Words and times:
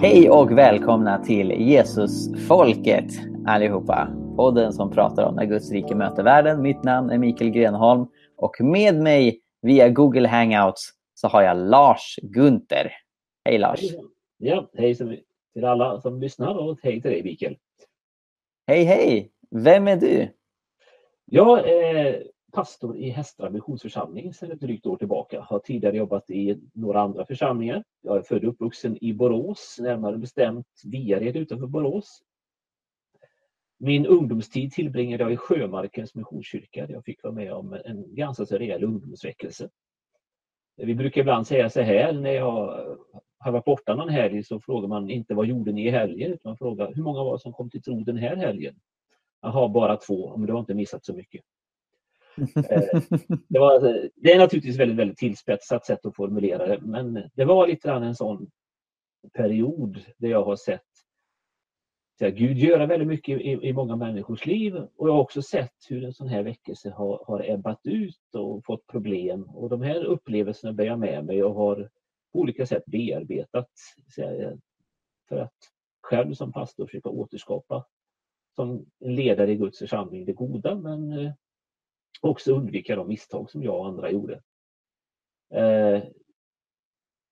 Hej 0.00 0.30
och 0.30 0.58
välkomna 0.58 1.24
till 1.24 1.50
Jesusfolket 1.50 3.04
allihopa. 3.46 4.08
Podden 4.36 4.72
som 4.72 4.90
pratar 4.90 5.24
om 5.24 5.34
när 5.34 5.44
Guds 5.44 5.72
rike 5.72 5.94
möter 5.94 6.22
världen. 6.22 6.62
Mitt 6.62 6.84
namn 6.84 7.10
är 7.10 7.18
Mikael 7.18 7.50
Grenholm 7.50 8.06
och 8.36 8.56
med 8.60 8.94
mig 8.94 9.40
via 9.62 9.88
Google 9.88 10.28
Hangouts 10.28 10.90
så 11.14 11.28
har 11.28 11.42
jag 11.42 11.56
Lars 11.56 12.16
Gunther. 12.22 12.92
Hej 13.44 13.58
Lars! 13.58 13.80
Ja, 14.38 14.70
hej 14.74 14.96
till 15.54 15.64
alla 15.64 16.00
som 16.00 16.20
lyssnar 16.20 16.58
och 16.58 16.78
hej 16.82 17.02
till 17.02 17.10
dig 17.10 17.22
Mikael. 17.22 17.56
Hej 18.66 18.84
hej! 18.84 19.30
Vem 19.50 19.88
är 19.88 19.96
du? 19.96 20.28
Jag 21.24 21.68
är 21.68 22.22
pastor 22.58 22.96
i 22.96 23.10
Hästra 23.10 23.50
missionsförsamling 23.50 24.34
sedan 24.34 24.52
ett 24.52 24.60
drygt 24.60 24.86
år 24.86 24.96
tillbaka. 24.96 25.40
Har 25.40 25.58
tidigare 25.58 25.96
jobbat 25.96 26.30
i 26.30 26.60
några 26.72 27.00
andra 27.00 27.26
församlingar. 27.26 27.84
Jag 28.02 28.16
är 28.16 28.22
född 28.22 28.44
och 28.44 28.50
uppvuxen 28.50 29.04
i 29.04 29.12
Borås, 29.12 29.76
närmare 29.80 30.18
bestämt 30.18 30.66
Viared 30.84 31.36
utanför 31.36 31.66
Borås. 31.66 32.22
Min 33.78 34.06
ungdomstid 34.06 34.72
tillbringade 34.72 35.22
jag 35.22 35.32
i 35.32 35.36
Sjömarkens 35.36 36.14
missionskyrka 36.14 36.86
där 36.86 36.94
jag 36.94 37.04
fick 37.04 37.22
vara 37.22 37.34
med 37.34 37.52
om 37.52 37.72
en 37.84 38.14
ganska 38.14 38.46
så 38.46 38.56
rejäl 38.56 38.84
ungdomsväckelse. 38.84 39.68
Vi 40.76 40.94
brukar 40.94 41.20
ibland 41.20 41.46
säga 41.46 41.70
så 41.70 41.80
här 41.80 42.12
när 42.12 42.32
jag 42.32 42.86
har 43.38 43.52
varit 43.52 43.64
borta 43.64 43.94
någon 43.94 44.08
helg 44.08 44.44
så 44.44 44.60
frågar 44.60 44.88
man 44.88 45.10
inte 45.10 45.34
vad 45.34 45.46
gjorde 45.46 45.72
ni 45.72 45.86
i 45.86 45.90
helgen 45.90 46.32
utan 46.32 46.50
man 46.50 46.56
frågar 46.58 46.94
hur 46.94 47.02
många 47.02 47.24
var 47.24 47.32
det 47.32 47.42
som 47.42 47.52
kom 47.52 47.70
till 47.70 47.82
tro 47.82 48.00
den 48.00 48.16
här 48.16 48.36
helgen? 48.36 48.74
Jaha, 49.40 49.68
bara 49.68 49.96
två, 49.96 50.36
men 50.36 50.46
du 50.46 50.52
har 50.52 50.60
inte 50.60 50.74
missat 50.74 51.04
så 51.04 51.14
mycket. 51.14 51.44
Eh, 52.70 53.02
det, 53.48 53.58
var, 53.58 53.86
eh, 53.86 54.02
det 54.16 54.32
är 54.32 54.38
naturligtvis 54.38 54.78
väldigt, 54.78 54.98
väldigt 54.98 55.18
tillspetsat 55.18 55.86
sätt 55.86 56.06
att 56.06 56.16
formulera 56.16 56.66
det, 56.66 56.80
men 56.80 57.22
det 57.34 57.44
var 57.44 57.66
lite 57.66 57.88
grann 57.88 58.02
en 58.02 58.14
sån 58.14 58.50
period 59.36 59.98
där 60.18 60.28
jag 60.28 60.44
har 60.44 60.56
sett 60.56 60.82
så 62.18 62.30
Gud 62.30 62.58
göra 62.58 62.86
väldigt 62.86 63.08
mycket 63.08 63.40
i, 63.40 63.50
i 63.50 63.72
många 63.72 63.96
människors 63.96 64.46
liv 64.46 64.76
och 64.76 65.08
jag 65.08 65.12
har 65.12 65.20
också 65.20 65.42
sett 65.42 65.74
hur 65.88 66.04
en 66.04 66.12
sån 66.12 66.28
här 66.28 66.42
väckelse 66.42 66.90
har, 66.90 67.24
har 67.26 67.50
ebbat 67.50 67.80
ut 67.84 68.34
och 68.34 68.64
fått 68.64 68.86
problem 68.86 69.44
och 69.44 69.68
de 69.68 69.82
här 69.82 70.04
upplevelserna 70.04 70.72
bär 70.72 70.84
jag 70.84 70.98
med 70.98 71.24
mig 71.24 71.44
och 71.44 71.54
har 71.54 71.90
på 72.32 72.38
olika 72.38 72.66
sätt 72.66 72.82
bearbetat 72.86 73.70
jag, 74.16 74.60
för 75.28 75.36
att 75.36 75.54
själv 76.02 76.34
som 76.34 76.52
pastor 76.52 76.86
försöka 76.86 77.08
återskapa 77.08 77.86
som 78.54 78.86
ledare 79.00 79.52
i 79.52 79.56
Guds 79.56 79.78
församling 79.78 80.24
det 80.24 80.32
goda 80.32 80.74
men 80.74 81.12
eh, 81.12 81.32
eh, 82.22 82.30
också 82.30 82.52
undvika 82.52 82.96
de 82.96 83.08
misstag 83.08 83.50
som 83.50 83.62
jag 83.62 83.78
och 83.78 83.86
andra 83.86 84.10
gjorde. 84.10 84.42
Eh, 85.54 86.02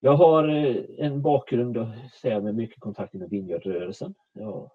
jag 0.01 0.17
har 0.17 0.49
eh, 0.49 0.85
en 0.99 1.23
bakgrund 1.23 1.77
med 2.23 2.55
mycket 2.55 2.81
kontakter 2.81 3.19
med 3.19 3.31
Vineyardrörelsen. 3.31 4.15
Jag 4.33 4.71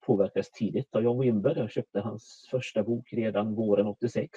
påverkades 0.00 0.50
tidigt 0.50 0.96
av 0.96 1.02
John 1.02 1.20
Wimber. 1.20 1.56
Jag 1.56 1.70
köpte 1.70 2.00
hans 2.00 2.48
första 2.50 2.82
bok 2.82 3.12
redan 3.12 3.54
våren 3.54 3.86
86. 3.86 4.30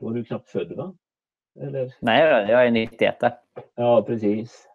Då 0.00 0.06
var 0.06 0.14
du 0.14 0.24
knappt 0.24 0.48
född 0.48 0.72
va? 0.72 0.94
Eller? 1.60 1.94
Nej, 2.00 2.50
jag 2.50 2.66
är 2.66 2.70
91. 2.70 3.16
Ja, 3.74 4.02
precis. 4.02 4.66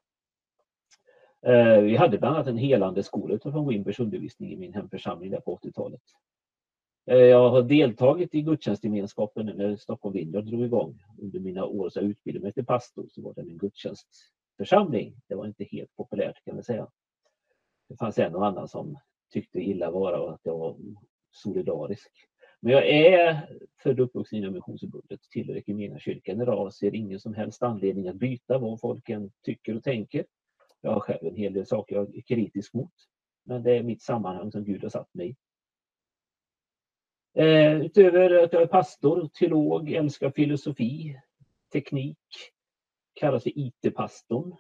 Eh, 1.46 1.80
vi 1.82 1.96
hade 1.96 2.18
bland 2.18 2.36
annat 2.36 2.48
en 2.48 2.58
helande 2.58 3.04
skola 3.04 3.40
från 3.40 3.68
Wimbers 3.68 4.00
undervisning 4.00 4.54
i 4.54 4.58
min 4.58 4.74
hemförsamling 4.74 5.32
där 5.32 5.40
på 5.40 5.58
80-talet. 5.58 6.02
Eh, 7.08 7.18
jag 7.18 7.50
har 7.50 7.62
deltagit 7.62 8.36
i 8.36 8.42
gudstjänstgemenskapen 8.42 9.46
när 9.46 9.76
Stockholm 9.76 10.14
Vineyard 10.14 10.46
drog 10.46 10.62
igång. 10.62 11.04
Under 11.22 11.40
mina 11.40 11.66
år 11.66 11.90
så 11.90 12.00
jag 12.00 12.06
utbildade 12.06 12.44
mig 12.44 12.54
till 12.54 12.66
pastor 12.66 13.08
så 13.10 13.22
var 13.22 13.34
det 13.34 13.42
en 13.42 13.58
gudstjänstförsamling. 13.58 15.16
Det 15.28 15.36
var 15.36 15.46
inte 15.46 15.64
helt 15.64 15.96
populärt 15.96 16.44
kan 16.46 16.56
man 16.56 16.64
säga. 16.64 16.88
Det 17.90 17.98
fanns 17.98 18.20
en 18.20 18.36
och 18.36 18.46
annan 18.46 18.68
som 18.68 18.98
tyckte 19.32 19.60
illa 19.60 19.92
vara 19.92 20.22
och 20.22 20.34
att 20.34 20.42
jag 20.44 20.58
var 20.58 20.78
solidarisk. 21.32 22.12
Men 22.60 22.74
jag 22.74 22.90
är 22.90 23.50
född 23.84 24.00
och 24.00 24.06
uppvuxen 24.06 24.40
inom 24.40 24.54
Missionsförbundet, 24.54 25.20
tillhör 25.32 26.00
kyrkan 26.00 26.42
idag 26.42 26.66
och 26.66 26.74
ser 26.74 26.96
ingen 26.96 27.20
som 27.20 27.34
helst 27.34 27.64
anledning 27.64 28.08
att 28.08 28.16
byta 28.16 28.58
vad 28.58 28.80
folk 28.80 29.10
än 29.10 29.32
tycker 29.44 29.76
och 29.78 29.84
tänker. 29.84 30.26
Jag 30.82 30.92
har 30.92 31.00
själv 31.00 31.28
en 31.28 31.36
hel 31.36 31.54
del 31.54 31.66
saker 31.66 31.96
jag 31.96 32.16
är 32.16 32.22
kritisk 32.22 32.74
mot. 32.74 32.94
Men 33.44 33.64
det 33.64 33.78
är 33.78 33.84
mitt 33.84 34.02
sammanhang 34.02 34.52
som 34.52 34.64
Gud 34.64 34.84
har 34.84 34.90
satt 34.90 35.14
mig 35.14 35.30
i. 35.30 35.36
Eh, 37.36 37.82
utöver 37.82 38.44
att 38.44 38.54
jag 38.54 38.62
är 38.62 38.68
pastor, 38.68 39.30
teolog, 39.40 39.92
älskar 39.92 40.32
filosofi, 40.32 41.20
teknik, 41.74 42.18
kallas 43.14 43.44
för 43.44 43.52
IT-pastorn. 43.56 44.56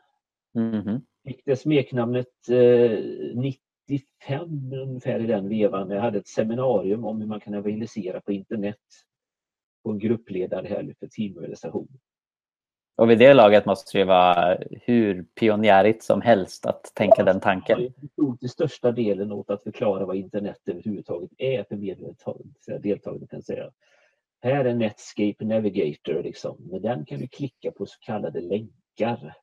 Mm. 0.56 1.02
Fick 1.28 1.46
det 1.46 1.56
smeknamnet 1.56 2.50
eh, 2.50 3.00
95 3.36 4.74
ungefär 4.74 5.20
i 5.20 5.26
den 5.26 5.50
vevan. 5.50 5.90
Jag 5.90 6.02
hade 6.02 6.18
ett 6.18 6.28
seminarium 6.28 7.06
om 7.06 7.22
hur 7.22 7.28
man 7.28 7.40
kan 7.40 7.54
evangelisera 7.54 8.22
på 8.22 8.32
internet 8.32 8.82
på 9.84 9.92
en 9.92 10.00
gruppledarhelg 10.00 10.96
för 11.00 11.08
teamorganisation. 11.08 11.88
Och 12.96 13.10
vid 13.10 13.20
det 13.20 13.34
laget 13.34 13.66
måste 13.66 13.98
det 13.98 14.04
vara 14.04 14.58
hur 14.72 15.24
pionjärigt 15.24 16.04
som 16.04 16.22
helst 16.22 16.66
att 16.66 16.92
tänka 16.94 17.16
ja, 17.18 17.24
den 17.24 17.40
tanken. 17.40 17.82
Jag 17.82 18.12
stod 18.12 18.40
till 18.40 18.50
största 18.50 18.92
delen 18.92 19.32
åt 19.32 19.50
att 19.50 19.64
förklara 19.64 20.06
vad 20.06 20.16
internet 20.16 20.62
överhuvudtaget 20.66 21.32
är 21.38 21.64
för 21.64 22.80
deltagare. 22.80 23.28
Kan 23.28 23.42
säga. 23.42 23.72
Här 24.42 24.66
är 24.66 24.74
Netscape 24.74 25.46
Navigator, 25.46 26.24
liksom. 26.24 26.58
med 26.72 26.82
den 26.82 27.06
kan 27.06 27.20
du 27.20 27.28
klicka 27.28 27.72
på 27.72 27.86
så 27.86 28.00
kallade 28.00 28.42
länkar. 28.42 29.36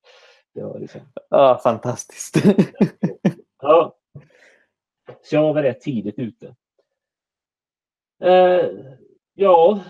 Det 0.55 0.79
liksom... 0.79 1.01
Ja, 1.31 1.61
fantastiskt. 1.63 2.37
ja. 3.63 3.97
Så 5.23 5.35
jag 5.35 5.55
var 5.55 5.63
rätt 5.63 5.81
tidigt 5.81 6.19
ute. 6.19 6.55
Uh, 8.25 8.95
ja, 9.35 9.81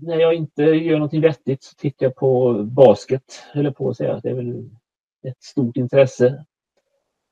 när 0.00 0.16
jag 0.16 0.34
inte 0.34 0.62
gör 0.62 0.96
någonting 0.96 1.20
vettigt 1.20 1.62
så 1.62 1.74
tittar 1.74 2.06
jag 2.06 2.14
på 2.14 2.62
basket, 2.64 3.42
eller 3.54 3.70
på 3.70 3.88
att 3.88 3.96
säga. 3.96 4.20
Det 4.22 4.30
är 4.30 4.34
väl 4.34 4.70
ett 5.22 5.42
stort 5.42 5.76
intresse. 5.76 6.44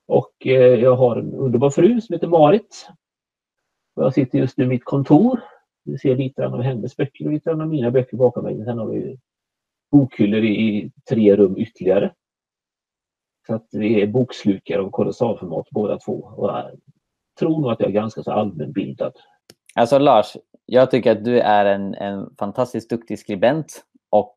Och 0.06 0.46
eh, 0.46 0.74
jag 0.80 0.96
har 0.96 1.16
en 1.16 1.34
underbar 1.34 1.70
fru 1.70 2.00
som 2.00 2.12
heter 2.12 2.26
Marit. 2.26 2.88
Och 3.94 4.04
jag 4.04 4.14
sitter 4.14 4.38
just 4.38 4.58
nu 4.58 4.64
i 4.64 4.68
mitt 4.68 4.84
kontor. 4.84 5.40
Du 5.84 5.98
ser 5.98 6.16
lite 6.16 6.46
av 6.46 6.62
hennes 6.62 6.96
böcker 6.96 7.26
och 7.26 7.32
lite 7.32 7.50
av 7.50 7.68
mina 7.68 7.90
böcker 7.90 8.16
bakom 8.16 8.44
mig. 8.44 8.64
Sen 8.64 8.78
har 8.78 8.86
vi 8.86 9.18
bokhyllor 9.90 10.44
i 10.44 10.90
tre 11.08 11.36
rum 11.36 11.58
ytterligare. 11.58 12.14
Så 13.46 13.54
att 13.54 13.68
vi 13.72 14.02
är 14.02 14.06
bokslukare 14.06 14.80
av 14.80 14.90
kolossalformat 14.90 15.70
båda 15.70 15.98
två. 15.98 16.32
Och 16.36 16.48
jag 16.48 16.80
tror 17.38 17.60
nog 17.60 17.70
att 17.70 17.80
jag 17.80 17.88
är 17.88 17.94
ganska 17.94 18.22
så 18.22 18.32
allmänbildad. 18.32 19.12
Alltså 19.74 19.98
Lars, 19.98 20.36
jag 20.66 20.90
tycker 20.90 21.12
att 21.12 21.24
du 21.24 21.40
är 21.40 21.64
en, 21.64 21.94
en 21.94 22.34
fantastiskt 22.38 22.90
duktig 22.90 23.18
skribent 23.18 23.84
och 24.10 24.34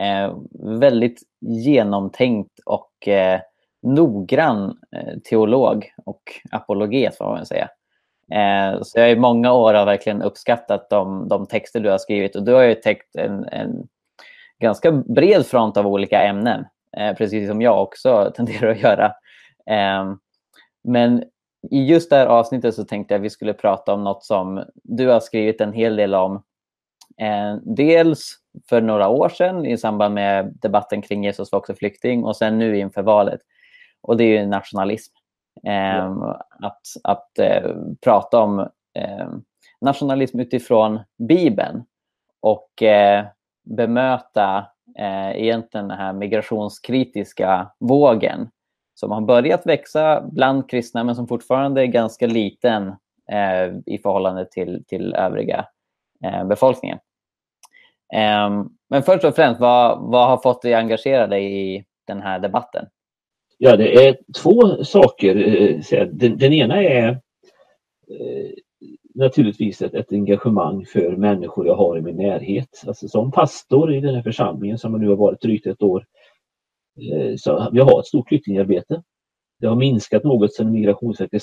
eh, 0.00 0.36
väldigt 0.78 1.22
genomtänkt 1.40 2.60
och 2.64 3.08
eh, 3.08 3.40
noggrann 3.82 4.78
eh, 4.96 5.18
teolog 5.30 5.90
och 6.04 6.22
apologet 6.50 7.16
får 7.16 7.24
man 7.24 7.46
säga. 7.46 7.68
Eh, 8.32 8.82
så 8.82 8.98
jag 8.98 9.10
i 9.10 9.16
många 9.16 9.52
år 9.52 9.74
har 9.74 9.86
verkligen 9.86 10.22
uppskattat 10.22 10.90
de, 10.90 11.28
de 11.28 11.46
texter 11.46 11.80
du 11.80 11.90
har 11.90 11.98
skrivit 11.98 12.36
och 12.36 12.42
du 12.42 12.52
har 12.52 12.62
ju 12.62 12.74
täckt 12.74 13.16
en, 13.16 13.44
en 13.44 13.88
ganska 14.58 14.92
bred 14.92 15.46
front 15.46 15.76
av 15.76 15.86
olika 15.86 16.22
ämnen, 16.22 16.64
eh, 16.96 17.14
precis 17.14 17.48
som 17.48 17.62
jag 17.62 17.82
också 17.82 18.32
tenderar 18.36 18.70
att 18.70 18.82
göra. 18.82 19.06
Eh, 19.70 20.14
men 20.84 21.24
i 21.70 21.84
just 21.84 22.10
det 22.10 22.16
här 22.16 22.26
avsnittet 22.26 22.74
så 22.74 22.84
tänkte 22.84 23.14
jag 23.14 23.18
att 23.18 23.24
vi 23.24 23.30
skulle 23.30 23.52
prata 23.52 23.94
om 23.94 24.04
något 24.04 24.24
som 24.24 24.64
du 24.74 25.08
har 25.08 25.20
skrivit 25.20 25.60
en 25.60 25.72
hel 25.72 25.96
del 25.96 26.14
om. 26.14 26.42
Eh, 27.20 27.56
dels 27.62 28.34
för 28.68 28.80
några 28.80 29.08
år 29.08 29.28
sedan 29.28 29.66
i 29.66 29.78
samband 29.78 30.14
med 30.14 30.58
debatten 30.62 31.02
kring 31.02 31.24
Jesus 31.24 31.52
var 31.52 31.58
också 31.58 31.74
flykting 31.74 32.24
och 32.24 32.36
sen 32.36 32.58
nu 32.58 32.78
inför 32.78 33.02
valet. 33.02 33.40
Och 34.00 34.16
det 34.16 34.24
är 34.24 34.40
ju 34.40 34.46
nationalism. 34.46 35.14
Eh, 35.66 35.96
ja. 35.96 36.46
Att, 36.62 36.82
att 37.04 37.38
eh, 37.38 37.70
prata 38.04 38.40
om 38.40 38.68
nationalism 39.80 40.40
utifrån 40.40 41.00
Bibeln 41.18 41.84
och 42.40 42.82
bemöta 43.64 44.66
eh, 44.98 45.30
egentligen 45.30 45.88
den 45.88 45.98
här 45.98 46.12
migrationskritiska 46.12 47.70
vågen 47.78 48.50
som 48.98 49.10
har 49.10 49.20
börjat 49.20 49.66
växa 49.66 50.28
bland 50.32 50.70
kristna 50.70 51.04
men 51.04 51.14
som 51.14 51.28
fortfarande 51.28 51.82
är 51.82 51.86
ganska 51.86 52.26
liten 52.26 52.88
eh, 53.30 53.76
i 53.86 53.98
förhållande 54.02 54.46
till, 54.46 54.84
till 54.86 55.14
övriga 55.14 55.66
eh, 56.24 56.44
befolkningen. 56.44 56.98
Eh, 58.14 58.64
men 58.90 59.02
först 59.02 59.24
och 59.24 59.34
främst, 59.34 59.60
vad, 59.60 60.10
vad 60.10 60.28
har 60.28 60.38
fått 60.38 60.62
dig 60.62 60.74
engagerad 60.74 61.34
i 61.34 61.84
den 62.06 62.22
här 62.22 62.38
debatten? 62.38 62.86
Ja, 63.58 63.76
det 63.76 64.08
är 64.08 64.18
två 64.42 64.84
saker. 64.84 65.36
Eh, 65.92 66.06
den, 66.06 66.38
den 66.38 66.52
ena 66.52 66.82
är 66.82 67.08
eh, 67.08 68.50
naturligtvis 69.14 69.82
ett, 69.82 69.94
ett, 69.94 70.12
engagemang 70.12 70.86
för 70.86 71.16
människor 71.16 71.66
jag 71.66 71.76
har 71.76 71.98
i 71.98 72.02
min 72.02 72.16
närhet. 72.16 72.82
Alltså 72.86 73.08
som 73.08 73.32
pastor 73.32 73.94
i 73.94 74.00
den 74.00 74.14
här 74.14 74.22
församlingen 74.22 74.78
som 74.78 74.92
jag 74.92 75.00
nu 75.00 75.08
har 75.08 75.16
varit 75.16 75.40
drygt 75.40 75.66
ett 75.66 75.82
år 75.82 76.04
Eh, 76.04 76.15
Eh, 76.96 77.36
så 77.36 77.70
vi 77.72 77.80
har 77.80 78.00
ett 78.00 78.06
stort 78.06 78.28
flyktingarbete. 78.28 79.02
Det 79.60 79.66
har 79.66 79.76
minskat 79.76 80.24
något 80.24 80.54
sedan 80.54 80.72
Migrationsverket 80.72 81.42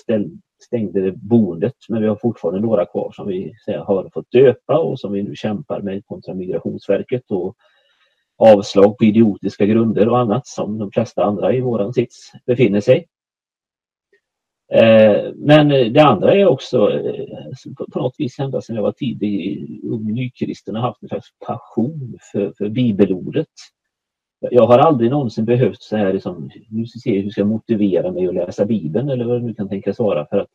stängde 0.64 1.12
boendet 1.12 1.76
men 1.90 2.02
vi 2.02 2.08
har 2.08 2.16
fortfarande 2.16 2.62
några 2.62 2.86
kvar 2.86 3.12
som 3.12 3.28
vi 3.28 3.54
har 3.68 4.10
fått 4.14 4.32
döpa 4.32 4.80
och 4.80 5.00
som 5.00 5.12
vi 5.12 5.24
nu 5.24 5.36
kämpar 5.36 5.82
med 5.82 6.06
kontra 6.06 6.34
Migrationsverket 6.34 7.32
och 7.32 7.56
avslag 8.38 8.98
på 8.98 9.06
idiotiska 9.06 9.66
grunder 9.66 10.10
och 10.10 10.20
annat 10.20 10.48
som 10.48 10.78
de 10.78 10.92
flesta 10.92 11.24
andra 11.24 11.54
i 11.54 11.62
våran 11.62 11.94
sits 11.94 12.32
befinner 12.46 12.82
sig. 12.82 13.08
Eh, 14.74 15.32
men 15.36 15.70
det 15.94 16.04
andra 16.04 16.34
är 16.36 16.46
också 16.46 16.92
eh, 16.92 17.26
på 17.92 18.00
något 18.00 18.16
vis 18.18 18.40
ända 18.40 18.62
sedan 18.62 18.76
jag 18.76 18.84
var 18.84 18.92
tidig 18.92 19.60
ung 19.84 20.14
nykristen 20.14 20.76
har 20.76 20.82
haft 20.82 21.04
en 21.04 21.10
slags 21.10 21.28
passion 21.48 22.18
för, 22.32 22.54
för 22.58 22.70
bibelordet. 22.70 23.48
Jag 24.52 24.68
har 24.68 24.80
aldrig 24.80 25.12
någonsin 25.12 25.46
behövt 25.46 25.82
så 25.82 25.98
här 25.98 26.14
liksom, 26.14 26.52
nu 26.70 26.86
ska 26.86 27.00
se 27.00 27.22
hur 27.22 27.30
ska 27.30 27.42
jag 27.42 27.48
motivera 27.48 28.12
mig 28.12 28.28
att 28.28 28.34
läsa 28.34 28.66
Bibeln 28.66 29.10
eller 29.10 29.26
vad 29.26 29.42
det 29.42 29.46
nu 29.46 29.54
kan 29.54 29.70
tänkas 29.70 30.00
vara 30.00 30.26
för 30.26 30.38
att 30.38 30.50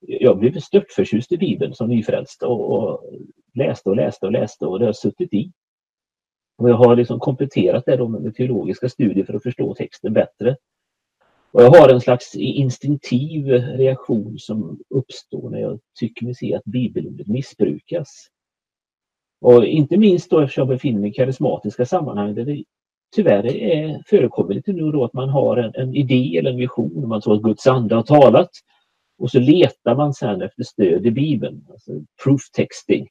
jag 0.00 0.38
blev 0.38 0.60
störtförtjust 0.60 1.32
i 1.32 1.38
Bibeln 1.38 1.74
som 1.74 1.88
nyfrälst 1.88 2.42
och, 2.42 2.72
och 2.72 3.04
läste 3.54 3.88
och 3.88 3.96
läste 3.96 4.26
och 4.26 4.32
läste 4.32 4.66
och 4.66 4.78
det 4.78 4.86
har 4.86 4.92
suttit 4.92 5.34
i. 5.34 5.52
Och 6.56 6.70
jag 6.70 6.74
har 6.74 6.96
liksom 6.96 7.20
kompletterat 7.20 7.84
det 7.86 8.08
med 8.08 8.34
teologiska 8.34 8.88
studier 8.88 9.24
för 9.24 9.34
att 9.34 9.42
förstå 9.42 9.74
texten 9.74 10.12
bättre. 10.12 10.56
Och 11.50 11.62
jag 11.62 11.70
har 11.70 11.88
en 11.88 12.00
slags 12.00 12.34
instinktiv 12.34 13.46
reaktion 13.52 14.38
som 14.38 14.80
uppstår 14.90 15.50
när 15.50 15.58
jag 15.58 15.80
tycker 15.98 16.24
mig 16.24 16.34
se 16.34 16.54
att 16.54 16.64
bibelordet 16.64 17.26
missbrukas. 17.26 18.28
Och 19.44 19.64
inte 19.64 19.96
minst 19.96 20.30
då 20.30 20.40
eftersom 20.40 20.60
jag 20.60 20.68
befinner 20.68 21.00
mig 21.00 21.10
i 21.10 21.12
karismatiska 21.12 21.86
sammanhang 21.86 22.34
där 22.34 22.44
det 22.44 22.64
tyvärr 23.16 23.46
är, 23.46 24.02
förekommer 24.06 24.54
lite 24.54 24.72
nu 24.72 24.82
och 24.82 24.92
då 24.92 25.04
att 25.04 25.12
man 25.12 25.28
har 25.28 25.56
en, 25.56 25.72
en 25.74 25.94
idé 25.94 26.38
eller 26.38 26.50
en 26.50 26.56
vision, 26.56 27.08
man 27.08 27.20
tror 27.20 27.34
att 27.34 27.42
Guds 27.42 27.66
ande 27.66 27.94
har 27.94 28.02
talat 28.02 28.50
och 29.18 29.30
så 29.30 29.40
letar 29.40 29.96
man 29.96 30.14
sen 30.14 30.42
efter 30.42 30.62
stöd 30.62 31.06
i 31.06 31.10
Bibeln, 31.10 31.66
alltså 31.70 31.92
proof 32.24 32.40
texting. 32.56 33.08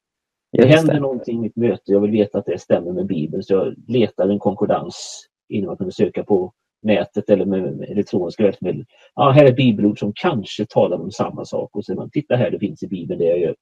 Det 0.52 0.66
händer 0.66 1.00
någonting 1.00 1.38
i 1.38 1.42
mitt 1.42 1.56
möte, 1.56 1.92
jag 1.92 2.00
vill 2.00 2.12
veta 2.12 2.38
att 2.38 2.46
det 2.46 2.60
stämmer 2.60 2.92
med 2.92 3.06
Bibeln 3.06 3.44
så 3.44 3.54
jag 3.54 3.76
letar 3.88 4.30
en 4.30 4.40
konkordans 4.40 5.28
innan 5.50 5.68
man 5.68 5.78
kunde 5.78 5.94
söka 5.94 6.24
på 6.24 6.54
nätet 6.82 7.30
eller 7.30 7.46
med, 7.46 7.78
med 7.78 7.90
elektroniska 7.90 8.44
hjälpmedel. 8.44 8.86
Ja, 9.16 9.32
här 9.32 9.46
är 9.46 9.54
bibelord 9.54 10.00
som 10.00 10.14
kanske 10.16 10.66
talar 10.66 10.98
om 10.98 11.12
samma 11.12 11.46
sak 11.46 11.76
och 11.76 11.86
så 11.86 11.96
man 11.96 12.10
titta 12.10 12.36
här, 12.36 12.52
det 12.52 12.60
finns 12.60 12.84
i 12.84 12.88
Bibeln 12.88 13.20
det 13.20 13.26
jag 13.26 13.40
gör. 13.40 13.56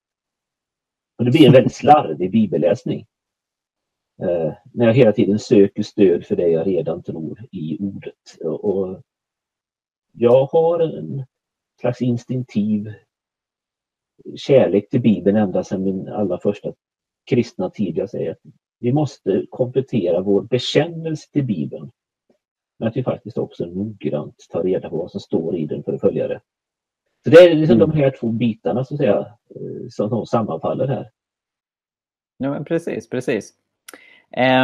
Och 1.17 1.25
det 1.25 1.31
blir 1.31 1.47
en 1.47 1.53
väldigt 1.53 1.73
slarvig 1.73 2.31
bibelläsning. 2.31 3.05
Eh, 4.21 4.53
när 4.73 4.85
jag 4.85 4.93
hela 4.93 5.11
tiden 5.11 5.39
söker 5.39 5.83
stöd 5.83 6.25
för 6.25 6.35
det 6.35 6.47
jag 6.47 6.67
redan 6.67 7.03
tror 7.03 7.45
i 7.51 7.77
ordet. 7.79 8.37
Och, 8.43 8.65
och 8.65 9.01
jag 10.11 10.45
har 10.45 10.79
en 10.79 11.25
slags 11.79 12.01
instinktiv 12.01 12.93
kärlek 14.35 14.89
till 14.89 15.01
Bibeln 15.01 15.37
ända 15.37 15.63
sedan 15.63 15.83
min 15.83 16.07
allra 16.07 16.39
första 16.39 16.73
kristna 17.29 17.69
tid. 17.69 17.97
Jag 17.97 18.09
säger 18.09 18.31
att 18.31 18.41
vi 18.79 18.93
måste 18.93 19.45
komplettera 19.49 20.21
vår 20.21 20.41
bekännelse 20.41 21.31
till 21.31 21.43
Bibeln 21.43 21.91
men 22.81 22.87
att 22.87 22.97
vi 22.97 23.03
faktiskt 23.03 23.37
också 23.37 23.65
noggrant 23.65 24.35
tar 24.49 24.63
reda 24.63 24.89
på 24.89 24.97
vad 24.97 25.11
som 25.11 25.19
står 25.19 25.57
i 25.57 25.65
den 25.65 25.83
för 25.83 25.93
att 25.93 26.01
följa 26.01 26.27
det. 26.27 26.41
Så 27.23 27.29
det 27.29 27.37
är 27.37 27.55
liksom 27.55 27.75
mm. 27.75 27.89
de 27.89 27.97
här 27.97 28.15
två 28.19 28.27
bitarna 28.27 28.85
så 28.85 28.93
att 28.93 28.97
säga, 28.97 29.17
eh, 29.49 29.87
som 29.89 30.25
sammanfaller 30.25 30.87
här. 30.87 31.09
Ja, 32.37 32.49
men 32.49 32.65
precis, 32.65 33.09
precis. 33.09 33.53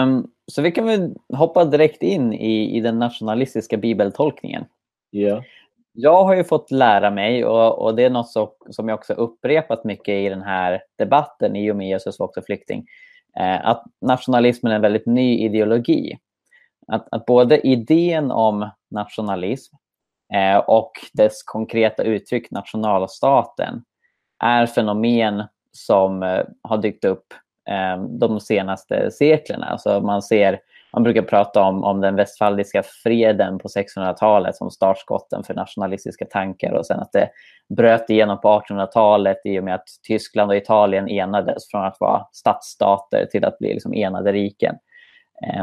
Um, 0.03 0.31
så 0.51 0.61
vi 0.61 0.71
kan 0.71 0.85
väl 0.85 1.15
hoppa 1.33 1.65
direkt 1.65 2.03
in 2.03 2.33
i, 2.33 2.77
i 2.77 2.79
den 2.79 2.99
nationalistiska 2.99 3.77
bibeltolkningen. 3.77 4.65
Ja. 5.09 5.43
Jag 5.93 6.23
har 6.23 6.35
ju 6.35 6.43
fått 6.43 6.71
lära 6.71 7.11
mig, 7.11 7.45
och, 7.45 7.81
och 7.81 7.95
det 7.95 8.03
är 8.03 8.09
något 8.09 8.29
så, 8.29 8.53
som 8.69 8.89
jag 8.89 8.95
också 8.97 9.13
upprepat 9.13 9.83
mycket 9.83 10.13
i 10.13 10.29
den 10.29 10.41
här 10.41 10.81
debatten 10.95 11.55
i 11.55 11.71
och 11.71 11.75
med 11.75 11.87
Jesus 11.87 12.19
var 12.19 12.27
också 12.27 12.41
flykting, 12.41 12.85
eh, 13.39 13.67
att 13.67 13.83
nationalismen 14.01 14.71
är 14.71 14.75
en 14.75 14.81
väldigt 14.81 15.05
ny 15.05 15.39
ideologi 15.39 16.17
att, 16.87 17.07
att 17.11 17.25
både 17.25 17.67
idén 17.67 18.31
om 18.31 18.69
nationalism 18.91 19.75
Eh, 20.33 20.57
och 20.57 20.91
dess 21.13 21.43
konkreta 21.43 22.03
uttryck 22.03 22.51
nationalstaten 22.51 23.83
är 24.43 24.65
fenomen 24.65 25.43
som 25.71 26.23
eh, 26.23 26.43
har 26.63 26.77
dykt 26.77 27.05
upp 27.05 27.33
eh, 27.69 28.03
de 28.03 28.39
senaste 28.39 29.11
seklerna. 29.11 29.65
Alltså 29.65 30.01
man, 30.01 30.21
ser, 30.21 30.59
man 30.93 31.03
brukar 31.03 31.21
prata 31.21 31.63
om, 31.63 31.83
om 31.83 32.01
den 32.01 32.15
västfaldiska 32.15 32.83
freden 33.03 33.57
på 33.57 33.67
1600-talet 33.67 34.55
som 34.55 34.71
startskotten 34.71 35.43
för 35.43 35.53
nationalistiska 35.53 36.25
tankar 36.25 36.71
och 36.71 36.85
sen 36.85 36.99
att 36.99 37.11
det 37.11 37.29
bröt 37.69 38.09
igenom 38.09 38.41
på 38.41 38.47
1800-talet 38.47 39.37
i 39.45 39.59
och 39.59 39.63
med 39.63 39.75
att 39.75 39.87
Tyskland 40.07 40.51
och 40.51 40.57
Italien 40.57 41.09
enades 41.09 41.71
från 41.71 41.85
att 41.85 41.97
vara 41.99 42.25
stadsstater 42.31 43.25
till 43.25 43.45
att 43.45 43.59
bli 43.59 43.73
liksom 43.73 43.93
enade 43.93 44.31
riken. 44.31 44.75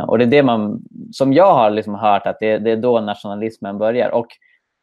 Och 0.06 0.19
det 0.19 0.25
är 0.25 0.28
det 0.28 0.43
man, 0.43 0.82
som 1.12 1.32
jag 1.32 1.55
har 1.55 1.70
liksom 1.70 1.94
hört, 1.94 2.26
att 2.26 2.37
det, 2.40 2.58
det, 2.58 2.70
är 2.70 2.76
då 2.76 3.00
nationalismen 3.00 3.78
börjar. 3.78 4.11
Och 4.11 4.26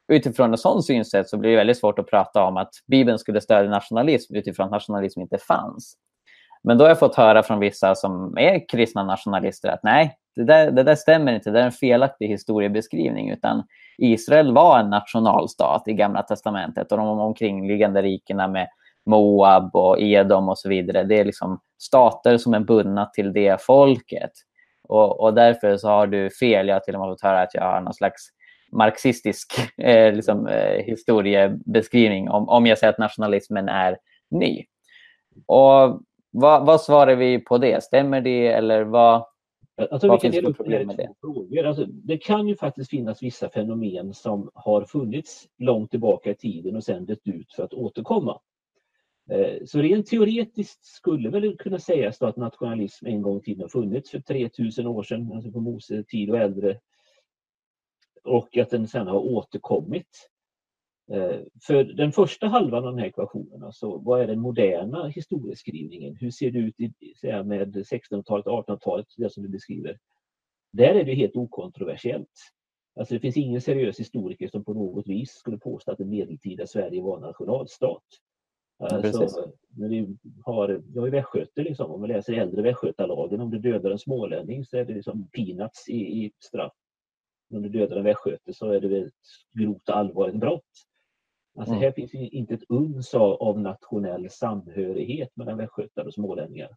utifrån 0.07 0.53
ett 0.53 0.59
sådant 0.59 0.86
synsätt 0.86 1.30
så 1.30 1.38
blir 1.38 1.50
det 1.50 1.57
väldigt 1.57 1.80
svårt 1.80 2.00
att 2.00 2.07
prata 2.07 2.44
om 2.44 2.57
att 2.57 2.69
Bibeln 2.88 3.19
skulle 3.19 3.42
stödja 3.42 3.69
nationalism 3.69 4.36
utifrån 4.36 4.65
att 4.65 4.71
nationalism 4.71 5.21
inte 5.21 5.38
fanns. 5.38 5.98
Men 6.63 6.77
då 6.77 6.83
har 6.83 6.89
jag 6.89 7.00
fått 7.00 7.15
höra 7.15 7.44
från 7.44 7.59
vissa 7.59 7.95
som 7.95 8.38
är 8.38 8.69
kristna 8.69 9.03
nationalister 9.03 9.69
att 9.69 9.83
nej, 9.83 10.18
det 10.36 10.44
där, 10.44 10.71
det 10.71 10.83
där 10.83 10.95
stämmer 10.95 11.33
inte. 11.33 11.51
Det 11.51 11.59
är 11.59 11.65
en 11.65 11.71
felaktig 11.71 12.27
historiebeskrivning. 12.27 13.30
Utan 13.30 13.63
Israel 13.98 14.53
var 14.53 14.80
en 14.80 14.89
nationalstat 14.89 15.88
i 15.88 15.94
Gamla 15.94 16.21
Testamentet 16.21 16.92
och 16.92 16.98
de 16.98 17.19
omkringliggande 17.19 18.01
rikena 18.01 18.48
med 18.48 18.68
Moab 19.06 19.75
och 19.75 20.00
Edom 20.00 20.50
och 20.50 20.57
så 20.57 20.69
vidare. 20.69 21.03
Det 21.03 21.19
är 21.19 21.25
liksom 21.25 21.59
stater 21.80 22.38
som 22.38 22.53
är 22.53 22.59
bundna 22.59 23.06
till 23.06 23.33
det 23.33 23.62
folket. 23.62 24.31
Och, 24.83 25.19
och 25.19 25.33
därför 25.33 25.77
så 25.77 25.88
har 25.88 26.07
du 26.07 26.30
fel. 26.30 26.68
Jag 26.68 26.75
har 26.75 26.80
till 26.80 26.95
och 26.95 27.01
med 27.01 27.09
fått 27.09 27.21
höra 27.21 27.42
att 27.42 27.53
jag 27.53 27.63
har 27.63 27.81
någon 27.81 27.94
slags 27.94 28.21
marxistisk 28.71 29.53
eh, 29.77 30.13
liksom, 30.13 30.47
eh, 30.47 30.83
historiebeskrivning 30.85 32.29
om, 32.29 32.50
om 32.50 32.65
jag 32.65 32.77
säger 32.77 32.93
att 32.93 33.00
nationalismen 33.00 33.69
är 33.69 33.98
ny. 34.29 34.65
Och 35.45 36.01
vad, 36.31 36.65
vad 36.65 36.81
svarar 36.81 37.15
vi 37.15 37.39
på 37.39 37.57
det? 37.57 37.84
Stämmer 37.84 38.22
det 38.22 38.48
eller 38.48 38.84
vad, 38.84 39.25
alltså, 39.91 40.07
vad 40.07 40.22
finns 40.22 40.36
det 40.36 40.41
för 40.41 40.53
problem 40.53 40.88
med 40.88 40.98
det? 40.98 41.10
Frågor. 41.22 41.65
Alltså, 41.65 41.86
det 41.86 42.17
kan 42.17 42.48
ju 42.48 42.55
faktiskt 42.55 42.89
finnas 42.89 43.24
vissa 43.24 43.50
fenomen 43.50 44.13
som 44.13 44.51
har 44.53 44.86
funnits 44.86 45.48
långt 45.57 45.91
tillbaka 45.91 46.31
i 46.31 46.36
tiden 46.36 46.75
och 46.75 46.84
sen 46.84 47.05
dött 47.05 47.27
ut 47.27 47.53
för 47.53 47.63
att 47.63 47.74
återkomma. 47.74 48.39
Eh, 49.31 49.65
så 49.65 49.79
rent 49.79 50.07
teoretiskt 50.07 50.86
skulle 50.86 51.29
väl 51.29 51.57
kunna 51.57 51.79
sägas 51.79 52.22
att 52.22 52.38
nationalism 52.38 53.05
en 53.05 53.22
gång 53.22 53.38
i 53.38 53.41
tiden 53.41 53.62
har 53.62 53.69
funnits 53.69 54.12
för 54.12 54.19
3000 54.19 54.88
år 54.88 55.03
sedan, 55.03 55.31
alltså 55.34 55.51
på 55.51 55.60
Mose 55.60 56.03
tid 56.03 56.29
och 56.29 56.38
äldre. 56.38 56.77
Och 58.23 58.57
att 58.57 58.69
den 58.69 58.87
sedan 58.87 59.07
har 59.07 59.19
återkommit. 59.19 60.29
Eh, 61.11 61.39
för 61.63 61.83
den 61.83 62.11
första 62.11 62.47
halvan 62.47 62.85
av 62.85 62.91
den 62.91 62.99
här 62.99 63.07
ekvationen, 63.07 63.63
alltså 63.63 63.97
vad 63.97 64.21
är 64.21 64.27
den 64.27 64.39
moderna 64.39 65.07
historieskrivningen? 65.07 66.15
Hur 66.15 66.31
ser 66.31 66.51
det 66.51 66.59
ut 66.59 66.79
i, 66.79 66.93
med 67.23 67.75
1600-talet, 67.75 68.45
1800-talet, 68.45 69.05
det 69.17 69.29
som 69.29 69.43
du 69.43 69.49
beskriver? 69.49 69.99
Där 70.73 70.95
är 70.95 71.03
det 71.03 71.13
helt 71.13 71.35
okontroversiellt. 71.35 72.29
Alltså 72.99 73.13
det 73.13 73.19
finns 73.19 73.37
ingen 73.37 73.61
seriös 73.61 73.99
historiker 73.99 74.47
som 74.47 74.63
på 74.63 74.73
något 74.73 75.07
vis 75.07 75.31
skulle 75.31 75.57
påstå 75.57 75.91
att 75.91 75.97
det 75.97 76.05
medeltida 76.05 76.67
Sverige 76.67 77.01
var 77.01 77.17
en 77.17 77.23
nationalstat. 77.23 78.03
Alltså, 78.79 79.51
när 79.69 79.89
vi 79.89 80.17
har, 80.45 80.81
vi 80.93 80.99
har 80.99 81.05
ju 81.05 81.11
västgöter, 81.11 81.63
liksom. 81.63 81.91
om 81.91 82.01
vi 82.01 82.07
läser 82.07 82.33
äldre 82.33 82.61
västgötalagen, 82.61 83.41
om 83.41 83.49
du 83.49 83.59
dödar 83.59 83.91
en 83.91 83.99
smålänning 83.99 84.65
så 84.65 84.77
är 84.77 84.85
det 84.85 84.93
liksom 84.93 85.27
peanuts 85.27 85.89
i, 85.89 85.95
i 85.95 86.31
straff. 86.39 86.73
Om 87.51 87.62
du 87.62 87.70
dödar 87.70 87.98
en 87.98 88.03
västgöte 88.03 88.53
så 88.53 88.72
är 88.72 88.81
det 88.81 88.98
ett 88.98 89.13
grovt 89.53 89.89
och 89.89 89.98
allvarligt 89.98 90.36
brott. 90.36 90.63
Alltså 91.58 91.74
mm. 91.74 91.84
här 91.84 91.91
finns 91.91 92.13
inte 92.13 92.53
ett 92.53 92.63
uns 92.70 93.13
av 93.13 93.60
nationell 93.60 94.29
samhörighet 94.29 95.29
mellan 95.36 95.58
västgötar 95.58 96.05
och 96.05 96.13
smålänningar. 96.13 96.70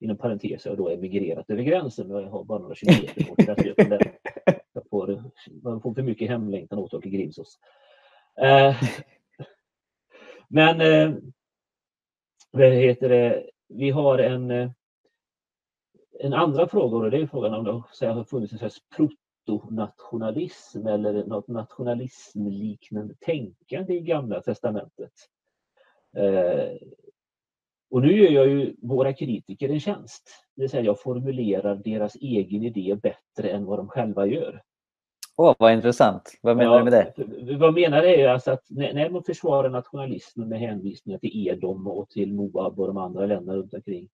Inom 0.00 0.16
parentes 0.16 0.66
jag 0.66 0.76
då 0.76 0.88
emigrerat 0.88 1.50
över 1.50 1.62
gränsen 1.62 2.12
och 2.12 2.22
jag 2.22 2.30
har 2.30 2.44
bara 2.44 2.58
några 2.58 2.74
kilometer 2.74 3.24
bort 3.24 3.36
till 3.38 3.46
Västergötland. 3.46 4.02
Jag 4.72 4.88
får, 4.90 5.24
man 5.62 5.80
får 5.80 5.94
för 5.94 6.02
mycket 6.02 6.28
hemlängtan 6.28 6.78
åt 6.78 6.94
Åke 6.94 7.08
Grimsås. 7.08 7.58
Eh, 8.40 8.76
men 10.48 10.80
eh, 10.80 11.16
vad 12.50 12.72
heter 12.72 13.08
det? 13.08 13.50
vi 13.68 13.90
har 13.90 14.18
en, 14.18 14.50
eh, 14.50 14.70
en 16.20 16.32
andra 16.32 16.68
fråga 16.68 16.96
och 16.96 17.10
det 17.10 17.18
är 17.18 17.26
frågan 17.26 17.54
om 17.54 17.64
det 17.64 18.06
har 18.06 18.24
funnits 18.24 18.52
en 18.52 18.58
slags 18.58 18.78
protonationalism 19.46 20.86
eller 20.86 21.24
något 21.24 21.48
nationalismliknande 21.48 23.14
tänkande 23.20 23.94
i 23.94 24.00
Gamla 24.00 24.40
Testamentet. 24.40 25.12
Eh, 26.16 26.76
Och 27.90 28.02
nu 28.02 28.12
gör 28.12 28.30
jag 28.30 28.48
ju 28.48 28.76
våra 28.82 29.12
kritiker 29.12 29.68
en 29.68 29.80
tjänst. 29.80 30.44
Det 30.54 30.62
vill 30.62 30.70
säga 30.70 30.82
jag 30.82 31.00
formulerar 31.00 31.76
deras 31.76 32.14
egen 32.14 32.62
idé 32.62 32.94
bättre 33.02 33.50
än 33.50 33.64
vad 33.64 33.78
de 33.78 33.88
själva 33.88 34.26
gör. 34.26 34.62
Åh, 35.36 35.54
vad 35.58 35.72
intressant. 35.72 36.38
Vad 36.42 36.56
menar 36.56 36.72
ja, 36.72 36.78
du 36.78 36.84
med 36.84 36.92
det? 36.92 37.56
Vad 37.56 37.74
menar 37.74 38.02
det 38.02 38.22
är 38.22 38.28
alltså 38.28 38.50
att 38.50 38.64
när 38.68 39.10
man 39.10 39.24
försvarar 39.24 39.70
nationalismen 39.70 40.48
med 40.48 40.60
hänvisningar 40.60 41.18
till 41.18 41.46
Edom 41.48 41.86
och 41.86 42.08
till 42.08 42.34
Moab 42.34 42.80
och 42.80 42.86
de 42.86 42.96
andra 42.96 43.26
länderna 43.26 43.58
runt 43.58 43.74
omkring 43.74 44.08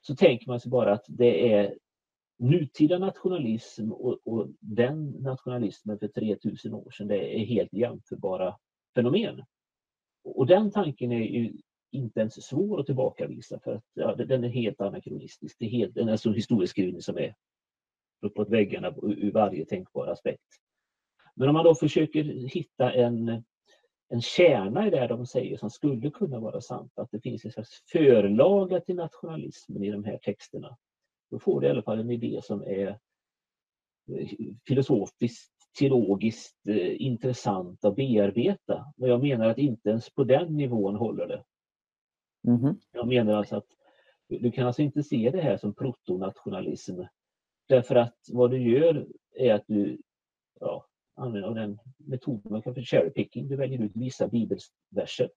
så 0.00 0.16
tänker 0.16 0.48
man 0.48 0.60
sig 0.60 0.70
bara 0.70 0.92
att 0.92 1.04
det 1.08 1.52
är 1.52 1.74
nutida 2.38 2.98
nationalism 2.98 3.92
och, 3.92 4.18
och 4.24 4.48
den 4.60 5.10
nationalismen 5.10 5.98
för 5.98 6.08
3000 6.08 6.74
år 6.74 6.90
sedan, 6.90 7.08
det 7.08 7.40
är 7.40 7.44
helt 7.44 7.72
jämförbara 7.72 8.56
fenomen. 8.94 9.42
Och 10.24 10.46
den 10.46 10.70
tanken 10.70 11.12
är 11.12 11.24
ju 11.24 11.52
inte 11.90 12.20
ens 12.20 12.46
svår 12.46 12.80
att 12.80 12.86
tillbakavisa 12.86 13.60
för 13.60 13.74
att 13.74 13.84
ja, 13.94 14.14
den 14.14 14.44
är 14.44 14.48
helt 14.48 14.80
anakronistisk. 14.80 15.56
Det 15.58 15.64
är 15.64 15.70
helt, 15.70 15.96
en 15.96 16.08
alltså 16.08 16.32
historieskrivning 16.32 17.02
som 17.02 17.18
är 17.18 17.34
uppåt 18.22 18.50
väggarna 18.50 18.94
ur 19.02 19.32
varje 19.32 19.64
tänkbar 19.64 20.06
aspekt. 20.06 20.42
Men 21.34 21.48
om 21.48 21.54
man 21.54 21.64
då 21.64 21.74
försöker 21.74 22.24
hitta 22.48 22.92
en, 22.92 23.44
en 24.08 24.20
kärna 24.20 24.86
i 24.86 24.90
det 24.90 25.06
de 25.06 25.26
säger 25.26 25.56
som 25.56 25.70
skulle 25.70 26.10
kunna 26.10 26.40
vara 26.40 26.60
sant, 26.60 26.92
att 26.96 27.10
det 27.10 27.20
finns 27.20 27.44
en 27.44 27.52
slags 27.52 27.70
förlaga 27.92 28.80
till 28.80 28.96
nationalismen 28.96 29.84
i 29.84 29.90
de 29.90 30.04
här 30.04 30.18
texterna, 30.18 30.76
då 31.34 31.40
får 31.40 31.60
du 31.60 31.66
i 31.66 31.70
alla 31.70 31.82
fall 31.82 32.00
en 32.00 32.10
idé 32.10 32.40
som 32.42 32.62
är 32.62 32.88
eh, 34.08 34.28
filosofiskt, 34.66 35.52
teologiskt 35.78 36.68
eh, 36.68 37.02
intressant 37.02 37.84
att 37.84 37.96
bearbeta. 37.96 38.92
Och 38.96 39.08
jag 39.08 39.22
menar 39.22 39.48
att 39.48 39.58
inte 39.58 39.90
ens 39.90 40.10
på 40.10 40.24
den 40.24 40.56
nivån 40.56 40.96
håller 40.96 41.26
det. 41.26 41.44
Mm. 42.48 42.76
Jag 42.92 43.08
menar 43.08 43.32
alltså 43.32 43.56
att 43.56 43.66
du 44.28 44.50
kan 44.50 44.66
alltså 44.66 44.82
inte 44.82 45.02
se 45.02 45.30
det 45.30 45.40
här 45.40 45.56
som 45.56 45.74
protonationalism 45.74 47.00
Därför 47.68 47.94
att 47.94 48.16
vad 48.32 48.50
du 48.50 48.70
gör 48.70 49.06
är 49.34 49.54
att 49.54 49.64
du 49.66 50.02
ja, 50.60 50.86
använder 51.14 51.54
den 51.54 51.78
metoden 51.96 52.52
man 52.52 52.62
kallar 52.62 52.74
för 52.74 52.82
cherry 52.82 53.10
picking. 53.10 53.48
Du 53.48 53.56
väljer 53.56 53.82
ut 53.82 53.92
vissa 53.94 54.28
bibelverser 54.28 55.30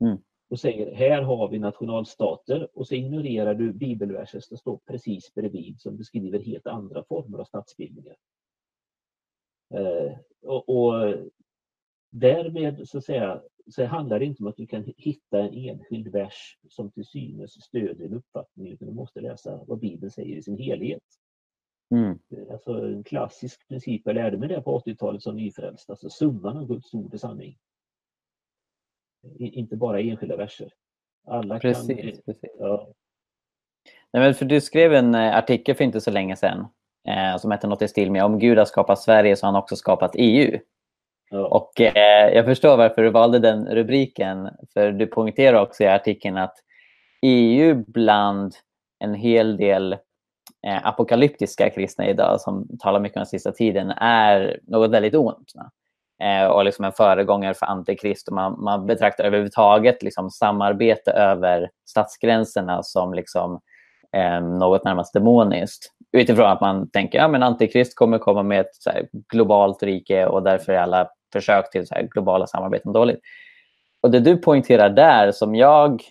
mm. 0.00 0.18
Och 0.52 0.60
säger 0.60 0.94
här 0.94 1.22
har 1.22 1.48
vi 1.48 1.58
nationalstater 1.58 2.68
och 2.74 2.86
så 2.86 2.94
ignorerar 2.94 3.54
du 3.54 3.72
bibelverser 3.72 4.40
som 4.40 4.56
står 4.56 4.80
precis 4.86 5.34
bredvid 5.34 5.80
som 5.80 5.96
beskriver 5.96 6.38
helt 6.38 6.66
andra 6.66 7.04
former 7.04 7.38
av 7.38 7.44
statsbildningar. 7.44 8.16
Eh, 9.74 10.12
och, 10.42 10.68
och, 10.68 11.14
därmed 12.10 12.88
så, 12.88 13.00
säga, 13.00 13.42
så 13.66 13.84
handlar 13.84 14.18
det 14.18 14.24
inte 14.24 14.42
om 14.42 14.48
att 14.48 14.56
du 14.56 14.66
kan 14.66 14.92
hitta 14.96 15.38
en 15.38 15.54
enskild 15.54 16.08
vers 16.08 16.58
som 16.68 16.90
till 16.90 17.04
synes 17.04 17.64
stödjer 17.64 18.06
en 18.06 18.14
uppfattning 18.14 18.72
utan 18.72 18.88
du 18.88 18.94
måste 18.94 19.20
läsa 19.20 19.64
vad 19.66 19.78
Bibeln 19.78 20.10
säger 20.10 20.36
i 20.36 20.42
sin 20.42 20.58
helhet. 20.58 21.02
Mm. 21.90 22.18
Alltså 22.50 22.72
en 22.72 23.04
klassisk 23.04 23.68
princip, 23.68 24.02
jag 24.04 24.14
lärde 24.14 24.38
mig 24.38 24.48
det 24.48 24.62
på 24.62 24.78
80-talet 24.78 25.22
som 25.22 25.36
nyfrälst, 25.36 25.90
alltså 25.90 26.10
summan 26.10 26.56
av 26.56 26.66
Guds 26.66 26.94
ord 26.94 27.14
är 27.14 27.18
sanning. 27.18 27.58
Inte 29.38 29.76
bara 29.76 30.00
enskilda 30.00 30.36
verser. 30.36 30.72
Alla 31.26 31.58
precis, 31.58 31.86
kan... 31.86 31.96
Precis. 32.26 32.50
Ja. 32.58 32.88
Nej, 34.12 34.22
men 34.22 34.34
för 34.34 34.44
du 34.44 34.60
skrev 34.60 34.94
en 34.94 35.14
eh, 35.14 35.36
artikel 35.36 35.74
för 35.74 35.84
inte 35.84 36.00
så 36.00 36.10
länge 36.10 36.36
sedan 36.36 36.66
eh, 37.08 37.38
som 37.38 37.50
hette 37.50 37.66
något 37.66 37.82
i 37.82 37.88
stil 37.88 38.10
med 38.10 38.24
om 38.24 38.38
Gud 38.38 38.58
har 38.58 38.64
skapat 38.64 38.98
Sverige 38.98 39.36
så 39.36 39.46
har 39.46 39.52
han 39.52 39.62
också 39.62 39.76
skapat 39.76 40.10
EU. 40.14 40.58
Ja. 41.30 41.46
Och 41.46 41.80
eh, 41.80 42.34
jag 42.34 42.44
förstår 42.44 42.76
varför 42.76 43.02
du 43.02 43.10
valde 43.10 43.38
den 43.38 43.66
rubriken. 43.66 44.48
För 44.72 44.92
du 44.92 45.06
poängterar 45.06 45.62
också 45.62 45.84
i 45.84 45.86
artikeln 45.86 46.36
att 46.36 46.54
EU 47.22 47.84
bland 47.86 48.54
en 48.98 49.14
hel 49.14 49.56
del 49.56 49.92
eh, 50.66 50.86
apokalyptiska 50.86 51.70
kristna 51.70 52.08
idag 52.08 52.40
som 52.40 52.68
talar 52.80 53.00
mycket 53.00 53.16
om 53.16 53.20
den 53.20 53.26
sista 53.26 53.52
tiden 53.52 53.90
är 53.90 54.60
något 54.62 54.90
väldigt 54.90 55.14
ont. 55.14 55.52
Eh, 55.56 55.66
Eh, 56.22 56.46
och 56.46 56.64
liksom 56.64 56.84
en 56.84 56.92
föregångare 56.92 57.54
för 57.54 57.66
antikrist. 57.66 58.28
Och 58.28 58.34
man, 58.34 58.62
man 58.62 58.86
betraktar 58.86 59.24
överhuvudtaget 59.24 60.02
liksom 60.02 60.30
samarbete 60.30 61.10
över 61.10 61.70
statsgränserna 61.88 62.82
som 62.82 63.14
liksom, 63.14 63.60
eh, 64.16 64.40
något 64.40 64.84
närmast 64.84 65.12
demoniskt. 65.12 65.92
Utifrån 66.12 66.46
att 66.46 66.60
man 66.60 66.90
tänker 66.90 67.20
att 67.20 67.32
ja, 67.32 67.46
antikrist 67.46 67.96
kommer 67.96 68.18
komma 68.18 68.42
med 68.42 68.60
ett 68.60 68.70
här, 68.86 69.08
globalt 69.32 69.82
rike 69.82 70.26
och 70.26 70.42
därför 70.42 70.72
är 70.72 70.78
alla 70.78 71.08
försök 71.32 71.70
till 71.70 71.86
så 71.86 71.94
här, 71.94 72.02
globala 72.02 72.46
samarbeten 72.46 72.92
dåligt. 72.92 73.20
Och 74.00 74.10
det 74.10 74.20
du 74.20 74.36
poängterar 74.36 74.90
där 74.90 75.32
som 75.32 75.54
jag 75.54 76.02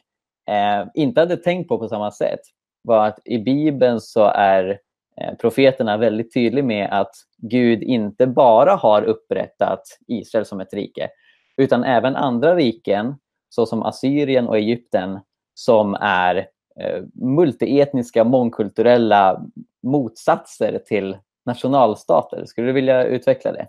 eh, 0.49 0.87
inte 0.93 1.19
hade 1.19 1.37
tänkt 1.37 1.67
på 1.67 1.77
på 1.77 1.87
samma 1.87 2.11
sätt 2.11 2.39
var 2.83 3.07
att 3.07 3.19
i 3.25 3.37
Bibeln 3.37 4.01
så 4.01 4.25
är 4.25 4.79
Eh, 5.17 5.35
profeterna 5.35 5.97
väldigt 5.97 6.33
tydlig 6.33 6.63
med 6.63 6.89
att 6.91 7.11
Gud 7.37 7.83
inte 7.83 8.27
bara 8.27 8.75
har 8.75 9.01
upprättat 9.01 9.81
Israel 10.07 10.45
som 10.45 10.59
ett 10.59 10.73
rike, 10.73 11.09
utan 11.57 11.83
även 11.83 12.15
andra 12.15 12.55
riken 12.55 13.15
såsom 13.49 13.83
Assyrien 13.83 14.47
och 14.47 14.57
Egypten 14.57 15.19
som 15.53 15.93
är 16.01 16.35
eh, 16.79 17.03
multietniska, 17.13 18.23
mångkulturella 18.23 19.45
motsatser 19.83 20.79
till 20.85 21.17
nationalstater. 21.45 22.45
Skulle 22.45 22.67
du 22.67 22.73
vilja 22.73 23.03
utveckla 23.03 23.51
det? 23.51 23.67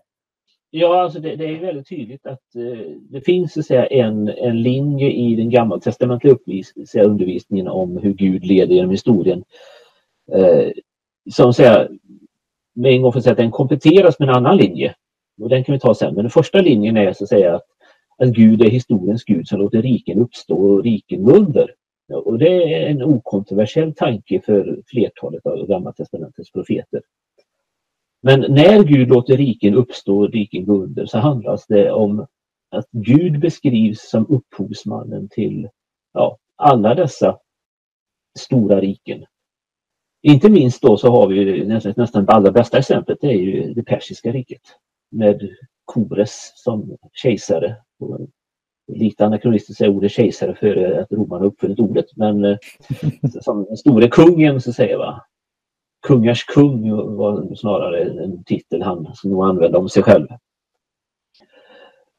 Ja, 0.71 1.03
alltså 1.03 1.21
det, 1.21 1.37
det 1.37 1.45
är 1.45 1.61
väldigt 1.61 1.89
tydligt 1.89 2.27
att 2.27 2.55
eh, 2.57 2.93
det 3.01 3.21
finns 3.21 3.53
så 3.53 3.63
säga, 3.63 3.87
en, 3.87 4.29
en 4.29 4.63
linje 4.63 5.11
i 5.11 5.37
den 5.37 5.51
gammaltestamentliga 5.51 6.37
undervisningen 7.05 7.69
om 7.69 7.97
hur 7.97 8.13
Gud 8.13 8.45
leder 8.45 8.75
genom 8.75 8.91
historien. 8.91 9.45
Eh, 10.33 10.69
som 11.31 11.55
säga, 11.55 11.89
med 12.75 12.93
en 12.93 13.03
gång 13.03 13.13
får 13.13 13.21
säga 13.21 13.33
att 13.33 13.39
den 13.39 13.51
kompletteras 13.51 14.19
med 14.19 14.29
en 14.29 14.35
annan 14.35 14.57
linje. 14.57 14.95
Och 15.41 15.49
den 15.49 15.65
kan 15.65 15.73
vi 15.73 15.79
ta 15.79 15.95
sen. 15.95 16.15
Men 16.15 16.25
den 16.25 16.31
första 16.31 16.61
linjen 16.61 16.97
är 16.97 17.13
så 17.13 17.25
att 17.25 17.29
säga 17.29 17.55
att, 17.55 17.67
att 18.19 18.29
Gud 18.29 18.63
är 18.63 18.71
historiens 18.71 19.25
Gud 19.25 19.49
som 19.49 19.59
låter 19.61 19.83
riken 19.83 20.19
uppstå 20.19 20.57
och 20.57 20.85
riken 20.85 21.25
gå 21.25 21.33
under. 21.33 21.75
Och 22.13 22.39
det 22.39 22.75
är 22.75 22.91
en 22.91 23.03
okontroversiell 23.03 23.95
tanke 23.95 24.41
för 24.41 24.83
flertalet 24.87 25.47
av 25.47 25.67
Gammaltestamentets 25.67 26.53
profeter. 26.53 27.03
Men 28.23 28.41
när 28.41 28.83
Gud 28.83 29.09
låter 29.09 29.37
riken 29.37 29.75
uppstå 29.75 30.19
och 30.19 30.31
riken 30.31 30.67
gå 30.67 30.83
under 30.83 31.07
så 31.07 31.19
handlas 31.19 31.67
det 31.67 31.93
om 31.93 32.27
att 32.71 32.87
Gud 32.91 33.41
beskrivs 33.41 34.11
som 34.11 34.27
upphovsmannen 34.29 35.29
till 35.29 35.69
ja, 36.13 36.39
alla 36.57 36.95
dessa 36.95 37.39
stora 38.39 38.81
riken. 38.81 39.25
Inte 40.23 40.51
minst 40.51 40.83
då 40.83 40.97
så 40.97 41.11
har 41.11 41.27
vi 41.27 41.65
nästan, 41.65 41.95
nästan 41.97 42.25
det 42.25 42.33
allra 42.33 42.53
bästa 42.53 42.79
exemplet, 42.79 43.19
det 43.21 43.27
är 43.27 43.39
ju 43.39 43.75
det 43.75 43.83
persiska 43.83 44.33
riket 44.33 44.63
med 45.11 45.51
Kores 45.85 46.53
som 46.55 46.97
kejsare. 47.13 47.77
Lite 48.93 49.27
anakronistiskt 49.27 49.81
är 49.81 49.89
ordet 49.89 50.13
kejsare 50.13 50.55
före 50.55 51.03
att 51.03 51.13
romarna 51.13 51.45
uppfunnit 51.45 51.81
ordet, 51.81 52.07
men 52.17 52.45
eh, 52.45 52.57
som 53.41 53.65
den 53.65 53.77
store 53.77 54.09
kungen 54.09 54.61
så 54.61 54.73
säger 54.73 54.97
va, 54.97 55.23
Kungars 56.07 56.45
kung 56.45 56.91
var 57.17 57.55
snarare 57.55 58.25
en 58.25 58.45
titel 58.45 58.83
han 58.83 59.15
nog 59.25 59.45
använde 59.45 59.79
om 59.79 59.89
sig 59.89 60.03
själv. 60.03 60.27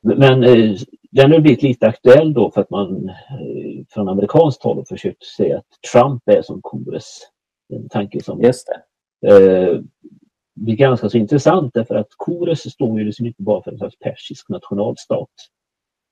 Men 0.02 0.44
eh, 0.44 0.76
den 1.12 1.32
har 1.32 1.40
blivit 1.40 1.64
lite 1.64 1.88
aktuell 1.88 2.34
då 2.34 2.52
för 2.52 2.62
att 2.62 2.70
man 2.70 3.10
eh, 3.10 3.86
från 3.90 4.10
amerikanskt 4.10 4.64
håll 4.64 4.86
försökt 4.86 5.24
säga 5.24 5.58
att 5.58 5.92
Trump 5.92 6.24
är 6.26 6.42
som 6.42 6.62
Kores. 6.62 7.20
En 7.76 7.90
tanke 7.90 8.24
som 8.24 8.42
Just 8.42 8.70
eh, 8.70 8.76
det. 9.22 9.72
Eh, 9.72 9.82
blir 10.56 10.76
ganska 10.76 11.10
så 11.10 11.18
intressant 11.18 11.74
därför 11.74 11.96
att 11.96 12.08
Kores 12.18 12.72
står 12.74 13.00
ju 13.00 13.06
liksom 13.06 13.26
inte 13.26 13.42
bara 13.42 13.64
för 13.64 13.72
en 13.72 13.78
slags 13.78 14.00
persisk 14.00 14.50
nationalstat. 14.50 15.30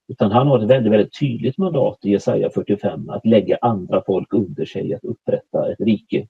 Utan 0.07 0.31
han 0.31 0.47
har 0.47 0.59
ett 0.59 0.69
väldigt, 0.69 0.91
väldigt 0.91 1.19
tydligt 1.19 1.57
mandat 1.57 1.97
i 2.01 2.09
Jesaja 2.09 2.49
45 2.49 3.09
att 3.09 3.25
lägga 3.25 3.57
andra 3.61 4.03
folk 4.05 4.33
under 4.33 4.65
sig, 4.65 4.93
att 4.93 5.03
upprätta 5.03 5.71
ett 5.71 5.79
rike 5.79 6.27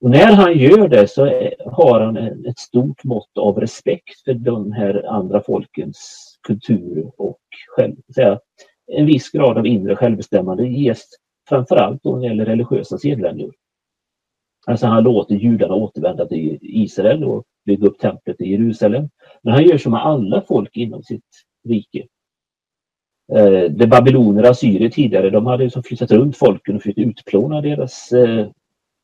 och 0.00 0.10
när 0.10 0.32
han 0.32 0.58
gör 0.58 0.88
det 0.88 1.08
så 1.08 1.24
har 1.66 2.00
han 2.00 2.16
ett 2.46 2.58
stort 2.58 3.04
mått 3.04 3.38
av 3.38 3.60
respekt 3.60 4.20
för 4.24 4.34
de 4.34 4.72
här 4.72 5.06
andra 5.08 5.40
folkens 5.40 5.98
kultur 6.42 7.10
och 7.16 7.40
själv, 7.76 7.96
säga, 8.14 8.38
en 8.86 9.06
viss 9.06 9.30
grad 9.30 9.58
av 9.58 9.66
inre 9.66 9.96
självbestämmande 9.96 10.66
ges 10.66 11.02
framförallt 11.48 12.02
då 12.02 12.12
när 12.12 12.20
det 12.20 12.26
gäller 12.26 12.44
religiösa 12.44 12.98
sedvänjor. 12.98 13.52
Alltså 14.66 14.86
han 14.86 15.04
låter 15.04 15.34
judarna 15.34 15.74
återvända 15.74 16.26
till 16.26 16.58
Israel 16.62 17.24
och 17.24 17.44
bygga 17.64 17.86
upp 17.86 17.98
templet 17.98 18.40
i 18.40 18.50
Jerusalem. 18.50 19.08
Men 19.42 19.54
han 19.54 19.64
gör 19.64 19.78
som 19.78 19.92
med 19.92 20.06
alla 20.06 20.42
folk 20.42 20.76
inom 20.76 21.02
sitt 21.02 21.24
rike. 21.68 22.06
Eh, 23.32 23.70
de 23.70 23.86
babyloner 23.86 24.42
och 24.42 24.48
assyrier 24.48 24.90
tidigare, 24.90 25.30
de 25.30 25.46
hade 25.46 25.64
liksom 25.64 25.82
flyttat 25.82 26.10
runt 26.10 26.36
folken 26.36 26.76
och 26.76 26.82
försökt 26.82 26.98
utplåna 26.98 27.60
deras 27.60 28.12
eh, 28.12 28.48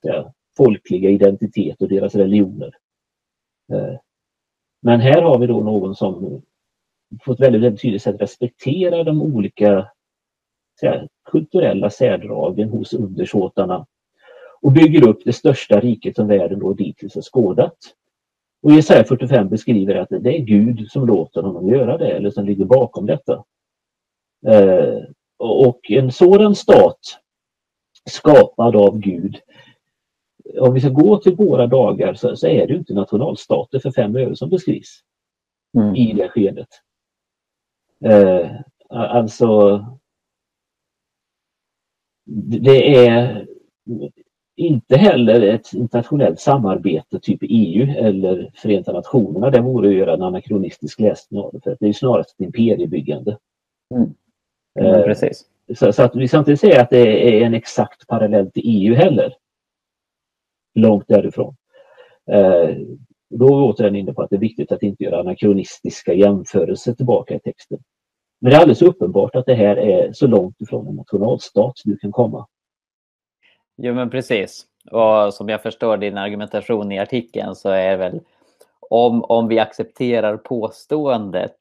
ja, 0.02 0.32
folkliga 0.56 1.10
identitet 1.10 1.82
och 1.82 1.88
deras 1.88 2.14
religioner. 2.14 2.74
Eh, 3.72 3.98
men 4.82 5.00
här 5.00 5.22
har 5.22 5.38
vi 5.38 5.46
då 5.46 5.60
någon 5.60 5.94
som 5.94 6.42
på 7.24 7.32
ett 7.32 7.40
väldigt, 7.40 7.62
väldigt 7.62 7.82
tydligt 7.82 8.02
sätt 8.02 8.20
respekterar 8.20 9.04
de 9.04 9.22
olika 9.22 9.90
här, 10.82 11.08
kulturella 11.30 11.90
särdragen 11.90 12.68
hos 12.68 12.92
undersåtarna 12.92 13.86
och 14.62 14.72
bygger 14.72 15.08
upp 15.08 15.24
det 15.24 15.32
största 15.32 15.80
riket 15.80 16.16
som 16.16 16.28
världen 16.28 16.58
då 16.58 16.72
dittills 16.72 17.14
har 17.14 17.22
skådat. 17.22 17.76
Och 18.62 18.72
Jesaja 18.72 19.04
45 19.04 19.48
beskriver 19.48 19.94
att 19.94 20.08
det 20.08 20.38
är 20.38 20.44
Gud 20.44 20.90
som 20.90 21.06
låter 21.06 21.42
honom 21.42 21.68
göra 21.68 21.98
det 21.98 22.10
eller 22.10 22.30
som 22.30 22.46
ligger 22.46 22.64
bakom 22.64 23.06
detta. 23.06 23.44
Eh, 24.46 25.02
och 25.38 25.90
en 25.90 26.12
sådan 26.12 26.54
stat 26.54 27.00
skapad 28.10 28.76
av 28.76 28.98
Gud 28.98 29.40
om 30.58 30.74
vi 30.74 30.80
ska 30.80 30.88
gå 30.88 31.18
till 31.18 31.36
våra 31.36 31.66
dagar 31.66 32.14
så, 32.14 32.36
så 32.36 32.46
är 32.46 32.66
det 32.66 32.74
inte 32.74 32.94
nationalstater 32.94 33.78
för 33.78 33.90
fem 33.90 34.16
öre 34.16 34.36
som 34.36 34.50
beskrivs 34.50 35.00
mm. 35.76 35.96
i 35.96 36.12
det 36.12 36.28
skedet. 36.28 36.68
Eh, 38.04 38.50
alltså 38.88 39.84
det 42.60 43.06
är 43.06 43.46
inte 44.56 44.96
heller 44.96 45.40
ett 45.40 45.72
internationellt 45.72 46.40
samarbete 46.40 47.18
typ 47.20 47.38
EU 47.42 47.90
eller 47.96 48.52
Förenta 48.54 48.92
Nationerna. 48.92 49.50
Det 49.50 49.60
vore 49.60 49.88
att 49.88 49.94
göra 49.94 50.14
en 50.14 50.22
anakronistisk 50.22 51.00
läsning 51.00 51.40
av 51.40 51.50
det. 51.52 51.60
För 51.60 51.76
det 51.80 51.88
är 51.88 51.92
snarast 51.92 52.30
ett 52.30 52.40
imperiebyggande. 52.40 53.38
Mm. 53.94 54.14
Mm, 54.80 55.02
precis. 55.02 55.44
Så, 55.74 55.92
så, 55.92 56.02
att 56.02 56.16
vi 56.16 56.28
ska 56.28 56.38
inte 56.38 56.56
säga 56.56 56.82
att 56.82 56.90
det 56.90 57.38
är 57.38 57.46
en 57.46 57.54
exakt 57.54 58.06
parallell 58.06 58.50
till 58.50 58.62
EU 58.64 58.94
heller. 58.94 59.34
Långt 60.74 61.08
därifrån. 61.08 61.56
Eh, 62.30 62.76
då 63.30 63.46
är 63.46 63.56
vi 63.56 63.72
återigen 63.72 63.96
inne 63.96 64.12
på 64.12 64.22
att 64.22 64.30
det 64.30 64.36
är 64.36 64.40
viktigt 64.40 64.72
att 64.72 64.82
inte 64.82 65.04
göra 65.04 65.20
anakronistiska 65.20 66.14
jämförelser 66.14 66.92
tillbaka 66.92 67.34
i 67.34 67.40
texten. 67.40 67.78
Men 68.40 68.50
det 68.50 68.56
är 68.56 68.60
alldeles 68.60 68.82
uppenbart 68.82 69.36
att 69.36 69.46
det 69.46 69.54
här 69.54 69.76
är 69.76 70.12
så 70.12 70.26
långt 70.26 70.60
ifrån 70.60 70.86
en 70.86 70.96
nationalstat 70.96 71.74
du 71.84 71.96
kan 71.96 72.12
komma. 72.12 72.46
Jo 73.84 73.94
men 73.94 74.10
precis. 74.10 74.66
Och 74.90 75.34
som 75.34 75.48
jag 75.48 75.62
förstår 75.62 75.96
din 75.96 76.18
argumentation 76.18 76.92
i 76.92 76.98
artikeln 76.98 77.54
så 77.54 77.70
är 77.70 77.96
väl 77.96 78.20
om, 78.90 79.24
om 79.24 79.48
vi 79.48 79.58
accepterar 79.58 80.36
påståendet 80.36 81.56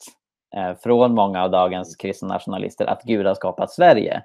eh, 0.55 0.73
från 0.83 1.13
många 1.13 1.43
av 1.43 1.51
dagens 1.51 1.95
kristna 1.95 2.27
nationalister 2.27 2.85
att 2.85 3.03
Gud 3.03 3.25
har 3.25 3.35
skapat 3.35 3.71
Sverige. 3.71 4.23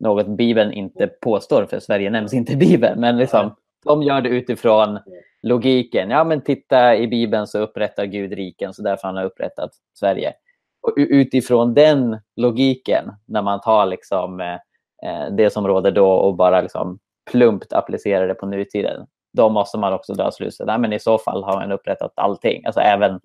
Något 0.00 0.26
Bibeln 0.26 0.72
inte 0.72 1.06
påstår, 1.06 1.66
för 1.70 1.80
Sverige 1.80 2.10
nämns 2.10 2.34
inte 2.34 2.52
i 2.52 2.56
Bibeln. 2.56 3.00
Men 3.00 3.18
liksom, 3.18 3.54
de 3.84 4.02
gör 4.02 4.20
det 4.20 4.28
utifrån 4.28 4.98
logiken. 5.42 6.10
Ja, 6.10 6.24
men 6.24 6.40
titta 6.40 6.96
i 6.96 7.08
Bibeln 7.08 7.46
så 7.46 7.58
upprättar 7.58 8.04
Gud 8.04 8.32
riken, 8.32 8.74
så 8.74 8.82
därför 8.82 9.08
har 9.08 9.14
han 9.14 9.24
upprättat 9.24 9.70
Sverige. 9.98 10.32
Och 10.82 10.94
utifrån 10.96 11.74
den 11.74 12.20
logiken, 12.36 13.12
när 13.26 13.42
man 13.42 13.60
tar 13.60 13.86
liksom, 13.86 14.40
eh, 14.40 15.30
det 15.36 15.50
som 15.50 15.66
råder 15.66 15.90
då 15.90 16.10
och 16.10 16.34
bara 16.36 16.60
liksom 16.60 16.98
plumpt 17.30 17.72
applicerar 17.72 18.28
det 18.28 18.34
på 18.34 18.46
nutiden, 18.46 19.06
då 19.32 19.48
måste 19.48 19.78
man 19.78 19.92
också 19.92 20.14
dra 20.14 20.30
slutsatsen. 20.30 20.80
Men 20.80 20.92
i 20.92 20.98
så 20.98 21.18
fall 21.18 21.44
har 21.44 21.54
man 21.54 21.72
upprättat 21.72 22.12
allting. 22.14 22.64
Alltså 22.64 22.80
även, 22.80 23.20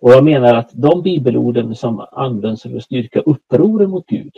Och 0.00 0.10
jag 0.10 0.24
menar 0.24 0.54
att 0.54 0.70
de 0.72 1.02
bibelorden 1.02 1.74
som 1.74 2.06
används 2.12 2.62
för 2.62 2.76
att 2.76 2.84
styrka 2.84 3.20
upproren 3.20 3.90
mot 3.90 4.06
Gud 4.06 4.32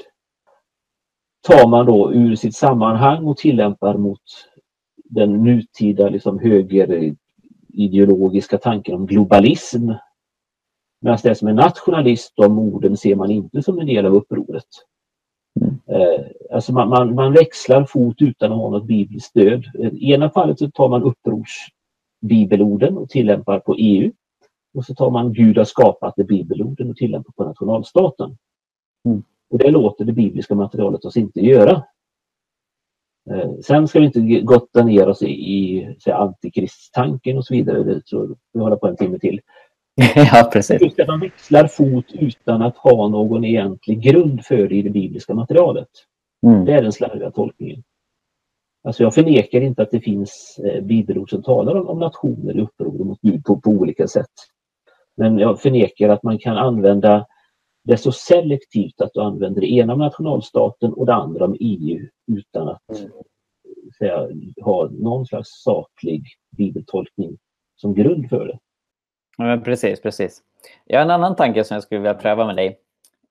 tar 1.49 1.69
man 1.69 1.87
då 1.87 2.13
ur 2.13 2.37
sitt 2.37 2.57
sammanhang 2.57 3.25
och 3.25 3.37
tillämpar 3.37 3.97
mot 3.97 4.21
den 5.05 5.45
nutida 5.45 6.09
liksom 6.09 6.39
högerideologiska 6.39 8.59
tanken 8.59 8.95
om 8.95 9.07
globalism. 9.07 9.91
Medan 11.01 11.19
det 11.23 11.35
som 11.35 11.49
är 11.49 11.53
nationalist, 11.53 12.33
de 12.37 12.59
orden 12.59 12.97
ser 12.97 13.15
man 13.15 13.31
inte 13.31 13.63
som 13.63 13.79
en 13.79 13.87
del 13.87 14.07
av 14.07 14.15
upproret. 14.15 14.69
Mm. 15.61 15.79
Eh, 15.87 16.25
alltså 16.51 16.73
man, 16.73 16.89
man, 16.89 17.15
man, 17.15 17.33
växlar 17.33 17.85
fot 17.85 18.23
utan 18.23 18.53
att 18.53 18.59
ha 18.59 18.71
något 18.71 18.87
bibliskt 18.87 19.29
stöd. 19.29 19.65
I 19.93 20.13
ena 20.13 20.31
fallet 20.31 20.59
så 20.59 20.71
tar 20.71 20.89
man 20.89 21.03
upprorsbibelorden 21.03 22.99
och 22.99 23.09
tillämpar 23.09 23.61
på 23.61 23.75
EU. 23.79 24.13
Och 24.75 24.85
så 24.85 24.95
tar 24.95 25.11
man 25.11 25.33
Gud 25.33 25.59
har 25.59 25.65
skapat 25.65 26.15
det 26.17 26.25
bibelorden 26.25 26.91
och 26.91 26.97
tillämpar 26.97 27.33
på 27.33 27.45
nationalstaten. 27.45 28.37
Mm. 29.05 29.23
Och 29.51 29.59
det 29.59 29.71
låter 29.71 30.05
det 30.05 30.13
bibliska 30.13 30.55
materialet 30.55 31.05
oss 31.05 31.17
inte 31.17 31.41
göra. 31.41 31.85
Eh, 33.31 33.53
sen 33.63 33.89
ska 33.89 34.01
vi 34.01 34.07
inte 34.07 34.41
gotta 34.41 34.85
ner 34.85 35.09
oss 35.09 35.23
i, 35.23 35.27
i 35.27 35.97
antikristtanken 36.11 37.39
och 37.39 37.47
så 37.47 37.55
vidare. 37.55 37.85
Det 37.85 38.01
tror 38.01 38.37
vi 38.53 38.61
håller 38.61 38.77
på 38.77 38.87
en 38.87 38.97
timme 38.97 39.19
till. 39.19 39.41
ja, 40.15 40.51
precis. 40.53 40.83
Just 40.83 41.01
att 41.01 41.09
man 41.09 41.21
växlar 41.21 41.67
fot 41.67 42.05
utan 42.13 42.63
att 42.63 42.77
ha 42.77 43.09
någon 43.09 43.45
egentlig 43.45 44.03
grund 44.03 44.45
för 44.45 44.69
det 44.69 44.75
i 44.75 44.83
det 44.83 44.91
bibliska 44.91 45.35
materialet. 45.35 45.89
Mm. 46.47 46.65
Det 46.65 46.73
är 46.73 46.83
den 46.83 46.93
slarviga 46.93 47.31
tolkningen. 47.31 47.83
Alltså 48.85 49.03
jag 49.03 49.15
förnekar 49.15 49.61
inte 49.61 49.83
att 49.83 49.91
det 49.91 50.01
finns 50.01 50.61
eh, 50.65 50.83
bibelord 50.83 51.31
som 51.31 51.43
talar 51.43 51.75
om, 51.75 51.89
om 51.89 51.99
nationer 51.99 52.57
i 52.57 52.61
uppror 52.61 53.05
mot 53.05 53.21
Gud 53.21 53.45
på, 53.45 53.61
på 53.61 53.71
olika 53.71 54.09
sätt. 54.09 54.33
Men 55.17 55.39
jag 55.39 55.61
förnekar 55.61 56.09
att 56.09 56.23
man 56.23 56.39
kan 56.39 56.57
använda 56.57 57.27
det 57.85 57.97
så 57.97 58.13
selektivt 58.13 59.01
att 59.01 59.11
du 59.15 59.21
använder 59.21 59.61
det 59.61 59.73
ena 59.73 59.93
om 59.93 59.99
nationalstaten 59.99 60.93
och 60.93 61.07
det 61.07 61.15
andra 61.15 61.45
om 61.45 61.57
EU 61.61 62.09
utan 62.33 62.69
att 62.69 62.99
mm. 62.99 63.11
säga, 63.99 64.29
ha 64.63 64.89
någon 64.91 65.27
slags 65.27 65.49
saklig 65.63 66.25
bibeltolkning 66.57 67.39
som 67.77 67.95
grund 67.95 68.29
för 68.29 68.47
det. 68.47 68.59
Ja, 69.37 69.45
men 69.45 69.63
precis, 69.63 70.03
precis. 70.03 70.43
Jag 70.85 70.99
har 70.99 71.05
en 71.05 71.11
annan 71.11 71.37
tanke 71.37 71.65
som 71.65 71.75
jag 71.75 71.83
skulle 71.83 72.01
vilja 72.01 72.15
pröva 72.15 72.47
med 72.47 72.57
dig. 72.57 72.79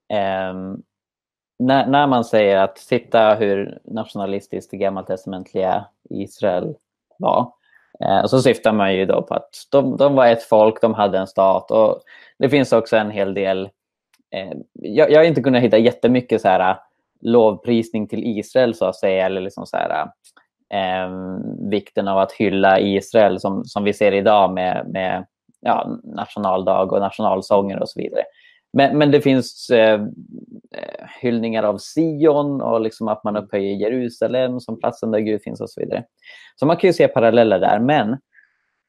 Eh, 0.10 0.54
när, 1.60 1.88
när, 1.88 2.08
man 2.08 2.26
säger 2.26 2.58
att 2.58 2.76
titta 2.76 3.36
hur 3.36 3.80
nationalistiskt 3.84 4.72
det 4.72 4.78
gammaltestamentliga 4.78 5.86
Israel 6.10 6.76
var. 7.18 7.52
Eh, 8.00 8.26
så 8.26 8.42
syftar 8.42 8.74
man 8.74 8.96
ju 8.96 9.06
då 9.06 9.22
på 9.22 9.34
att 9.34 9.68
de, 9.72 9.98
de, 9.98 10.16
var 10.16 10.28
ett 10.28 10.44
folk, 10.44 10.82
de 10.82 10.94
hade 10.94 11.18
en 11.18 11.28
stat 11.28 11.72
och 11.72 12.02
det 12.39 12.50
finns 12.50 12.74
också 12.74 12.98
en 12.98 13.12
hel 13.12 13.34
del 13.34 13.70
eh, 14.32 14.54
jag, 14.74 15.12
jag 15.12 15.20
har 15.20 15.26
inte 15.26 15.42
kunnat 15.42 15.62
hitta 15.62 15.78
jättemycket 15.78 16.42
så 16.42 16.48
här, 16.48 16.72
eh, 16.72 16.78
lovprisning 17.22 18.08
till 18.08 18.24
Israel 18.24 18.76
så 18.76 18.86
att 18.86 18.96
säga, 18.96 19.26
eller 19.26 19.42
liksom 19.42 19.66
så 19.66 19.78
här, 19.78 19.89
eh, 19.89 20.08
ehm, 20.80 21.70
vikten 21.70 22.08
av 22.08 22.18
att 22.18 22.32
hylla 22.32 22.80
Israel 22.80 23.39
som, 23.39 23.66
som 23.66 23.84
vi 23.84 23.94
ser 23.94 24.12
idag 24.12 24.54
med, 24.54 24.88
med 24.88 25.26
ja, 25.63 25.99
nationaldag 26.04 26.93
och 26.93 26.99
nationalsånger 26.99 27.80
och 27.80 27.89
så 27.89 27.99
vidare. 27.99 28.23
Men, 28.73 28.97
men 28.97 29.12
det 29.12 29.21
finns 29.21 29.69
eh, 29.69 30.02
eh, 30.71 31.08
hyllningar 31.21 31.63
av 31.63 31.78
Sion 31.78 32.62
och 32.62 32.82
liksom 32.82 33.08
att 33.08 33.23
man 33.23 33.38
upphöjer 33.38 33.76
Jerusalem 33.76 34.60
som 34.60 34.80
platsen 34.80 35.12
där 35.12 35.19
Gud 35.19 35.41
finns 35.43 35.62
och 35.62 35.69
så 35.69 35.82
vidare. 35.82 36.04
Så 36.56 36.65
man 36.65 36.78
kan 36.78 36.88
ju 36.88 36.93
se 36.93 37.08
paralleller 37.08 37.60
där. 37.60 37.80
Men 37.80 38.12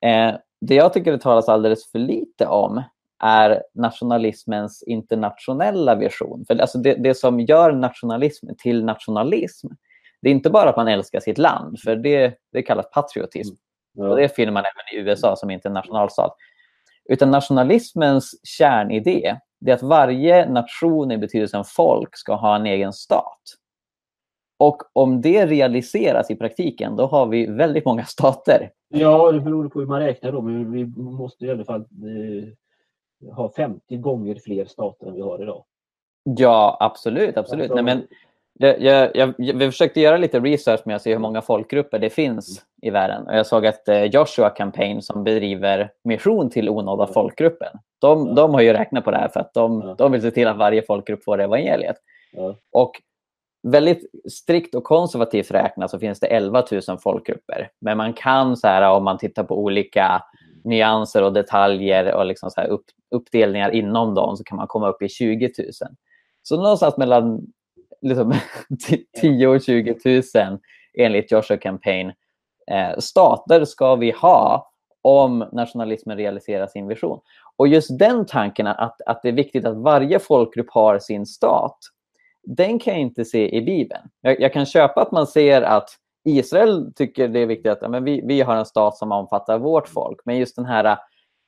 eh, 0.04 0.37
det 0.60 0.74
jag 0.74 0.92
tycker 0.92 1.12
det 1.12 1.18
talas 1.18 1.48
alldeles 1.48 1.90
för 1.90 1.98
lite 1.98 2.46
om 2.46 2.82
är 3.22 3.62
nationalismens 3.74 4.82
internationella 4.82 5.94
vision. 5.94 6.44
För 6.46 6.58
alltså 6.58 6.78
det, 6.78 6.94
det 6.94 7.14
som 7.14 7.40
gör 7.40 7.72
nationalism 7.72 8.46
till 8.58 8.84
nationalism, 8.84 9.68
det 10.22 10.28
är 10.28 10.32
inte 10.32 10.50
bara 10.50 10.70
att 10.70 10.76
man 10.76 10.88
älskar 10.88 11.20
sitt 11.20 11.38
land, 11.38 11.80
för 11.80 11.96
det, 11.96 12.34
det 12.52 12.62
kallas 12.62 12.90
patriotism. 12.90 13.54
Mm. 13.54 13.58
Ja. 14.06 14.10
Och 14.10 14.16
det 14.16 14.28
finner 14.37 14.52
man 14.52 14.62
även 14.62 15.00
i 15.00 15.08
USA 15.08 15.37
som 15.37 15.50
inte 15.50 15.68
är 15.68 15.72
nationalstat. 15.72 16.37
Utan 17.08 17.30
nationalismens 17.30 18.40
kärnidé 18.42 19.36
är 19.66 19.72
att 19.72 19.82
varje 19.82 20.48
nation 20.48 21.10
i 21.10 21.18
betydelsen 21.18 21.64
folk 21.64 22.16
ska 22.16 22.34
ha 22.34 22.56
en 22.56 22.66
egen 22.66 22.92
stat. 22.92 23.42
Och 24.58 24.82
om 24.92 25.20
det 25.20 25.46
realiseras 25.46 26.30
i 26.30 26.36
praktiken, 26.36 26.96
då 26.96 27.06
har 27.06 27.26
vi 27.26 27.46
väldigt 27.46 27.84
många 27.84 28.04
stater. 28.04 28.70
Ja, 28.88 29.32
det 29.32 29.40
beror 29.40 29.68
på 29.68 29.80
hur 29.80 29.86
man 29.86 30.00
räknar 30.00 30.32
då, 30.32 30.42
men 30.42 30.72
vi 30.72 30.86
måste 30.96 31.46
i 31.46 31.50
alla 31.50 31.64
fall 31.64 31.80
eh, 31.80 33.34
ha 33.34 33.52
50 33.56 33.96
gånger 33.96 34.34
fler 34.34 34.64
stater 34.64 35.06
än 35.06 35.14
vi 35.14 35.20
har 35.20 35.42
idag. 35.42 35.64
Ja, 36.24 36.76
absolut. 36.80 37.36
absolut. 37.36 37.70
Alltså, 37.70 37.82
Nej, 37.82 37.84
men 37.84 38.06
jag, 38.58 38.82
jag, 38.82 39.10
jag, 39.14 39.34
jag 39.38 39.72
försökte 39.72 40.00
göra 40.00 40.16
lite 40.16 40.40
research 40.40 40.80
med 40.84 40.96
att 40.96 41.02
se 41.02 41.12
hur 41.12 41.18
många 41.18 41.42
folkgrupper 41.42 41.98
det 41.98 42.10
finns 42.10 42.62
i 42.82 42.90
världen. 42.90 43.26
Och 43.26 43.36
jag 43.36 43.46
såg 43.46 43.66
att 43.66 43.88
eh, 43.88 44.04
Joshua 44.04 44.50
Campaign 44.50 45.02
som 45.02 45.24
bedriver 45.24 45.90
mission 46.04 46.50
till 46.50 46.68
onådda 46.68 47.06
folkgruppen, 47.06 47.78
de, 48.00 48.34
de 48.34 48.54
har 48.54 48.60
ju 48.60 48.72
räknat 48.72 49.04
på 49.04 49.10
det 49.10 49.16
här 49.16 49.28
för 49.28 49.40
att 49.40 49.54
de, 49.54 49.94
de 49.98 50.12
vill 50.12 50.22
se 50.22 50.30
till 50.30 50.48
att 50.48 50.56
varje 50.56 50.82
folkgrupp 50.82 51.24
får 51.24 51.40
evangeliet. 51.40 51.96
Och 52.72 52.92
väldigt 53.62 54.10
strikt 54.32 54.74
och 54.74 54.84
konservativt 54.84 55.50
räknat 55.50 55.90
så 55.90 55.98
finns 55.98 56.20
det 56.20 56.26
11 56.26 56.64
000 56.88 56.98
folkgrupper. 56.98 57.70
Men 57.80 57.96
man 57.96 58.12
kan, 58.12 58.56
så 58.56 58.66
här, 58.66 58.90
om 58.90 59.04
man 59.04 59.18
tittar 59.18 59.44
på 59.44 59.58
olika 59.58 60.22
nyanser 60.64 61.22
och 61.22 61.32
detaljer 61.32 62.14
och 62.14 62.26
liksom 62.26 62.50
så 62.50 62.60
upp, 62.60 62.84
uppdelningar 63.10 63.70
inom 63.70 64.14
dem 64.14 64.36
så 64.36 64.44
kan 64.44 64.56
man 64.56 64.66
komma 64.66 64.88
upp 64.88 65.02
i 65.02 65.08
20 65.08 65.50
000. 65.58 65.68
Så 66.42 66.56
någonstans 66.56 66.96
mellan 66.96 67.46
liksom, 68.04 68.34
10 69.20 69.46
och 69.46 69.62
20 69.62 69.96
000 70.04 70.58
enligt 70.98 71.32
Joshua 71.32 71.56
Campaign 71.56 72.12
eh, 72.70 72.98
stater 72.98 73.64
ska 73.64 73.94
vi 73.94 74.10
ha 74.10 74.70
om 75.02 75.48
nationalismen 75.52 76.16
realiserar 76.16 76.66
sin 76.66 76.88
vision. 76.88 77.20
Och 77.56 77.68
just 77.68 77.98
den 77.98 78.26
tanken 78.26 78.66
att, 78.66 79.00
att 79.06 79.22
det 79.22 79.28
är 79.28 79.32
viktigt 79.32 79.64
att 79.64 79.76
varje 79.76 80.18
folkgrupp 80.18 80.70
har 80.70 80.98
sin 80.98 81.26
stat, 81.26 81.78
den 82.42 82.78
kan 82.78 82.94
jag 82.94 83.00
inte 83.00 83.24
se 83.24 83.56
i 83.56 83.62
Bibeln. 83.62 84.02
Jag, 84.20 84.40
jag 84.40 84.52
kan 84.52 84.66
köpa 84.66 85.02
att 85.02 85.12
man 85.12 85.26
ser 85.26 85.62
att 85.62 85.90
Israel 86.24 86.92
tycker 86.96 87.28
det 87.28 87.40
är 87.40 87.46
viktigt 87.46 87.72
att 87.72 87.78
ja, 87.82 87.88
men 87.88 88.04
vi, 88.04 88.20
vi 88.24 88.40
har 88.40 88.56
en 88.56 88.66
stat 88.66 88.96
som 88.96 89.12
omfattar 89.12 89.58
vårt 89.58 89.88
folk. 89.88 90.20
Men 90.24 90.38
just 90.38 90.56
den 90.56 90.64
här 90.64 90.98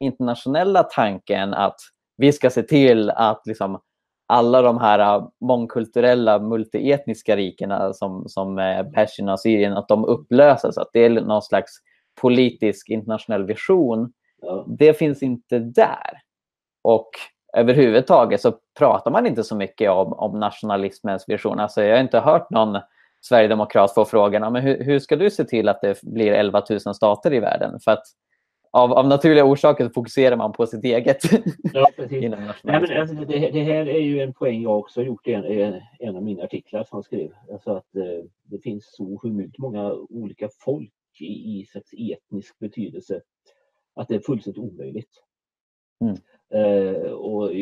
internationella 0.00 0.82
tanken 0.82 1.54
att 1.54 1.76
vi 2.16 2.32
ska 2.32 2.50
se 2.50 2.62
till 2.62 3.10
att 3.10 3.46
liksom, 3.46 3.80
alla 4.26 4.62
de 4.62 4.78
här 4.78 5.22
mångkulturella 5.40 6.38
multietniska 6.38 7.36
rikena 7.36 7.92
som, 7.92 8.28
som 8.28 8.56
Persien 8.94 9.28
och 9.28 9.40
Syrien, 9.40 9.76
att 9.76 9.88
de 9.88 10.04
upplöses. 10.04 10.78
Att 10.78 10.90
det 10.92 11.04
är 11.04 11.10
någon 11.10 11.42
slags 11.42 11.72
politisk 12.20 12.88
internationell 12.88 13.44
vision. 13.44 14.12
Ja. 14.42 14.64
Det 14.68 14.94
finns 14.94 15.22
inte 15.22 15.58
där. 15.58 16.20
Och 16.82 17.10
överhuvudtaget 17.56 18.40
så 18.40 18.54
pratar 18.78 19.10
man 19.10 19.26
inte 19.26 19.44
så 19.44 19.56
mycket 19.56 19.90
om, 19.90 20.12
om 20.12 20.40
nationalismens 20.40 21.24
vision. 21.28 21.60
Alltså 21.60 21.82
jag 21.82 21.96
har 21.96 22.02
inte 22.02 22.20
hört 22.20 22.50
någon 22.50 22.78
sverigedemokrat 23.20 23.94
få 23.94 24.04
frågan 24.04 24.52
men 24.52 24.62
hur, 24.62 24.84
hur 24.84 24.98
ska 24.98 25.16
du 25.16 25.30
se 25.30 25.44
till 25.44 25.68
att 25.68 25.80
det 25.80 26.02
blir 26.02 26.32
11 26.32 26.62
000 26.70 26.94
stater 26.94 27.34
i 27.34 27.40
världen? 27.40 27.80
För 27.84 27.90
att 27.90 28.04
av, 28.76 28.92
av 28.92 29.08
naturliga 29.08 29.44
orsaker 29.44 29.88
fokuserar 29.88 30.36
man 30.36 30.52
på 30.52 30.66
sitt 30.66 30.84
eget. 30.84 31.22
Ja, 31.72 31.88
precis. 31.96 32.20
Nej, 32.30 32.54
men 32.62 33.00
alltså, 33.00 33.14
det, 33.14 33.50
det, 33.50 33.62
här 33.62 33.88
är 33.88 34.00
ju 34.00 34.20
en 34.20 34.32
poäng 34.32 34.62
jag 34.62 34.78
också 34.78 35.02
gjort 35.02 35.26
i 35.26 35.32
en, 35.32 35.80
en 35.98 36.16
av 36.16 36.22
mina 36.22 36.42
artiklar 36.42 36.84
som 36.84 36.96
jag 36.96 37.04
skrev. 37.04 37.30
Alltså 37.52 37.70
att 37.70 37.96
eh, 37.96 38.24
det 38.44 38.58
finns 38.58 38.84
så 38.96 39.18
sjukt 39.18 39.58
många 39.58 39.92
olika 39.92 40.48
folk 40.58 40.92
i, 41.20 41.66
i 41.92 42.12
etnisk 42.12 42.58
betydelse 42.58 43.20
att 43.94 44.08
det 44.08 44.14
är 44.14 44.20
fullständigt 44.20 44.62
omöjligt. 44.62 45.22
Mm. 46.00 46.16
Eh, 46.50 47.10
och 47.10 47.54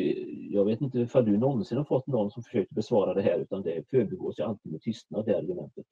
jag 0.51 0.65
vet 0.65 0.81
inte 0.81 0.99
ifall 0.99 1.25
du 1.25 1.37
någonsin 1.37 1.79
har 1.79 1.85
fått 1.85 2.07
någon 2.07 2.31
som 2.31 2.43
försökt 2.43 2.71
besvara 2.71 3.15
det 3.15 3.23
här 3.23 3.39
utan 3.39 3.63
det 3.63 3.91
förbigås 3.91 4.39
ju 4.39 4.43
alltid 4.43 4.73
med 4.73 4.83
tystnad 4.83 5.27
det 5.27 5.39
argumentet. 5.39 5.87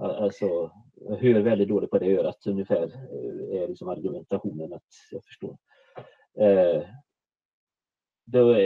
Alltså, 0.00 0.70
jag 0.94 1.16
hör 1.16 1.40
väldigt 1.40 1.68
dåligt 1.68 1.90
på 1.90 1.98
det 1.98 2.16
örat 2.16 2.46
ungefär 2.46 2.82
eh, 2.82 3.62
är 3.62 3.68
liksom 3.68 3.88
argumentationen 3.88 4.72
att 4.72 4.82
jag 5.10 5.24
förstår. 5.24 5.56
Eh, 6.38 6.82
då, 8.24 8.56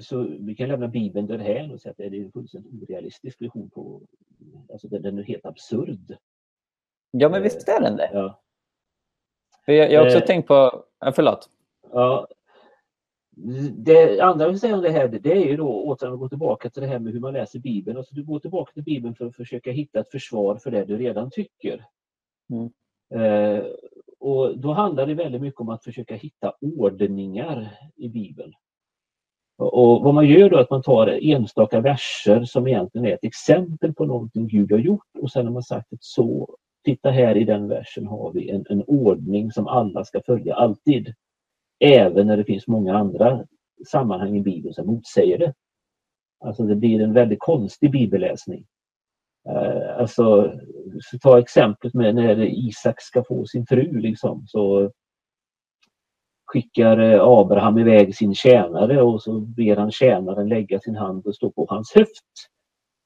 så 0.00 0.26
vi 0.40 0.54
kan 0.54 0.68
lämna 0.68 0.88
Bibeln 0.88 1.26
därhän 1.26 1.70
och 1.70 1.80
säga 1.80 1.90
att 1.90 1.96
det 1.96 2.04
är 2.04 2.14
en 2.14 2.32
fullständigt 2.32 2.82
orealistisk 2.82 3.42
vision 3.42 3.70
på, 3.70 4.02
alltså 4.72 4.88
den, 4.88 5.02
den 5.02 5.18
är 5.18 5.22
helt 5.22 5.46
absurd. 5.46 6.16
Ja 7.10 7.28
men 7.28 7.42
visst 7.42 7.68
är 7.68 7.80
den 7.80 7.96
det. 7.96 8.10
Ja. 8.12 8.42
För 9.64 9.72
jag, 9.72 9.92
jag 9.92 10.00
har 10.00 10.06
också 10.06 10.18
eh, 10.18 10.24
tänkt 10.24 10.48
på, 10.48 10.84
förlåt. 11.14 11.50
Ja, 11.92 12.28
det 13.72 14.20
andra 14.20 14.44
jag 14.44 14.50
vill 14.50 14.60
säga 14.60 14.74
om 14.74 14.82
det 14.82 14.90
här, 14.90 15.08
det 15.08 15.32
är 15.32 15.46
ju 15.46 15.56
då 15.56 15.84
återigen 15.84 16.14
att 16.14 16.20
gå 16.20 16.28
tillbaka 16.28 16.70
till 16.70 16.82
det 16.82 16.88
här 16.88 16.98
med 16.98 17.12
hur 17.12 17.20
man 17.20 17.32
läser 17.32 17.58
Bibeln. 17.58 17.96
Alltså 17.96 18.14
du 18.14 18.24
går 18.24 18.38
tillbaka 18.38 18.72
till 18.72 18.82
Bibeln 18.82 19.14
för 19.14 19.26
att 19.26 19.36
försöka 19.36 19.70
hitta 19.70 20.00
ett 20.00 20.10
försvar 20.10 20.56
för 20.56 20.70
det 20.70 20.84
du 20.84 20.96
redan 20.96 21.30
tycker. 21.30 21.84
Mm. 22.50 22.70
Eh, 23.14 23.64
och 24.20 24.58
då 24.58 24.72
handlar 24.72 25.06
det 25.06 25.14
väldigt 25.14 25.40
mycket 25.40 25.60
om 25.60 25.68
att 25.68 25.84
försöka 25.84 26.14
hitta 26.14 26.52
ordningar 26.60 27.78
i 27.96 28.08
Bibeln. 28.08 28.52
Och 29.58 30.04
vad 30.04 30.14
man 30.14 30.26
gör 30.26 30.50
då 30.50 30.56
är 30.56 30.60
att 30.60 30.70
man 30.70 30.82
tar 30.82 31.18
enstaka 31.22 31.80
verser 31.80 32.44
som 32.44 32.66
egentligen 32.66 33.06
är 33.06 33.14
ett 33.14 33.24
exempel 33.24 33.94
på 33.94 34.04
någonting 34.04 34.48
Gud 34.48 34.72
har 34.72 34.78
gjort 34.78 35.16
och 35.18 35.30
sen 35.30 35.46
har 35.46 35.52
man 35.52 35.62
sagt 35.62 35.92
att 35.92 36.04
så, 36.04 36.56
titta 36.84 37.10
här 37.10 37.36
i 37.36 37.44
den 37.44 37.68
versen 37.68 38.06
har 38.06 38.32
vi 38.32 38.50
en, 38.50 38.64
en 38.68 38.82
ordning 38.82 39.52
som 39.52 39.66
alla 39.66 40.04
ska 40.04 40.20
följa 40.26 40.54
alltid. 40.54 41.14
Även 41.80 42.26
när 42.26 42.36
det 42.36 42.44
finns 42.44 42.66
många 42.66 42.98
andra 42.98 43.44
sammanhang 43.88 44.36
i 44.36 44.40
Bibeln 44.40 44.74
som 44.74 44.86
motsäger 44.86 45.38
det. 45.38 45.54
Alltså 46.44 46.62
det 46.62 46.76
blir 46.76 47.00
en 47.00 47.12
väldigt 47.12 47.40
konstig 47.40 47.90
bibelläsning. 47.90 48.66
Uh, 49.48 50.00
alltså, 50.00 50.52
ta 51.22 51.38
exemplet 51.38 51.94
med 51.94 52.14
när 52.14 52.40
Isak 52.40 53.00
ska 53.00 53.24
få 53.24 53.46
sin 53.46 53.66
fru 53.66 54.00
liksom, 54.00 54.44
så 54.46 54.90
skickar 56.46 56.98
eh, 56.98 57.20
Abraham 57.22 57.78
iväg 57.78 58.16
sin 58.16 58.34
tjänare 58.34 59.02
och 59.02 59.22
så 59.22 59.40
ber 59.40 59.76
han 59.76 59.90
tjänaren 59.90 60.48
lägga 60.48 60.80
sin 60.80 60.96
hand 60.96 61.26
och 61.26 61.34
stå 61.34 61.50
på 61.50 61.66
hans 61.68 61.92
höft. 61.94 62.24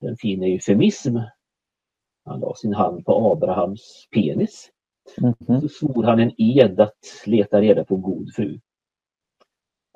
En 0.01 0.17
fin 0.17 0.43
eufemism. 0.43 1.17
Han 2.25 2.41
la 2.41 2.55
sin 2.55 2.75
hand 2.75 3.05
på 3.05 3.33
Abrahams 3.33 4.09
penis. 4.15 4.71
Mm 5.19 5.33
-hmm. 5.33 5.61
Så 5.61 5.69
svor 5.69 6.03
han 6.03 6.21
en 6.21 6.33
ed 6.37 6.81
att 6.81 6.99
leta 7.27 7.61
reda 7.61 7.85
på 7.85 7.97
god 7.97 8.35
fru. 8.35 8.59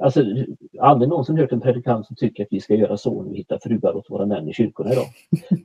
Alltså, 0.03 0.24
aldrig 0.81 1.09
någonsin 1.09 1.38
hört 1.38 1.53
en 1.53 1.61
predikant 1.61 2.07
som 2.07 2.16
tycker 2.16 2.42
att 2.42 2.48
vi 2.50 2.61
ska 2.61 2.74
göra 2.74 2.96
så 2.96 3.22
när 3.22 3.31
vi 3.31 3.37
hittar 3.37 3.59
fruar 3.59 3.96
åt 3.96 4.11
våra 4.11 4.27
män 4.27 4.48
i 4.48 4.53
kyrkorna 4.53 4.92
idag. 4.92 5.07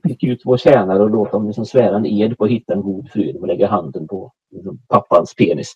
Skicka 0.02 0.26
ut 0.26 0.42
vår 0.44 0.56
tjänare 0.56 1.02
och 1.02 1.10
låta 1.10 1.30
dem 1.30 1.46
liksom 1.46 1.66
svära 1.66 1.96
en 1.96 2.06
ed 2.06 2.38
på 2.38 2.44
att 2.44 2.50
hitta 2.50 2.72
en 2.72 2.82
god 2.82 3.10
fru 3.10 3.38
och 3.38 3.46
lägga 3.46 3.66
handen 3.66 4.08
på 4.08 4.32
liksom, 4.50 4.78
pappans 4.88 5.34
penis. 5.34 5.74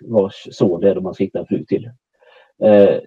Vars 0.00 0.48
son 0.50 0.80
det 0.80 0.90
är 0.90 0.94
då 0.94 1.00
man 1.00 1.14
ska 1.14 1.24
hitta 1.24 1.38
en 1.38 1.46
fru 1.46 1.64
till. 1.64 1.90
Eh, 2.62 3.00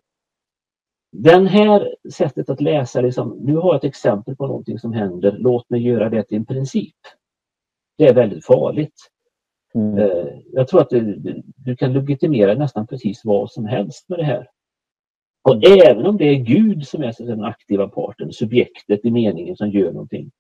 den 1.12 1.48
här 1.48 1.96
sättet 2.14 2.50
att 2.50 2.62
läsa, 2.62 3.02
liksom, 3.02 3.38
nu 3.42 3.56
har 3.56 3.70
jag 3.70 3.76
ett 3.76 3.84
exempel 3.84 4.36
på 4.36 4.48
någonting 4.48 4.80
som 4.80 4.94
händer, 4.94 5.36
låt 5.40 5.70
mig 5.70 5.82
göra 5.82 6.10
det 6.10 6.24
till 6.24 6.38
en 6.38 6.46
princip. 6.46 6.98
Det 7.98 8.08
är 8.08 8.14
väldigt 8.14 8.46
farligt. 8.46 8.96
Mm. 9.76 9.98
Eh, 9.98 10.28
jag 10.52 10.68
tror 10.68 10.82
att 10.82 10.90
du, 10.90 11.16
du, 11.56 11.76
kan 11.76 11.94
legitimera 11.94 12.54
nästan 12.54 12.88
precis 12.88 13.26
vad 13.26 13.52
som 13.52 13.66
helst 13.66 14.10
med 14.10 14.20
det 14.20 14.26
här. 14.26 14.48
Och 15.42 15.56
mm. 15.56 15.80
även 15.86 16.06
om 16.06 16.18
det 16.18 16.26
är 16.26 16.36
Gud 16.36 16.88
som 16.88 17.04
är 17.04 17.26
den 17.26 17.44
aktiva 17.44 17.88
parten, 17.88 18.34
subjektet 18.34 19.06
i 19.06 19.12
meningen 19.12 19.58
som 19.58 19.70
gör 19.70 19.92
någonting. 19.92 20.32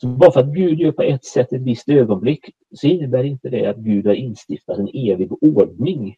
Så 0.00 0.08
bara 0.08 0.32
för 0.32 0.40
att 0.40 0.54
Gud 0.54 0.80
gör 0.80 0.92
på 0.92 1.02
ett 1.02 1.24
sätt 1.24 1.52
ett 1.52 1.62
visst 1.62 1.88
ögonblick 1.88 2.50
så 2.74 2.86
innebär 2.86 3.24
inte 3.24 3.48
det 3.48 3.66
att 3.66 3.76
Gud 3.76 4.06
har 4.06 4.14
instiftat 4.14 4.78
en 4.78 4.88
evig 4.88 5.32
ordning 5.32 6.16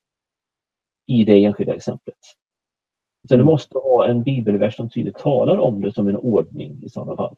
i 1.06 1.24
det 1.24 1.44
enskilda 1.44 1.74
exemplet. 1.74 2.18
Så 3.28 3.34
du 3.34 3.34
mm. 3.34 3.46
måste 3.46 3.78
ha 3.78 4.06
en 4.06 4.22
bibelvers 4.22 4.76
som 4.76 4.90
tydligt 4.90 5.18
talar 5.18 5.58
om 5.58 5.80
det 5.80 5.92
som 5.92 6.08
en 6.08 6.16
ordning 6.16 6.82
i 6.82 6.88
sådana 6.88 7.16
fall. 7.16 7.36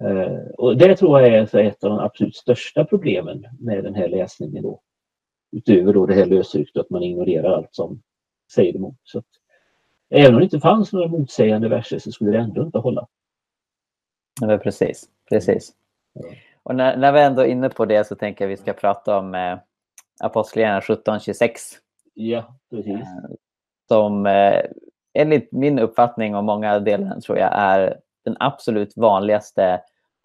Eh, 0.00 0.38
och 0.58 0.76
det 0.76 0.96
tror 0.96 1.20
jag 1.20 1.28
är 1.34 1.56
ett 1.56 1.84
av 1.84 1.90
de 1.90 1.98
absolut 1.98 2.36
största 2.36 2.84
problemen 2.84 3.46
med 3.60 3.84
den 3.84 3.94
här 3.94 4.08
läsningen. 4.08 4.62
Då. 4.62 4.80
Utöver 5.52 5.92
då 5.92 6.06
det 6.06 6.14
här 6.14 6.26
lösryckta 6.26 6.80
att 6.80 6.90
man 6.90 7.02
ignorerar 7.02 7.52
allt 7.52 7.74
som 7.74 8.02
säger 8.52 8.76
emot. 8.76 8.96
Så 9.04 9.18
att, 9.18 9.26
även 10.10 10.34
om 10.34 10.38
det 10.38 10.44
inte 10.44 10.60
fanns 10.60 10.92
några 10.92 11.08
motsägande 11.08 11.68
verser 11.68 11.98
så 11.98 12.12
skulle 12.12 12.30
det 12.30 12.38
ändå 12.38 12.62
inte 12.62 12.78
hålla. 12.78 13.06
Ja, 14.40 14.58
precis. 14.58 15.08
precis. 15.28 15.72
Och 16.62 16.74
när, 16.74 16.96
när 16.96 17.12
vi 17.12 17.20
ändå 17.20 17.42
är 17.42 17.46
inne 17.46 17.68
på 17.68 17.84
det 17.84 18.06
så 18.06 18.14
tänker 18.14 18.44
jag 18.44 18.52
att 18.52 18.58
vi 18.58 18.62
ska 18.62 18.72
prata 18.72 19.18
om 19.18 19.34
eh, 19.34 19.58
Apostlagärningarna 20.20 20.80
17.26. 20.80 21.50
Ja, 22.14 22.54
precis. 22.70 22.94
Eh, 22.94 23.30
som 23.88 24.26
eh, 24.26 24.62
enligt 25.14 25.52
min 25.52 25.78
uppfattning 25.78 26.34
och 26.34 26.44
många 26.44 26.78
delar 26.78 27.20
tror 27.20 27.38
jag 27.38 27.50
är 27.52 28.00
den 28.24 28.36
absolut 28.40 28.96
vanligaste 28.96 29.80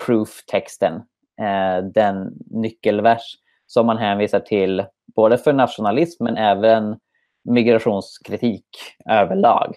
proof-texten, 0.06 0.94
eh, 1.42 1.86
den 1.94 2.34
nyckelvers 2.52 3.36
som 3.68 3.86
man 3.86 3.98
hänvisar 3.98 4.40
till 4.40 4.86
både 5.16 5.38
för 5.38 5.54
nationalism 5.54 6.24
men 6.24 6.38
även 6.38 7.00
migrationskritik 7.44 8.66
överlag. 9.10 9.76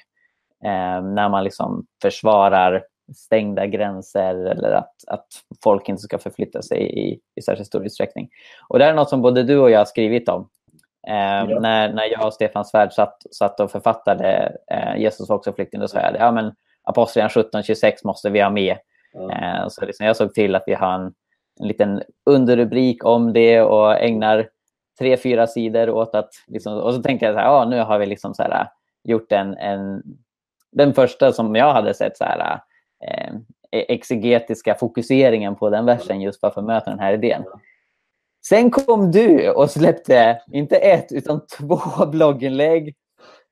Eh, 0.65 1.03
när 1.03 1.29
man 1.29 1.45
liksom 1.45 1.87
försvarar 2.03 2.85
stängda 3.17 3.67
gränser 3.67 4.35
eller 4.35 4.73
att, 4.73 4.95
att 5.07 5.27
folk 5.65 5.89
inte 5.89 6.03
ska 6.03 6.19
förflytta 6.19 6.63
sig 6.63 7.09
i, 7.09 7.21
i 7.35 7.43
särskilt 7.43 7.67
stor 7.67 7.85
utsträckning. 7.85 8.29
Och 8.69 8.79
det 8.79 8.85
är 8.85 8.95
något 8.95 9.09
som 9.09 9.23
både 9.23 9.43
du 9.43 9.59
och 9.59 9.71
jag 9.71 9.79
har 9.79 9.85
skrivit 9.85 10.29
om. 10.29 10.49
Eh, 11.09 11.51
ja. 11.51 11.61
när, 11.61 11.93
när 11.93 12.05
jag 12.05 12.27
och 12.27 12.35
Stefan 12.35 12.65
Svärd 12.65 12.93
satt, 12.93 13.23
satt 13.31 13.61
och 13.61 13.71
författade 13.71 14.57
eh, 14.71 14.97
Jesus 14.97 15.29
var 15.29 15.37
också 15.37 15.53
flykting, 15.53 15.81
då 15.81 15.89
sa 15.89 16.01
jag 16.01 16.17
ja, 16.19 16.33
men 16.33 16.53
Apostlagärningarna 16.83 17.63
17.26 17.63 17.93
måste 18.05 18.31
vi 18.31 18.41
ha 18.41 18.51
med. 18.51 18.77
Eh, 19.33 19.69
så 19.69 19.87
liksom 19.87 20.07
jag 20.07 20.17
såg 20.17 20.35
till 20.35 20.55
att 20.55 20.65
vi 20.67 20.75
har 20.75 20.95
en, 20.95 21.15
en 21.61 21.69
liten 21.69 22.03
underrubrik 22.27 23.05
om 23.05 23.33
det 23.33 23.63
och 23.63 24.01
ägnar 24.01 24.49
tre, 24.99 25.17
fyra 25.17 25.47
sidor 25.47 25.91
åt 25.91 26.15
att... 26.15 26.31
Liksom, 26.47 26.75
och 26.75 26.95
så 26.95 27.03
tänkte 27.03 27.27
jag 27.27 27.35
så 27.35 27.39
här, 27.39 27.47
ja, 27.47 27.65
nu 27.65 27.81
har 27.81 27.99
vi 27.99 28.07
liksom 28.07 28.35
så 28.35 28.43
här, 28.43 28.69
gjort 29.05 29.33
en, 29.33 29.57
en... 29.57 30.03
Den 30.73 30.95
första 30.95 31.33
som 31.33 31.57
jag 31.57 31.73
hade 31.73 31.95
sett 31.95 32.17
så 32.17 32.25
här, 32.25 32.61
eh, 33.07 33.35
exegetiska 33.71 34.75
fokuseringen 34.75 35.57
på 35.57 35.71
den 35.71 35.87
versen 35.87 36.21
just 36.21 36.41
för 36.41 36.49
att 36.49 36.65
möta 36.65 36.91
den 36.91 36.99
här 36.99 37.13
idén. 37.13 37.45
Sen 38.47 38.71
kom 38.71 39.11
du 39.11 39.51
och 39.51 39.71
släppte 39.71 40.43
inte 40.53 40.77
ett 40.77 41.13
utan 41.13 41.47
två 41.47 42.07
blogginlägg 42.13 42.95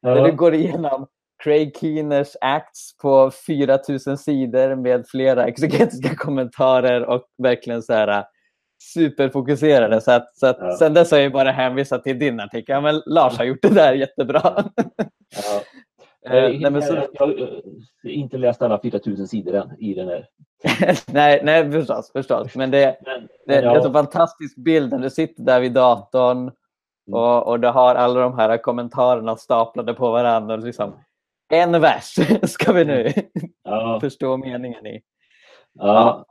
ja. 0.00 0.14
där 0.14 0.24
du 0.24 0.32
går 0.32 0.54
igenom 0.54 1.06
Craig 1.44 1.76
Keeners 1.80 2.36
Acts 2.40 2.96
på 2.96 3.30
4000 3.30 4.18
sidor 4.18 4.74
med 4.74 5.04
flera 5.08 5.44
exegetiska 5.46 6.14
kommentarer 6.14 7.04
och 7.04 7.22
verkligen 7.38 7.82
så 7.82 7.92
här 7.92 8.24
superfokuserade. 8.94 10.00
Så 10.00 10.12
att, 10.12 10.38
så 10.38 10.46
att 10.46 10.56
ja. 10.60 10.76
sen 10.76 10.94
dess 10.94 11.10
har 11.10 11.18
jag 11.18 11.32
bara 11.32 11.50
hänvisat 11.50 12.04
till 12.04 12.18
din 12.18 12.40
artikel. 12.40 12.74
Ja, 12.74 12.80
men 12.80 13.02
Lars 13.06 13.38
har 13.38 13.44
gjort 13.44 13.62
det 13.62 13.74
där 13.74 13.92
jättebra. 13.92 14.64
Ja. 15.36 15.62
Eh, 16.26 16.32
nej, 16.32 16.70
men 16.70 16.82
så... 16.82 16.94
Jag 16.94 17.26
har 17.26 17.62
inte 18.04 18.38
läst 18.38 18.62
alla 18.62 18.80
4000 18.80 19.28
sidor 19.28 19.54
än 19.54 19.76
i 19.78 19.94
den 19.94 20.08
här. 20.08 20.26
nej, 21.12 21.40
nej, 21.44 21.72
förstås. 21.72 22.12
förstås. 22.12 22.54
Men 22.54 22.70
det, 22.70 22.98
men, 23.04 23.28
det, 23.46 23.54
ja. 23.54 23.60
det 23.60 23.66
är 23.66 23.76
en 23.76 23.82
så 23.82 23.92
fantastisk 23.92 24.56
bild 24.56 24.92
när 24.92 24.98
du 24.98 25.10
sitter 25.10 25.42
där 25.42 25.60
vid 25.60 25.72
datorn 25.72 26.38
mm. 26.38 26.52
och, 27.08 27.46
och 27.46 27.60
du 27.60 27.68
har 27.68 27.94
alla 27.94 28.20
de 28.20 28.38
här 28.38 28.56
kommentarerna 28.56 29.36
staplade 29.36 29.94
på 29.94 30.10
varandra. 30.10 30.54
Och 30.54 30.64
liksom, 30.64 30.94
en 31.48 31.80
vers 31.80 32.14
ska 32.42 32.72
vi 32.72 32.84
nu 32.84 33.12
ja. 33.64 33.98
förstå 34.00 34.36
meningen 34.36 34.86
i. 34.86 35.00
Ja. 35.74 36.26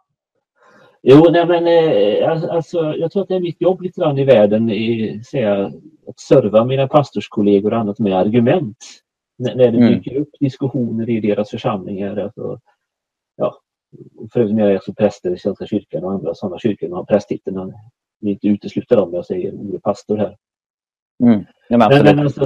Jo, 1.07 1.27
nej 1.31 1.45
men 1.45 1.67
eh, 1.67 2.53
alltså, 2.55 2.93
jag 2.95 3.11
tror 3.11 3.23
att 3.23 3.29
det 3.29 3.35
är 3.35 3.39
mitt 3.39 3.61
jobb 3.61 3.81
lite 3.81 4.01
grann 4.01 4.17
i 4.17 4.23
världen 4.23 4.69
i, 4.69 5.21
säga, 5.23 5.71
att 6.07 6.19
serva 6.19 6.65
mina 6.65 6.87
pastorskollegor 6.87 7.73
och 7.73 7.79
annat 7.79 7.99
med 7.99 8.13
argument. 8.13 8.77
När, 9.37 9.55
när 9.55 9.71
det 9.71 9.77
mm. 9.77 9.93
dyker 9.93 10.15
upp 10.15 10.29
diskussioner 10.39 11.09
i 11.09 11.19
deras 11.19 11.49
församlingar. 11.49 12.17
Alltså, 12.17 12.59
ja, 13.35 13.55
för 14.33 14.39
övrigt 14.39 14.59
är 14.59 14.69
jag 14.69 14.75
också 14.75 14.93
präster 14.93 15.33
i 15.33 15.37
Svenska 15.37 15.67
kyrkan 15.67 16.03
och 16.03 16.11
andra 16.11 16.35
sådana 16.35 16.59
kyrkor 16.59 16.87
som 16.87 16.95
har 16.95 17.05
prästtiteln. 17.05 17.57
Jag 17.57 17.73
vill 18.19 18.31
inte 18.31 18.47
utesluta 18.47 18.95
dem, 18.95 19.13
jag 19.13 19.25
säger 19.25 19.53
ordet 19.53 19.83
pastor 19.83 20.17
här. 20.17 20.37
Mm. 21.23 21.45
Ja, 21.69 21.77
men, 21.77 22.03
men 22.03 22.19
alltså, 22.19 22.45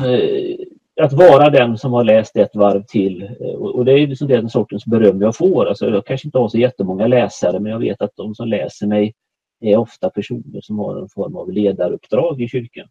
att 1.00 1.14
vara 1.14 1.50
den 1.50 1.78
som 1.78 1.94
har 1.94 2.04
läst 2.04 2.36
ett 2.36 2.56
varv 2.56 2.84
till. 2.84 3.24
Eh, 3.24 3.54
och 3.54 3.86
det 3.86 3.92
är 3.92 4.08
liksom 4.08 4.28
den 4.28 4.50
sortens 4.50 4.86
beröm 4.86 5.22
jag 5.22 5.36
får. 5.36 5.66
Alltså 5.66 5.90
jag 5.90 6.06
kanske 6.06 6.28
inte 6.28 6.38
har 6.38 6.48
så 6.48 6.58
jättemånga 6.58 7.08
läsare 7.08 7.60
men 7.60 7.72
jag 7.72 7.80
vet 7.80 8.02
att 8.02 8.16
de 8.16 8.36
som 8.36 8.48
läser 8.48 8.88
mig 8.88 9.14
är 9.62 9.78
ofta 9.78 10.10
personer 10.10 10.62
som 10.62 10.80
har 10.80 11.02
en 11.02 11.10
form 11.10 11.36
av 11.36 11.52
ledaruppdrag 11.52 12.42
i 12.42 12.48
kyrkan. 12.48 12.88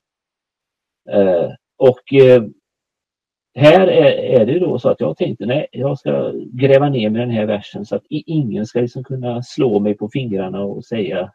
Eh, 1.11 1.51
och 1.79 2.13
eh, 2.13 2.43
här 3.55 3.87
är, 3.87 4.41
är, 4.41 4.47
det 4.47 4.59
då 4.59 4.79
så 4.79 4.89
att 4.89 5.01
jag 5.01 5.17
tänkte 5.17 5.47
nej, 5.47 5.67
jag 5.73 5.99
ska 5.99 6.33
gräva 6.35 6.89
ner 6.89 7.11
mig 7.11 7.23
i 7.23 7.25
den 7.25 7.35
här 7.35 7.47
versen 7.47 7.85
så 7.87 7.97
att 7.97 8.05
ingen 8.09 8.67
ska 8.67 8.81
liksom 8.81 9.05
kunna 9.05 9.43
slå 9.43 9.81
mig 9.81 9.95
på 9.95 10.09
fingrarna 10.09 10.61
och 10.61 10.85
säga 10.85 11.33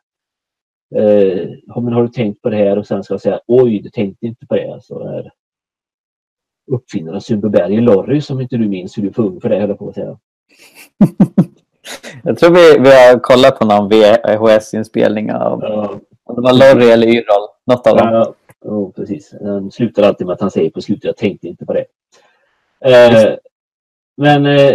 eh, 0.95 1.49
men 1.81 1.93
har 1.93 2.01
du 2.03 2.09
tänkt 2.09 2.41
på 2.41 2.49
det 2.49 2.57
här 2.57 2.77
och 2.77 2.87
sen 2.87 3.03
ska 3.03 3.13
jag 3.13 3.21
säga 3.21 3.39
oj, 3.47 3.79
du 3.79 3.89
tänkte 3.89 4.25
inte 4.25 4.45
på 4.45 4.55
det. 4.55 4.73
Alltså, 4.73 5.03
här, 5.03 5.31
uppfinnaren 6.71 7.21
Sundbyberg 7.21 7.81
Lorry 7.81 8.21
som 8.21 8.41
inte 8.41 8.57
du 8.57 8.67
minns 8.67 8.97
hur 8.97 9.03
du 9.03 9.21
ung 9.21 9.41
för 9.41 9.49
det, 9.49 9.59
höll 9.59 9.75
på 9.75 9.89
att 9.89 9.95
säga. 9.95 10.17
jag 12.23 12.37
tror 12.37 12.51
vi, 12.51 12.79
vi 12.79 12.89
har 12.89 13.19
kollat 13.19 13.59
på 13.59 13.65
någon 13.65 13.89
VHS-inspelning 13.89 15.33
av 15.33 15.59
ja. 15.63 15.99
om 16.23 16.35
det 16.35 16.41
var 16.41 16.53
Lorry 16.53 16.89
eller 16.89 17.07
Yrrol, 17.07 17.47
något 17.65 17.87
av 17.87 17.97
dem. 17.97 18.07
Ja, 18.07 18.33
oh, 18.61 18.91
precis. 18.91 19.33
Han 19.41 19.71
slutar 19.71 20.03
alltid 20.03 20.27
med 20.27 20.33
att 20.33 20.41
han 20.41 20.51
säger 20.51 20.69
på 20.69 20.81
slutet, 20.81 21.03
jag 21.03 21.17
tänkte 21.17 21.47
inte 21.47 21.65
på 21.65 21.73
det. 21.73 21.85
Eh, 22.85 23.35
men 24.17 24.45
eh 24.45 24.73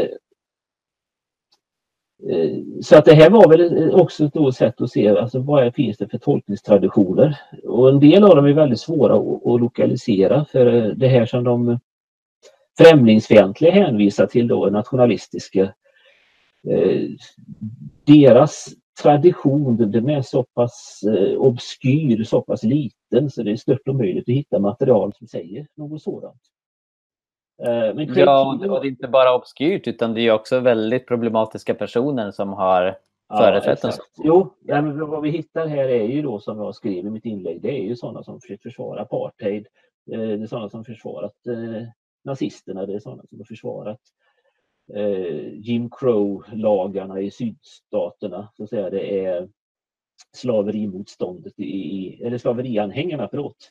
Eh, 2.26 2.59
så 2.83 2.96
att 2.96 3.04
det 3.04 3.14
här 3.14 3.31
var 3.31 3.48
väl 3.48 3.94
också 3.94 4.24
ett 4.24 4.54
sätt 4.54 4.81
att 4.81 4.90
se 4.90 5.09
alltså, 5.09 5.38
vad 5.38 5.74
finns 5.74 5.96
det 5.96 6.09
för 6.09 6.18
tolkningstraditioner. 6.18 7.38
Och 7.64 7.88
en 7.88 8.00
del 8.00 8.24
av 8.24 8.37
dem 8.37 8.46
är 8.46 8.52
väldigt 8.52 8.81
svåra 8.81 9.14
att, 9.14 9.61
lokalisera 9.61 10.44
för 10.44 10.66
eh, 10.66 10.88
det 10.88 11.09
här 11.09 11.26
som 11.26 11.44
de 11.44 11.78
främlingsfientliga 12.78 13.72
hänvisar 13.72 14.26
till 14.26 14.48
då, 14.48 14.66
nationalistiska. 14.66 15.62
Eh, 16.68 17.09
deras 18.04 18.68
tradition 19.02 19.90
den 19.90 20.11
är 20.11 20.22
så 20.22 20.42
pass 20.42 21.04
obskyr, 21.37 22.24
så 22.24 22.40
pass 22.40 22.62
liten 22.62 23.31
så 23.31 23.42
det 23.42 23.50
är 23.50 23.57
stört 23.57 23.88
omöjligt 23.88 24.28
att 24.28 24.35
hitta 24.35 24.59
material 24.59 25.12
som 25.18 25.26
säger 25.26 25.66
något 25.76 26.02
sådant. 26.02 26.40
Eh, 27.62 27.94
men 27.94 28.14
ja, 28.14 28.59
och 28.71 28.81
det 28.81 28.87
är 28.87 28.90
inte 28.90 29.09
bara 29.09 29.35
obskyrt 29.35 29.87
utan 29.87 30.14
det 30.14 30.21
är 30.21 30.33
också 30.33 30.61
väldigt 30.61 31.07
problematiska 31.07 31.75
personer 31.75 32.31
som 32.31 32.53
har 32.53 32.99
företrätt 33.38 33.81
ja, 33.83 33.92
Jo, 34.16 34.55
ja, 34.61 34.83
men 34.83 35.11
vad 35.11 35.23
vi 35.23 35.31
hittar 35.31 35.66
här 35.66 35.88
är 35.88 36.05
ju 36.05 36.23
då 36.23 36.40
som 36.40 36.59
jag 36.59 36.75
skrev 36.75 37.07
i 37.07 37.11
mitt 37.11 37.25
inlägg, 37.25 37.62
det 37.62 37.79
är 37.79 37.83
ju 37.83 37.97
sådana 37.97 38.23
som 38.23 38.40
försökt 38.40 38.62
försvara 38.62 39.03
apartheid. 39.03 39.66
Eh, 40.12 40.18
det 40.18 40.42
är 40.42 40.47
sådana 40.47 40.68
som 40.68 40.85
försvarat 40.85 41.47
eh, 41.47 41.83
nazisterna, 42.25 42.87
det 42.87 42.94
är 42.94 43.01
sådana 43.01 43.23
som 43.29 43.38
har 43.38 43.44
försvarat 43.44 44.01
Jim 45.53 45.90
Crow-lagarna 45.90 47.21
i 47.21 47.31
sydstaterna. 47.31 48.49
Så 48.57 48.62
att 48.62 48.71
säga. 48.71 48.90
Det 48.90 49.27
är 49.27 49.49
slaverimotståndet 50.33 51.59
i, 51.59 52.23
eller 52.23 52.38
slaverianhängarna, 52.38 53.29
förlåt, 53.31 53.71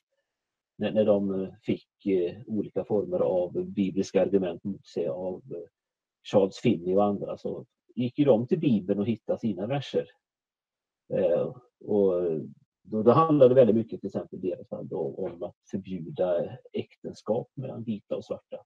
när, 0.78 0.92
när 0.92 1.06
de 1.06 1.44
eh, 1.44 1.54
fick 1.62 2.06
eh, 2.06 2.38
olika 2.48 2.84
former 2.84 3.20
av 3.20 3.66
bibliska 3.66 4.22
argument 4.22 4.64
mot 4.64 4.86
sig 4.86 5.08
av 5.08 5.44
eh, 5.52 5.70
Charles 6.24 6.58
Finney 6.58 6.96
och 6.96 7.04
andra 7.04 7.38
så 7.38 7.66
gick 7.96 8.20
ju 8.20 8.26
de 8.26 8.48
till 8.48 8.60
Bibeln 8.60 9.00
och 9.00 9.08
hittade 9.08 9.40
sina 9.40 9.68
verser. 9.68 10.10
Och 11.80 12.14
då, 12.82 13.04
då 13.04 13.12
handlade 13.12 13.50
det 13.50 13.56
väldigt 13.56 13.76
mycket 13.76 14.00
till 14.02 14.08
exempel 14.08 14.40
i 14.40 14.50
deras 14.50 14.68
fall 14.68 14.94
om 14.94 15.44
att 15.44 15.56
förbjuda 15.72 16.58
äktenskap 16.74 17.52
mellan 17.56 17.84
vita 17.84 18.16
och 18.16 18.26
svarta. 18.26 18.58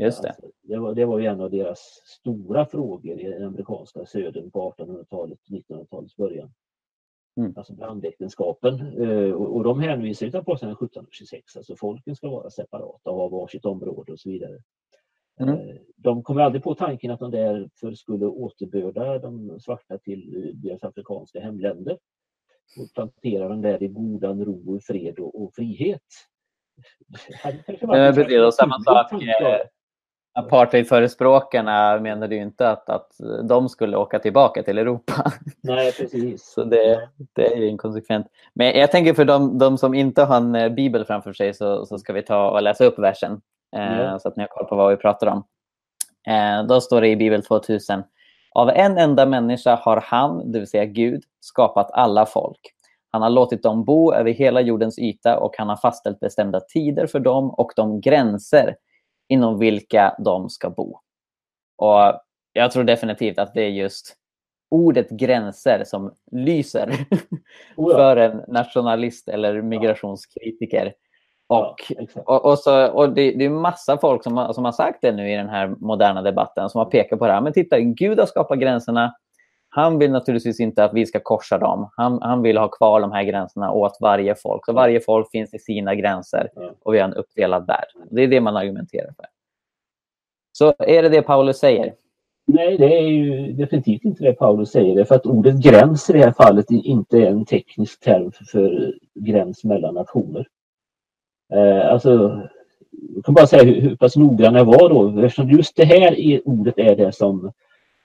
Just 0.00 0.22
det. 0.22 0.28
Alltså, 0.28 0.50
det, 0.62 0.76
var, 0.76 0.94
det 0.94 1.04
var 1.04 1.20
en 1.20 1.40
av 1.40 1.50
deras 1.50 1.78
stora 2.04 2.66
frågor 2.66 3.20
i 3.20 3.24
den 3.24 3.44
amerikanska 3.44 4.06
södern 4.06 4.50
på 4.50 4.74
1800-talet, 4.78 5.38
1900-talets 5.48 6.16
början. 6.16 6.52
Mm. 7.36 7.52
Alltså 7.56 7.72
blandäktenskapen. 7.74 9.02
Eh, 9.02 9.32
och, 9.32 9.56
och 9.56 9.64
de 9.64 9.80
hänvisar 9.80 10.26
till 10.26 10.36
Apostlagärningarna 10.36 10.86
1726, 10.86 11.56
alltså 11.56 11.76
folken 11.76 12.16
ska 12.16 12.28
vara 12.28 12.50
separata 12.50 13.10
och 13.10 13.16
ha 13.16 13.28
varsitt 13.28 13.64
område 13.64 14.12
och 14.12 14.20
så 14.20 14.30
vidare. 14.30 14.58
Mm. 15.40 15.54
Eh, 15.54 15.76
de 15.96 16.22
kommer 16.22 16.40
aldrig 16.40 16.62
på 16.62 16.74
tanken 16.74 17.10
att 17.10 17.20
de 17.20 17.30
därför 17.30 17.94
skulle 17.94 18.26
återbörda 18.26 19.18
de 19.18 19.60
svarta 19.60 19.98
till 19.98 20.52
deras 20.54 20.84
afrikanska 20.84 21.40
hemländer 21.40 21.98
och 22.80 22.94
plantera 22.94 23.48
dem 23.48 23.62
där 23.62 23.82
i 23.82 23.88
godan 23.88 24.44
ro, 24.44 24.80
fred 24.80 25.18
och, 25.18 25.42
och 25.42 25.54
frihet. 25.54 26.02
Det 27.80 28.16
betyder 28.16 28.50
samma 28.50 28.80
sak 28.80 29.12
Apartheidförespråkarna 30.34 32.00
menade 32.00 32.34
ju 32.34 32.42
inte 32.42 32.70
att, 32.70 32.88
att 32.88 33.10
de 33.48 33.68
skulle 33.68 33.96
åka 33.96 34.18
tillbaka 34.18 34.62
till 34.62 34.78
Europa. 34.78 35.32
Nej, 35.60 35.92
precis. 35.92 36.52
Så 36.52 36.64
det, 36.64 37.08
det 37.32 37.52
är 37.52 37.56
ju 37.56 37.68
inkonsekvent. 37.68 38.26
Men 38.54 38.78
jag 38.78 38.90
tänker 38.90 39.14
för 39.14 39.24
de, 39.24 39.58
de 39.58 39.78
som 39.78 39.94
inte 39.94 40.24
har 40.24 40.36
en 40.36 40.54
eh, 40.54 40.68
bibel 40.68 41.04
framför 41.04 41.32
sig 41.32 41.54
så, 41.54 41.86
så 41.86 41.98
ska 41.98 42.12
vi 42.12 42.22
ta 42.22 42.50
och 42.50 42.62
läsa 42.62 42.84
upp 42.84 42.98
versen 42.98 43.40
eh, 43.76 44.18
så 44.18 44.28
att 44.28 44.36
ni 44.36 44.42
har 44.42 44.48
koll 44.48 44.66
på 44.66 44.76
vad 44.76 44.90
vi 44.90 44.96
pratar 44.96 45.26
om. 45.26 45.44
Eh, 46.28 46.66
då 46.66 46.80
står 46.80 47.00
det 47.00 47.08
i 47.08 47.16
Bibel 47.16 47.42
2000. 47.42 48.02
Av 48.54 48.70
en 48.70 48.98
enda 48.98 49.26
människa 49.26 49.74
har 49.74 50.04
han, 50.06 50.52
det 50.52 50.58
vill 50.58 50.68
säga 50.68 50.84
Gud, 50.84 51.22
skapat 51.40 51.90
alla 51.92 52.26
folk. 52.26 52.60
Han 53.10 53.22
har 53.22 53.30
låtit 53.30 53.62
dem 53.62 53.84
bo 53.84 54.12
över 54.12 54.30
hela 54.30 54.60
jordens 54.60 54.98
yta 54.98 55.38
och 55.38 55.54
han 55.58 55.68
har 55.68 55.76
fastställt 55.76 56.20
bestämda 56.20 56.60
tider 56.60 57.06
för 57.06 57.20
dem 57.20 57.50
och 57.50 57.72
de 57.76 58.00
gränser 58.00 58.74
inom 59.32 59.58
vilka 59.58 60.14
de 60.18 60.50
ska 60.50 60.70
bo. 60.70 60.98
Och 61.76 62.20
Jag 62.52 62.70
tror 62.70 62.84
definitivt 62.84 63.38
att 63.38 63.54
det 63.54 63.62
är 63.62 63.68
just 63.68 64.16
ordet 64.70 65.10
gränser 65.10 65.82
som 65.86 66.14
lyser 66.32 66.88
oh 67.76 67.92
ja. 67.92 67.96
för 67.96 68.16
en 68.16 68.42
nationalist 68.48 69.28
eller 69.28 69.62
migrationskritiker. 69.62 70.94
Och, 71.46 71.76
ja, 71.88 72.22
och, 72.26 72.44
och, 72.44 72.58
så, 72.58 72.88
och 72.88 73.12
det, 73.12 73.32
det 73.32 73.44
är 73.44 73.50
massa 73.50 73.98
folk 73.98 74.22
som 74.22 74.36
har, 74.36 74.52
som 74.52 74.64
har 74.64 74.72
sagt 74.72 74.98
det 75.02 75.12
nu 75.12 75.32
i 75.32 75.36
den 75.36 75.48
här 75.48 75.68
moderna 75.68 76.22
debatten 76.22 76.70
som 76.70 76.78
har 76.78 76.90
pekat 76.90 77.18
på 77.18 77.26
det 77.26 77.32
här. 77.32 77.40
Men 77.40 77.52
titta, 77.52 77.80
Gud 77.80 78.18
har 78.18 78.26
skapat 78.26 78.58
gränserna. 78.58 79.14
Han 79.74 79.98
vill 79.98 80.10
naturligtvis 80.10 80.60
inte 80.60 80.84
att 80.84 80.94
vi 80.94 81.06
ska 81.06 81.20
korsa 81.20 81.58
dem. 81.58 81.90
Han, 81.96 82.22
han 82.22 82.42
vill 82.42 82.56
ha 82.56 82.68
kvar 82.68 83.00
de 83.00 83.12
här 83.12 83.24
gränserna 83.24 83.72
åt 83.72 83.98
varje 84.00 84.34
folk. 84.34 84.64
Så 84.64 84.72
varje 84.72 85.00
folk 85.00 85.30
finns 85.30 85.54
i 85.54 85.58
sina 85.58 85.94
gränser 85.94 86.48
och 86.82 86.94
vi 86.94 86.98
har 86.98 87.08
en 87.08 87.14
uppdelad 87.14 87.66
värld. 87.66 87.86
Det 88.10 88.22
är 88.22 88.28
det 88.28 88.40
man 88.40 88.56
argumenterar 88.56 89.12
för. 89.16 89.26
Så 90.52 90.74
är 90.78 91.02
det 91.02 91.08
det 91.08 91.22
Paulus 91.22 91.58
säger? 91.58 91.94
Nej, 92.46 92.78
det 92.78 92.98
är 92.98 93.02
ju 93.02 93.52
definitivt 93.52 94.04
inte 94.04 94.24
det 94.24 94.32
Paulus 94.32 94.70
säger. 94.70 94.96
Det 94.96 95.04
för 95.04 95.14
att 95.14 95.26
ordet 95.26 95.54
gräns 95.54 96.10
i 96.10 96.12
det 96.12 96.24
här 96.24 96.32
fallet 96.32 96.70
inte 96.70 97.18
är 97.18 97.26
en 97.26 97.44
teknisk 97.44 98.00
term 98.00 98.32
för, 98.32 98.44
för 98.44 98.94
gräns 99.14 99.64
mellan 99.64 99.94
nationer. 99.94 100.46
Eh, 101.54 101.92
alltså, 101.92 102.40
jag 103.14 103.24
kan 103.24 103.34
bara 103.34 103.46
säga 103.46 103.64
hur, 103.64 103.80
hur 103.80 103.96
pass 103.96 104.16
noggrann 104.16 104.54
jag 104.54 104.64
var 104.64 104.88
då. 104.88 105.20
Eftersom 105.20 105.50
just 105.50 105.76
det 105.76 105.84
här 105.84 106.40
ordet 106.44 106.78
är 106.78 106.96
det 106.96 107.12
som 107.12 107.52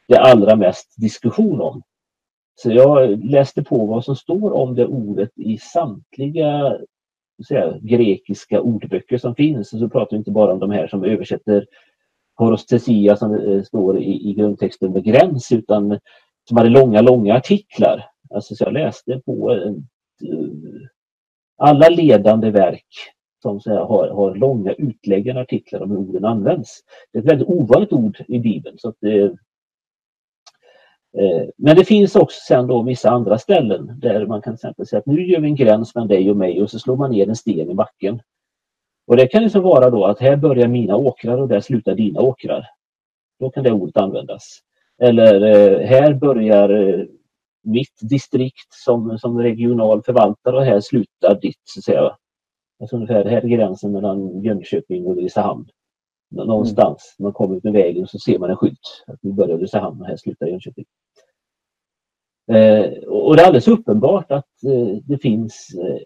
det 0.07 0.19
allra 0.19 0.55
mest 0.55 0.93
diskussion 0.97 1.61
om. 1.61 1.81
Så 2.55 2.71
jag 2.71 3.25
läste 3.25 3.63
på 3.63 3.85
vad 3.85 4.05
som 4.05 4.15
står 4.15 4.51
om 4.51 4.75
det 4.75 4.85
ordet 4.85 5.31
i 5.35 5.57
samtliga 5.57 6.77
säga, 7.47 7.77
grekiska 7.81 8.61
ordböcker 8.61 9.17
som 9.17 9.35
finns. 9.35 9.73
Och 9.73 9.79
Så 9.79 9.89
pratar 9.89 10.11
vi 10.11 10.17
inte 10.17 10.31
bara 10.31 10.53
om 10.53 10.59
de 10.59 10.71
här 10.71 10.87
som 10.87 11.03
översätter 11.03 11.65
horostesia 12.35 13.17
som 13.17 13.35
eh, 13.35 13.63
står 13.63 13.99
i, 13.99 14.29
i 14.29 14.33
grundtexten 14.33 14.91
med 14.91 15.03
gräns 15.03 15.51
utan 15.51 15.99
som 16.47 16.57
hade 16.57 16.69
långa, 16.69 17.01
långa 17.01 17.35
artiklar. 17.35 18.05
Alltså, 18.29 18.55
så 18.55 18.63
jag 18.63 18.73
läste 18.73 19.21
på 19.25 19.51
eh, 19.51 19.73
alla 21.57 21.89
ledande 21.89 22.51
verk 22.51 22.87
som 23.41 23.59
så 23.59 23.69
här, 23.69 23.79
har, 23.79 24.09
har 24.09 24.35
långa 24.35 24.73
utläggande 24.73 25.41
artiklar 25.41 25.81
om 25.81 25.91
hur 25.91 25.97
orden 25.97 26.25
används. 26.25 26.79
Det 27.11 27.17
är 27.17 27.21
ett 27.21 27.31
väldigt 27.31 27.49
ovanligt 27.49 27.93
ord 27.93 28.23
i 28.27 28.39
Bibeln. 28.39 28.77
Så 28.77 28.89
att, 28.89 29.03
eh, 29.03 29.31
Eh, 31.19 31.47
men 31.57 31.75
det 31.75 31.85
finns 31.85 32.15
också 32.15 32.39
sen 32.47 32.67
då 32.67 32.81
vissa 32.81 33.09
andra 33.09 33.37
ställen 33.37 33.99
där 33.99 34.25
man 34.25 34.41
kan 34.41 34.53
till 34.53 34.57
exempel 34.57 34.85
säga 34.85 34.99
att 34.99 35.05
nu 35.05 35.25
gör 35.25 35.39
vi 35.39 35.47
en 35.47 35.55
gräns 35.55 35.95
mellan 35.95 36.07
dig 36.07 36.31
och 36.31 36.37
mig 36.37 36.61
och 36.61 36.71
så 36.71 36.79
slår 36.79 36.95
man 36.95 37.11
ner 37.11 37.29
en 37.29 37.35
sten 37.35 37.71
i 37.71 37.73
backen. 37.73 38.21
Och 39.07 39.17
det 39.17 39.27
kan 39.27 39.43
liksom 39.43 39.63
vara 39.63 39.89
då 39.89 40.05
att 40.05 40.19
här 40.19 40.35
börjar 40.35 40.67
mina 40.67 40.95
åkrar 40.95 41.37
och 41.37 41.47
där 41.47 41.59
slutar 41.59 41.95
dina 41.95 42.21
åkrar. 42.21 42.65
Då 43.39 43.49
kan 43.49 43.63
det 43.63 43.71
ordet 43.71 43.97
användas. 43.97 44.59
Eller 45.01 45.41
eh, 45.41 45.87
här 45.87 46.13
börjar 46.13 46.69
eh, 46.69 47.05
mitt 47.63 47.99
distrikt 48.01 48.73
som, 48.73 49.17
som 49.19 49.41
regional 49.41 50.03
förvaltare 50.03 50.55
och 50.57 50.65
här 50.65 50.79
slutar 50.79 51.39
ditt. 51.41 51.61
Så 51.63 51.79
att 51.79 51.83
säga. 51.83 52.17
Alltså 52.79 52.95
ungefär 52.95 53.25
här 53.25 53.41
är 53.41 53.47
gränsen 53.47 53.91
mellan 53.91 54.41
Jönköping 54.41 55.05
och 55.05 55.11
Ulricehamn. 55.11 55.67
Någonstans. 56.29 57.15
Mm. 57.19 57.25
Man 57.25 57.33
kommer 57.33 57.55
ut 57.55 57.63
med 57.63 57.73
vägen 57.73 58.03
och 58.03 58.09
så 58.09 58.19
ser 58.19 58.39
man 58.39 58.49
en 58.49 58.55
skylt. 58.55 59.03
Att 59.07 59.23
nu 59.23 59.33
börjar 59.33 59.55
Ulricehamn 59.55 60.01
och 60.01 60.07
här 60.07 60.17
slutar 60.17 60.47
Jönköping. 60.47 60.85
Eh, 62.51 63.03
och 63.07 63.35
det 63.35 63.41
är 63.41 63.45
alldeles 63.45 63.67
uppenbart 63.67 64.31
att 64.31 64.63
eh, 64.63 64.97
det 65.03 65.17
finns 65.17 65.75
eh, 65.79 66.01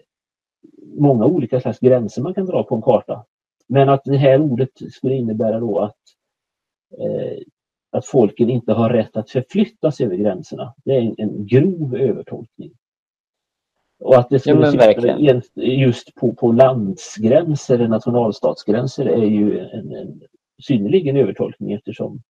många 0.98 1.26
olika 1.26 1.62
slags 1.62 1.80
gränser 1.80 2.22
man 2.22 2.34
kan 2.34 2.46
dra 2.46 2.64
på 2.64 2.76
en 2.76 2.82
karta. 2.82 3.26
Men 3.68 3.90
att 3.90 4.02
det 4.06 4.18
här 4.18 4.42
ordet 4.42 4.70
skulle 4.92 5.16
innebära 5.16 5.60
då 5.60 5.80
att, 5.80 5.98
att 7.92 8.06
folken 8.06 8.50
inte 8.50 8.74
har 8.74 8.90
rätt 8.90 9.18
att 9.18 9.30
förflyttas 9.30 10.02
över 10.02 10.16
gränserna. 10.16 10.74
Det 10.86 10.96
är 10.96 11.02
en, 11.02 11.16
en 11.18 11.48
grov 11.48 11.96
övertolkning. 11.96 12.72
Och 14.00 14.16
att 14.16 14.30
det 14.30 14.40
skulle 14.40 14.72
ja, 15.18 15.42
just 15.64 16.16
på, 16.16 16.34
på 16.34 16.52
landsgränser, 16.52 17.76
eller 17.76 17.88
nationalstatsgränser, 17.88 19.06
är 19.06 19.26
ju 19.26 19.60
en, 19.60 19.96
en 19.96 20.22
synnerligen 20.64 21.18
övertolkning 21.18 21.72
eftersom 21.72 22.22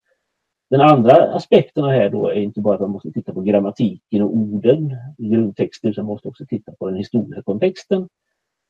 den 0.72 0.80
andra 0.80 1.34
aspekten 1.34 1.84
här 1.84 2.10
då 2.10 2.28
är 2.28 2.34
inte 2.34 2.60
bara 2.60 2.74
att 2.74 2.80
man 2.80 2.90
måste 2.90 3.12
titta 3.12 3.34
på 3.34 3.40
grammatiken 3.40 4.22
och 4.22 4.36
orden 4.36 4.96
i 5.18 5.28
grundtexten, 5.28 5.90
utan 5.90 6.04
man 6.04 6.12
måste 6.12 6.28
också 6.28 6.46
titta 6.46 6.72
på 6.72 6.86
den 6.86 6.96
historiska 6.96 7.42
kontexten. 7.42 8.08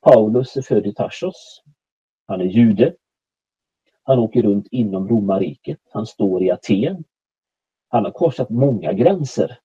Paulus 0.00 0.56
är 0.56 0.62
född 0.62 0.86
i 0.86 0.94
Tarsos. 0.94 1.62
Han 2.26 2.40
är 2.40 2.44
jude. 2.44 2.94
Han 4.02 4.18
åker 4.18 4.42
runt 4.42 4.66
inom 4.70 5.08
romarriket. 5.08 5.78
Han 5.90 6.06
står 6.06 6.42
i 6.42 6.50
Aten. 6.50 7.04
Han 7.88 8.04
har 8.04 8.12
korsat 8.12 8.50
många 8.50 8.92
gränser 8.92 9.58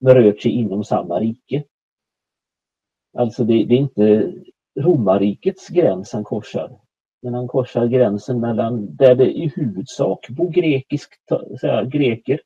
men 0.00 0.14
rört 0.14 0.42
sig 0.42 0.52
inom 0.52 0.84
samma 0.84 1.20
rike. 1.20 1.64
Alltså 3.18 3.44
det, 3.44 3.64
det 3.64 3.74
är 3.74 3.78
inte 3.78 4.32
romarrikets 4.80 5.68
gräns 5.68 6.12
han 6.12 6.24
korsar 6.24 6.80
när 7.22 7.32
han 7.32 7.48
korsar 7.48 7.86
gränsen 7.86 8.40
mellan 8.40 8.96
där 8.96 9.14
det 9.14 9.30
i 9.30 9.52
huvudsak 9.56 10.28
bor 10.28 10.50
grekisk, 10.50 11.10
säga, 11.60 11.84
greker, 11.84 12.40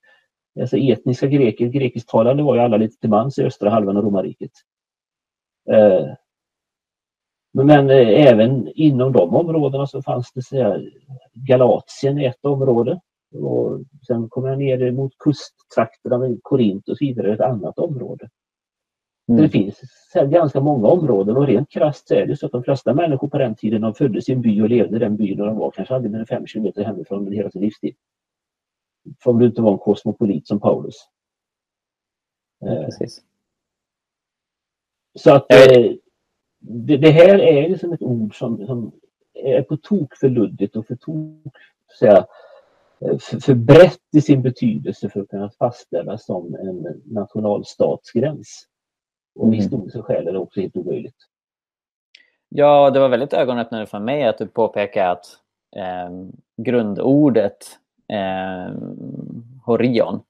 alltså 0.61 0.77
etniska 0.77 1.27
greker. 1.27 1.67
Grekisktalande 1.67 2.43
var 2.43 2.55
ju 2.55 2.61
alla 2.61 2.77
lite 2.77 3.01
till 3.01 3.11
mans 3.11 3.39
i 3.39 3.45
östra 3.45 3.71
halvan 3.71 3.97
av 3.97 4.05
romarriket. 4.05 4.51
Eh, 5.71 6.07
men 7.53 7.91
eh, 7.91 8.27
även 8.27 8.69
inom 8.75 9.13
de 9.13 9.35
områdena 9.35 9.87
så 9.87 10.03
fanns 10.03 10.33
det 10.33 10.43
så 10.43 10.83
Galatien 11.35 12.19
ett 12.19 12.45
område. 12.45 13.01
Och 13.35 13.81
sen 14.07 14.29
kom 14.29 14.45
jag 14.45 14.59
ner 14.59 14.91
mot 14.91 15.13
kusttrakterna 15.19 16.19
med 16.19 16.39
Korint 16.43 16.89
och 16.89 16.99
så 16.99 17.05
vidare, 17.05 17.35
ett 17.35 17.41
annat 17.41 17.79
område. 17.79 18.29
Mm. 19.29 19.43
Det 19.43 19.49
finns 19.49 19.81
ganska 20.15 20.61
många 20.61 20.89
områden 20.89 21.37
och 21.37 21.47
rent 21.47 21.71
krasst 21.71 22.11
är 22.11 22.27
det 22.27 22.37
så 22.37 22.47
att 22.47 22.53
de 22.53 22.63
flesta 22.63 22.95
människor 22.95 23.29
på 23.29 23.39
den 23.39 23.55
tiden 23.55 23.81
de 23.81 23.95
föddes 23.95 24.29
i 24.29 24.33
en 24.33 24.41
by 24.41 24.61
och 24.63 24.69
levde 24.69 24.97
i 24.97 24.99
den 24.99 25.17
byn 25.17 25.41
och 25.41 25.47
de 25.47 25.57
var 25.57 25.71
kanske 25.71 25.95
aldrig 25.95 26.13
mer 26.13 26.21
än 26.21 26.27
fem 26.27 26.47
kilometer 26.47 26.85
hemifrån 26.85 27.19
under 27.19 27.33
hela 27.33 27.51
sin 27.51 27.63
livstid. 27.63 27.95
Om 29.25 29.39
du 29.39 29.47
inte 29.47 29.63
var 29.63 29.73
en 29.73 29.79
kosmopolit 29.79 30.47
som 30.47 30.61
Paulus. 30.61 30.95
Ja, 32.59 32.83
precis. 32.85 33.23
Så 35.15 35.35
att 35.35 35.53
eh, 35.53 35.93
det, 36.59 36.97
det, 36.97 37.11
här 37.11 37.39
är 37.39 37.69
liksom 37.69 37.93
ett 37.93 38.03
ord 38.03 38.39
som, 38.39 38.67
som 38.67 38.93
är 39.35 39.63
på 39.63 39.77
tok 39.77 40.17
för 40.17 40.29
luddigt 40.29 40.77
och 40.77 40.87
för 40.87 40.97
tok 40.97 41.53
säga, 41.99 42.27
för, 42.99 43.41
för 43.41 43.55
brett 43.55 44.01
i 44.17 44.21
sin 44.21 44.43
betydelse 44.43 45.09
för 45.09 45.21
att 45.21 45.29
kunna 45.29 45.51
fastställas 45.51 46.27
som 46.27 46.55
en 46.55 47.03
nationalstatsgräns. 47.05 48.67
Och 49.37 49.43
av 49.43 49.49
mm. 49.49 49.61
historiska 49.61 50.03
skäl 50.03 50.29
är 50.29 50.33
det 50.33 50.39
också 50.39 50.61
helt 50.61 50.77
omöjligt. 50.77 51.17
Ja, 52.49 52.91
det 52.91 53.01
var 53.01 53.09
väldigt 53.09 53.33
ögonöppnande 53.33 53.87
för 53.87 53.99
mig 53.99 54.25
att 54.25 54.39
du 54.39 54.47
påpekar 54.47 55.09
att 55.11 55.27
eh, 55.77 56.11
grundordet 56.57 57.79
eh, 58.09 58.75
horion, 59.65 60.21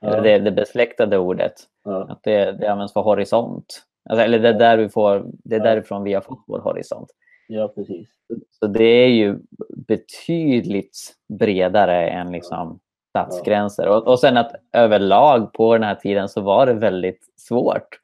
ja. 0.00 0.20
det, 0.20 0.38
det 0.38 0.52
besläktade 0.52 1.18
ordet, 1.18 1.54
ja. 1.84 2.06
att 2.10 2.22
det, 2.22 2.52
det 2.52 2.72
används 2.72 2.92
för 2.92 3.00
horisont. 3.00 3.82
Alltså, 4.10 4.24
eller 4.24 4.38
det 4.38 4.48
är, 4.48 4.58
där 4.58 4.76
vi 4.76 4.88
får, 4.88 5.24
det 5.26 5.56
är 5.56 5.60
därifrån 5.60 6.04
vi 6.04 6.14
har 6.14 6.20
fått 6.20 6.44
vår 6.46 6.58
horisont. 6.58 7.10
Ja, 7.48 7.68
precis. 7.68 8.08
Så 8.50 8.66
det 8.66 8.84
är 8.84 9.08
ju 9.08 9.38
betydligt 9.68 11.14
bredare 11.28 12.08
än 12.08 12.32
liksom 12.32 12.80
stadsgränser. 13.08 13.88
Och, 13.88 14.06
och 14.06 14.20
sen 14.20 14.36
att 14.36 14.52
överlag 14.72 15.52
på 15.52 15.72
den 15.72 15.82
här 15.82 15.94
tiden 15.94 16.28
så 16.28 16.40
var 16.40 16.66
det 16.66 16.74
väldigt 16.74 17.20
svårt 17.36 18.00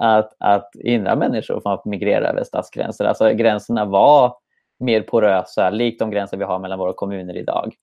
att, 0.00 0.36
att 0.38 0.70
hindra 0.84 1.16
människor 1.16 1.60
från 1.60 1.72
att 1.72 1.84
migrera 1.84 2.28
över 2.28 2.44
stadsgränser. 2.44 3.04
Alltså 3.04 3.32
gränserna 3.32 3.84
var 3.84 4.36
mer 4.78 5.02
porösa, 5.02 5.70
likt 5.70 5.98
de 5.98 6.10
gränser 6.10 6.36
vi 6.36 6.44
har 6.44 6.58
mellan 6.58 6.78
våra 6.78 6.92
kommuner 6.92 7.36
idag. 7.36 7.74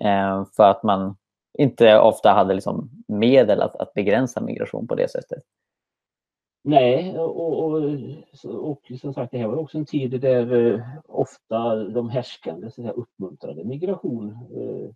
Eh, 0.00 0.44
för 0.56 0.70
att 0.70 0.82
man 0.82 1.16
inte 1.58 1.98
ofta 1.98 2.32
hade 2.32 2.54
liksom 2.54 2.90
medel 3.08 3.62
att, 3.62 3.76
att 3.76 3.94
begränsa 3.94 4.40
migration 4.40 4.86
på 4.86 4.94
det 4.94 5.10
sättet. 5.10 5.42
Nej, 6.64 7.18
och, 7.18 7.64
och, 7.64 7.82
och 8.44 8.92
som 9.00 9.14
sagt 9.14 9.32
det 9.32 9.38
här 9.38 9.46
var 9.46 9.56
också 9.56 9.78
en 9.78 9.86
tid 9.86 10.20
där 10.20 10.74
eh, 10.74 10.80
ofta 11.08 11.74
de 11.76 12.10
härskande 12.10 12.70
så 12.70 12.82
här, 12.82 12.92
uppmuntrade 12.92 13.64
migration. 13.64 14.28
Eh, 14.54 14.90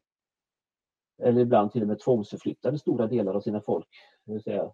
eller 1.29 1.41
ibland 1.41 1.73
till 1.73 1.83
och 1.83 1.89
med 1.89 1.99
tvångsförflyttade 1.99 2.79
stora 2.79 3.07
delar 3.07 3.35
av 3.35 3.41
sina 3.41 3.61
folk. 3.61 3.89
Det 4.25 4.33
vill 4.33 4.43
säga, 4.43 4.71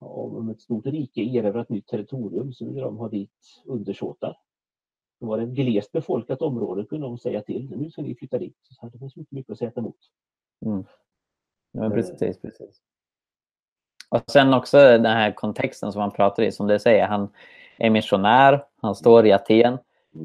om 0.00 0.48
ett 0.48 0.60
stort 0.60 0.86
rike 0.86 1.20
erövrar 1.20 1.62
ett 1.62 1.68
nytt 1.68 1.86
territorium 1.86 2.52
så 2.52 2.64
vill 2.64 2.82
de 2.82 2.96
ha 2.96 3.08
dit 3.08 3.62
undersåtar. 3.64 4.36
Det 5.20 5.26
var 5.26 5.38
ett 5.38 5.48
glest 5.48 5.92
befolkat 5.92 6.42
område 6.42 6.84
kunde 6.84 7.06
de 7.06 7.18
säga 7.18 7.42
till. 7.42 7.76
Nu 7.76 7.90
ska 7.90 8.02
vi 8.02 8.14
flytta 8.14 8.38
dit. 8.38 8.56
Så 8.62 8.86
det 8.86 8.98
fanns 8.98 9.16
inte 9.16 9.34
mycket 9.34 9.52
att 9.52 9.58
säga 9.58 9.72
emot. 9.76 9.96
Mm. 10.66 10.84
Ja, 11.72 11.90
precis, 11.90 12.40
precis. 12.40 12.80
Och 14.08 14.30
sen 14.30 14.54
också 14.54 14.78
den 14.78 15.06
här 15.06 15.32
kontexten 15.32 15.92
som 15.92 16.00
han 16.00 16.10
pratar 16.10 16.42
i, 16.42 16.52
som 16.52 16.66
du 16.66 16.78
säger, 16.78 17.06
han 17.06 17.28
är 17.78 17.90
missionär, 17.90 18.64
han 18.76 18.94
står 18.94 19.26
i 19.26 19.32
Aten 19.32 19.78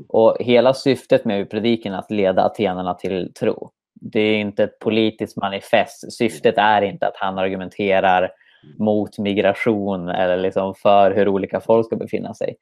och 0.07 0.37
hela 0.39 0.73
syftet 0.73 1.25
med 1.25 1.49
predikan 1.49 1.93
är 1.93 1.99
att 1.99 2.11
leda 2.11 2.43
atenerna 2.43 2.93
till 2.93 3.33
tro. 3.33 3.71
Det 3.93 4.19
är 4.19 4.37
inte 4.37 4.63
ett 4.63 4.79
politiskt 4.79 5.37
manifest. 5.37 6.13
Syftet 6.13 6.57
är 6.57 6.81
inte 6.81 7.07
att 7.07 7.15
han 7.15 7.37
argumenterar 7.37 8.31
mot 8.79 9.17
migration 9.17 10.09
eller 10.09 10.37
liksom 10.37 10.75
för 10.75 11.11
hur 11.11 11.27
olika 11.27 11.59
folk 11.59 11.85
ska 11.85 11.95
befinna 11.95 12.33
sig. 12.33 12.55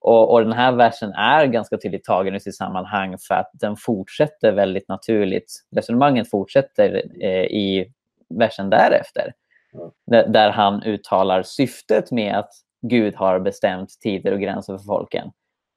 Och, 0.00 0.32
och, 0.32 0.40
den 0.40 0.52
här 0.52 0.72
versen 0.72 1.12
är 1.12 1.46
ganska 1.46 1.78
tydligt 1.78 2.04
tagen 2.04 2.34
i 2.34 2.40
sitt 2.40 2.56
sammanhang 2.56 3.16
för 3.28 3.34
att 3.34 3.50
den 3.52 3.76
fortsätter 3.76 4.52
väldigt 4.52 4.88
naturligt. 4.88 5.52
Resonemanget 5.76 6.30
fortsätter 6.30 7.02
eh, 7.20 7.44
i 7.44 7.92
versen 8.28 8.70
därefter. 8.70 9.32
Mm. 9.74 10.32
Där 10.32 10.50
han 10.50 10.82
uttalar 10.82 11.42
syftet 11.42 12.10
med 12.10 12.34
att 12.38 12.50
Gud 12.82 13.14
har 13.14 13.40
bestämt 13.40 14.00
tider 14.00 14.32
och 14.32 14.40
gränser 14.40 14.76
för 14.78 14.84
folken. 14.84 15.30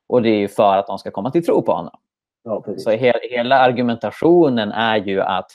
Och 0.07 0.22
det 0.22 0.30
är 0.30 0.39
ju 0.39 0.47
för 0.47 0.78
att 0.78 0.88
de 0.88 0.97
ska 0.97 1.11
komma 1.11 1.32
till 1.32 1.45
tro 1.45 1.61
på 1.61 1.72
honom. 1.72 1.99
Ja, 2.43 2.63
så 2.78 2.91
he 2.91 3.13
hela 3.30 3.59
argumentationen 3.59 4.72
är 4.72 4.97
ju 4.97 5.22
att 5.22 5.51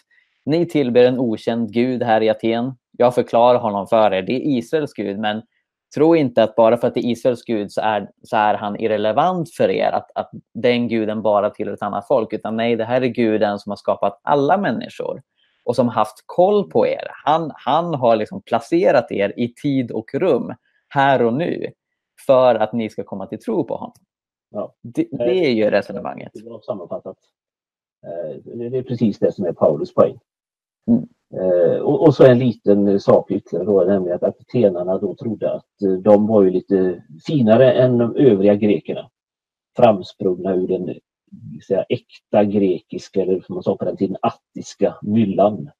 ni 0.47 0.67
tillber 0.67 1.05
en 1.05 1.19
okänd 1.19 1.73
gud 1.73 2.03
här 2.03 2.21
i 2.21 2.31
Aten. 2.31 2.73
Jag 2.99 3.15
förklarar 3.15 3.59
honom 3.59 3.87
för 3.87 4.13
er. 4.13 4.23
Det 4.23 4.33
är 4.33 4.59
Israels 4.59 4.93
gud, 4.93 5.19
men 5.19 5.43
tro 5.95 6.17
inte 6.17 6.43
att 6.43 6.57
bara 6.57 6.77
för 6.77 6.89
att 6.89 6.95
det 6.95 7.01
är 7.01 7.11
Israels 7.11 7.45
gud 7.45 7.73
så 7.73 7.81
är, 7.81 8.11
så 8.23 8.37
är 8.37 8.55
han 8.55 8.81
irrelevant 8.81 9.55
för 9.55 9.71
er, 9.71 9.93
att, 9.93 10.11
att 10.15 10.31
den 10.55 10.89
guden 10.89 11.23
bara 11.23 11.51
tillhör 11.51 11.75
ett 11.75 11.83
annat 11.83 12.07
folk. 12.07 12.33
Utan 12.33 12.57
nej, 12.57 12.77
det 12.77 12.85
här 12.85 13.01
är 13.01 13.07
guden 13.07 13.59
som 13.59 13.71
har 13.71 13.77
skapat 13.77 14.21
alla 14.23 14.59
människor 14.59 15.23
och 15.65 15.77
som 15.77 15.89
haft 15.89 16.25
koll 16.27 16.71
på 16.71 16.87
er. 16.87 17.09
Han, 17.25 17.51
han 17.55 17.95
har 17.95 18.17
liksom 18.17 18.43
placerat 18.43 19.13
er 19.13 19.33
i 19.37 19.55
tid 19.55 19.91
och 19.91 20.15
rum, 20.15 20.55
här 20.89 21.23
och 21.23 21.35
nu, 21.35 21.73
för 22.27 22.55
att 22.55 22.73
ni 22.73 22.91
ska 22.91 23.05
komma 23.05 23.27
till 23.27 23.39
tro 23.39 23.65
på 23.65 23.77
honom. 23.77 23.95
Ja. 24.51 24.75
Det, 24.83 25.07
det, 25.11 25.47
är 25.47 25.51
ju 25.51 25.71
resonemanget. 25.71 26.31
Det 26.35 26.41
är 26.41 26.61
sammanfattat. 26.61 27.17
Eh, 28.07 28.37
det 28.71 28.79
är 28.79 28.83
precis 28.83 29.19
det 29.19 29.33
som 29.33 29.45
är 29.45 29.53
Paulus 29.53 29.95
poäng. 29.95 30.19
Mm. 30.87 31.09
Eh, 31.35 31.81
och, 31.81 32.07
och, 32.07 32.15
så 32.15 32.25
en 32.25 32.39
liten 32.39 33.01
sak 33.01 33.31
ytterligare 33.31 33.67
då, 33.67 33.85
nämligen 33.85 34.17
att 34.17 34.41
atenarna 34.41 34.99
då 34.99 35.15
trodde 35.15 35.53
att 35.53 35.83
eh, 35.83 35.93
de 35.93 36.27
var 36.27 36.43
ju 36.43 36.51
lite 36.51 37.05
finare 37.27 37.73
än 37.73 37.99
de 37.99 38.17
övriga 38.17 38.55
grekerna. 38.55 39.11
Framsprungna 39.77 40.55
ur 40.55 40.69
den 40.69 40.95
säga, 41.67 41.85
äkta 41.89 42.45
grekiska, 42.45 43.23
eller 43.23 43.41
som 43.41 43.55
man 43.55 43.63
sa 43.63 43.77
på 43.77 43.85
den 43.85 43.97
tiden, 43.97 44.17
attiska 44.23 44.97
myllan. 45.03 45.71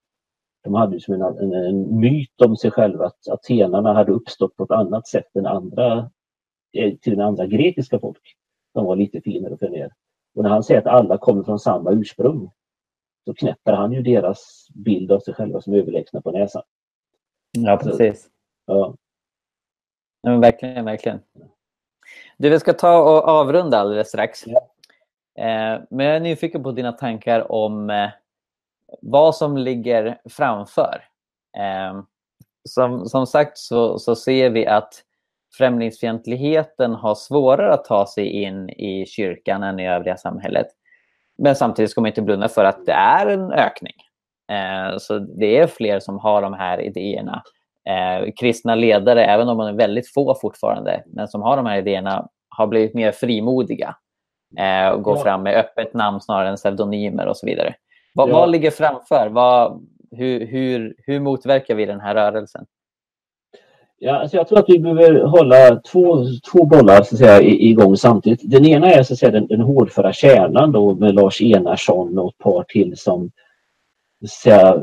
De 0.65 0.75
hade 0.75 0.95
ju 0.95 1.01
som 1.01 1.15
en, 1.15 1.23
en, 1.23 1.53
en 1.53 2.01
myt 2.01 2.41
om 2.45 2.57
sig 2.57 2.71
själva 2.71 3.07
att 3.07 3.29
atenarna 3.29 3.93
hade 3.93 4.13
uppstått 4.13 4.57
på 4.57 4.65
ett 4.65 4.71
annat 4.71 5.09
sätt 5.09 5.37
än 5.37 5.47
andra, 5.47 6.11
eh, 6.73 6.95
till 6.95 7.17
den 7.17 7.27
andra 7.27 7.47
grekiska 7.47 7.99
folk. 7.99 8.37
De 8.75 8.85
var 8.85 8.97
lite 8.97 9.21
finare 9.21 9.53
och 9.53 9.59
förmer. 9.59 9.91
Och 10.35 10.43
när 10.43 10.51
han 10.51 10.63
säger 10.63 10.81
att 10.81 10.87
alla 10.87 11.19
kommer 11.19 11.43
från 11.43 11.59
samma 11.59 11.91
ursprung 11.91 12.51
så 13.25 13.35
knäpper 13.35 13.73
han 13.73 13.93
ju 13.93 14.03
deras 14.03 14.69
bild 14.75 15.13
av 15.13 15.21
sig 15.21 15.35
själva 15.35 15.61
som 15.61 15.75
överlägsna 15.75 16.21
på 16.21 16.31
näsan. 16.31 16.63
Ja, 17.59 17.77
precis. 17.77 18.23
Så, 18.23 18.29
ja. 18.67 18.95
ja 20.23 20.37
verkligen, 20.39 20.85
verkligen. 20.85 21.21
Du, 22.37 22.51
vi 22.51 22.61
ska 22.61 22.73
ta 22.73 22.99
och 22.99 23.29
avrunda 23.29 23.79
alldeles 23.79 24.09
strax. 24.09 24.47
Ja. 24.47 24.69
Eh, 25.39 25.83
men 25.91 26.07
jag 26.07 26.17
är 26.17 26.21
nyfiken 26.21 26.63
på 26.63 26.73
dina 26.73 26.93
tankar 26.93 27.53
om 27.53 27.91
eh, 27.91 28.11
vad 29.01 29.37
som 29.37 29.57
ligger 29.57 30.21
framför. 30.25 31.05
Eh, 31.57 32.03
som, 32.69 33.09
som 33.09 33.27
sagt 33.27 33.59
så, 33.59 33.99
så 33.99 34.17
ser 34.17 34.51
vi 34.51 34.67
att 34.67 35.05
främlingsfientligheten 35.59 36.95
har 36.95 37.15
svårare 37.15 37.73
att 37.73 37.85
ta 37.85 38.07
sig 38.07 38.27
in 38.27 38.71
i 38.71 39.07
kyrkan 39.07 39.63
än 39.63 39.81
i 39.81 39.89
övriga 39.89 40.17
samhället. 40.17 40.67
Men 41.43 41.57
samtidigt 41.57 41.91
ska 41.91 42.01
man 42.01 42.09
inte 42.09 42.23
blunda 42.23 42.49
för 42.49 42.65
att 42.65 42.87
det 42.87 42.93
är 42.93 43.27
en 43.27 43.53
ökning. 43.53 43.95
Eh, 44.53 44.99
så 44.99 45.19
det 45.19 45.59
är 45.59 45.67
fler 45.67 46.01
som 46.01 46.19
har 46.19 46.43
de 46.43 46.53
här 46.53 46.81
idéerna. 46.81 47.43
Eh, 47.89 48.33
kristna 48.41 48.75
ledare, 48.75 49.25
även 49.25 49.49
om 49.49 49.59
de 49.59 49.67
är 49.67 49.73
väldigt 49.73 50.13
få 50.15 50.35
fortfarande, 50.35 51.03
men 51.07 51.29
som 51.29 51.43
har 51.43 51.57
de 51.57 51.67
här 51.67 51.79
idéerna, 51.79 52.29
har 52.49 52.67
blivit 52.67 52.95
mer 52.95 53.13
frimodiga 53.13 53.97
eh, 54.59 54.89
och 54.89 55.03
går 55.03 55.17
ja. 55.17 55.23
fram 55.23 55.43
med 55.43 55.57
öppet 55.57 55.95
namn 55.95 56.21
snarare 56.21 56.49
än 56.49 56.57
pseudonymer 56.57 57.27
och 57.27 57.37
så 57.37 57.47
vidare. 57.47 57.75
Vad, 58.15 58.29
ja. 58.29 58.33
vad 58.33 58.51
ligger 58.51 58.71
framför? 58.71 59.29
Vad, 59.31 59.87
hur, 60.11 60.47
hur, 60.47 60.95
hur 60.99 61.21
motverkar 61.21 61.75
vi 61.75 61.87
den 61.87 62.01
här 62.01 62.15
rörelsen? 62.15 62.67
Ja, 64.05 64.13
alltså 64.13 64.37
jag 64.37 64.49
tror 64.49 64.59
att 64.59 64.69
vi 64.69 64.79
behöver 64.79 65.21
hålla 65.21 65.77
två, 65.77 66.25
två 66.53 66.65
bollar 66.65 67.03
så 67.03 67.15
att 67.15 67.19
säga, 67.19 67.43
igång 67.43 67.97
samtidigt. 67.97 68.41
Den 68.43 68.67
ena 68.67 68.93
är 68.93 69.03
så 69.03 69.13
att 69.13 69.19
säga, 69.19 69.33
den, 69.33 69.47
den 69.47 69.61
hårdföra 69.61 70.13
kärnan 70.13 70.73
då, 70.73 70.95
med 70.95 71.15
Lars 71.15 71.43
Enarsson 71.43 72.19
och 72.19 72.29
ett 72.29 72.39
par 72.39 72.65
till 72.69 72.97
som 72.97 73.31
säga, 74.43 74.83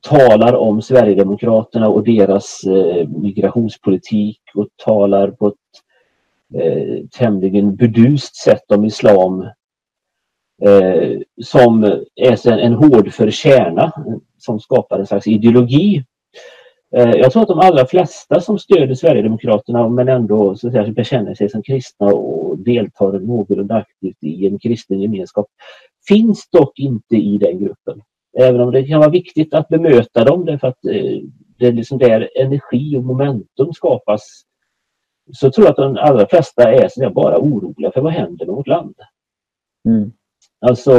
talar 0.00 0.54
om 0.54 0.82
Sverigedemokraterna 0.82 1.88
och 1.88 2.04
deras 2.04 2.64
eh, 2.64 3.08
migrationspolitik 3.08 4.40
och 4.54 4.68
talar 4.84 5.30
på 5.30 5.48
ett 5.48 5.54
eh, 6.62 7.06
tämligen 7.18 7.76
bedust 7.76 8.36
sätt 8.36 8.70
om 8.70 8.84
islam 8.84 9.42
eh, 10.62 11.20
som 11.42 11.84
är 12.16 12.48
en, 12.48 12.58
en 12.58 12.74
hårdför 12.74 13.30
kärna 13.30 13.92
som 14.38 14.60
skapar 14.60 14.98
en 14.98 15.06
slags 15.06 15.26
ideologi 15.26 16.04
jag 16.90 17.32
tror 17.32 17.42
att 17.42 17.48
de 17.48 17.58
allra 17.58 17.86
flesta 17.86 18.40
som 18.40 18.58
stöder 18.58 18.94
Sverigedemokraterna 18.94 19.88
men 19.88 20.08
ändå 20.08 20.56
så 20.56 20.66
att 20.66 20.72
säga, 20.72 20.92
bekänner 20.92 21.34
sig 21.34 21.50
som 21.50 21.62
kristna 21.62 22.06
och 22.06 22.58
deltar 22.58 23.12
någorlunda 23.12 23.74
aktivt 23.74 24.16
i 24.20 24.46
en 24.46 24.58
kristen 24.58 25.00
gemenskap 25.00 25.46
finns 26.08 26.48
dock 26.50 26.78
inte 26.78 27.16
i 27.16 27.38
den 27.38 27.58
gruppen. 27.58 28.02
Även 28.38 28.60
om 28.60 28.72
det 28.72 28.84
kan 28.84 29.00
vara 29.00 29.10
viktigt 29.10 29.54
att 29.54 29.68
bemöta 29.68 30.24
dem 30.24 30.44
därför 30.44 30.68
att 30.68 30.84
eh, 30.84 31.22
det 31.58 31.66
är 31.66 31.72
liksom 31.72 31.98
där 31.98 32.30
energi 32.40 32.96
och 32.96 33.04
momentum 33.04 33.72
skapas 33.72 34.42
så 35.32 35.50
tror 35.50 35.66
jag 35.66 35.70
att 35.70 35.76
de 35.76 35.96
allra 35.96 36.26
flesta 36.26 36.72
är 36.72 36.88
så 36.88 37.10
bara 37.10 37.38
oroliga 37.38 37.92
för 37.92 38.00
vad 38.00 38.12
händer 38.12 38.46
med 38.46 38.54
vårt 38.54 38.66
land. 38.66 38.94
Mm. 39.88 40.12
Alltså 40.60 40.92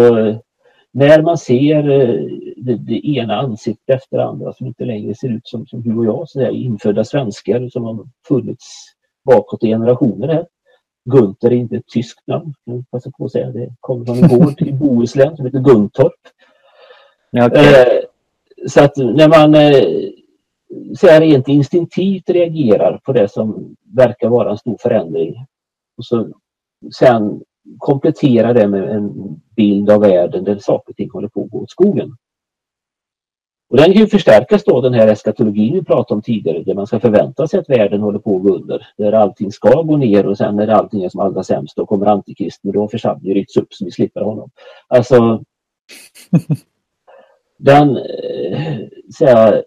när 0.94 1.22
man 1.22 1.38
ser 1.38 1.90
eh, 1.90 2.26
det, 2.58 2.76
det, 2.76 3.08
ena 3.08 3.36
ansiktet 3.36 3.96
efter 3.96 4.18
det 4.18 4.26
andra 4.26 4.54
som 4.54 4.68
inte 4.68 4.86
längre 4.86 5.16
ser 5.16 5.30
ut 5.30 5.48
som, 5.48 5.68
som 5.68 5.82
du 5.82 5.98
och 5.98 6.06
jag, 6.06 6.30
så 6.30 6.50
infödda 6.50 7.04
svenskar 7.04 7.70
som 7.70 7.84
har 7.84 8.08
funnits 8.28 8.96
bakåt 9.26 9.64
i 9.64 9.68
generationer 9.68 10.28
här. 10.28 10.46
Gunther 11.06 11.52
är 11.52 11.56
inte 11.56 11.76
ett 11.76 11.88
tyskt 11.94 12.28
namn, 12.28 12.54
kan 12.66 12.86
passa 12.92 13.12
på 13.18 13.26
att 13.26 13.32
säga. 13.32 13.52
Det 13.52 13.74
kommer 13.80 14.06
från 14.06 14.18
en 14.18 14.40
gård 14.40 14.62
i 14.68 14.74
Bohuslän 14.74 15.36
som 15.36 15.46
heter 15.46 15.60
Guntorp. 15.60 16.14
Okay. 17.32 17.74
Eh, 17.74 18.04
så 18.68 18.84
att 18.84 18.98
när 18.98 19.28
man 19.28 19.56
eh, 19.56 20.12
så 20.98 21.08
rent 21.08 21.48
instinktivt 21.48 22.30
reagerar 22.30 23.00
på 23.04 23.14
det 23.14 23.32
som 23.32 23.76
verkar 23.96 24.30
vara 24.30 24.52
en 24.52 24.58
stor 24.58 24.78
förändring 24.82 25.46
och 25.98 26.06
så 26.06 26.28
sen 26.94 27.42
komplettera 27.78 28.54
det 28.54 28.68
med 28.68 28.90
en 28.90 29.12
bild 29.56 29.90
av 29.90 30.02
världen 30.02 30.44
där 30.44 30.58
saker 30.58 30.92
och 30.92 30.96
ting 30.96 31.10
håller 31.10 31.28
på 31.28 31.44
att 31.44 31.50
gå 31.50 31.60
åt 31.60 31.72
skogen. 31.72 32.16
Och 33.70 33.78
den 33.78 33.86
kan 33.86 34.02
ju 34.02 34.08
förstärkas 34.08 34.64
då 34.64 34.82
den 34.82 34.94
här 34.94 35.08
eskatologin 35.08 35.74
vi 35.74 35.84
pratade 35.84 36.16
om 36.16 36.22
tidigare 36.22 36.64
där 36.64 36.74
man 36.74 36.88
ska 36.88 37.00
förvänta 37.00 37.48
sig 37.48 37.60
att 37.60 37.70
världen 37.70 38.02
håller 38.02 38.20
på 38.20 38.36
att 38.36 38.44
gå 38.44 38.56
under. 38.56 38.88
Där 38.98 39.12
allting 39.12 39.52
ska 39.52 39.82
gå 39.82 39.98
ner 39.98 40.26
och 40.26 40.38
sen 40.38 40.56
när 40.56 40.68
allting 40.68 41.04
är 41.04 41.10
som 41.10 41.20
allra 41.20 41.44
sämst 41.44 41.76
då 41.76 41.86
kommer 41.86 42.06
antikristen 42.06 42.70
och 42.70 42.74
då 42.74 42.88
församlingen 42.88 43.36
ryckts 43.36 43.58
upp 43.58 43.74
så 43.74 43.86
vi 43.86 43.92
slipper 43.92 44.22
honom. 44.22 44.50
Alltså 44.88 45.44
den 47.58 47.98
eh, 47.98 48.78
så 49.14 49.62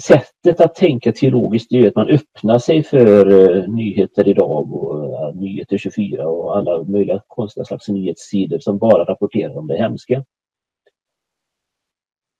sättet 0.00 0.60
att 0.60 0.74
tänka 0.74 1.12
teologiskt 1.12 1.72
är 1.72 1.88
att 1.88 1.96
man 1.96 2.08
öppnar 2.08 2.58
sig 2.58 2.82
för 2.82 3.28
uh, 3.28 3.68
nyheter 3.68 4.28
idag 4.28 4.72
och 4.72 5.07
nyheter 5.32 5.78
24 5.78 6.28
och 6.28 6.56
alla 6.56 6.82
möjliga 6.82 7.22
konstiga 7.26 7.64
slags 7.64 7.88
nyhetssidor 7.88 8.58
som 8.58 8.78
bara 8.78 9.04
rapporterar 9.04 9.56
om 9.56 9.66
det 9.66 9.76
hemska. 9.76 10.24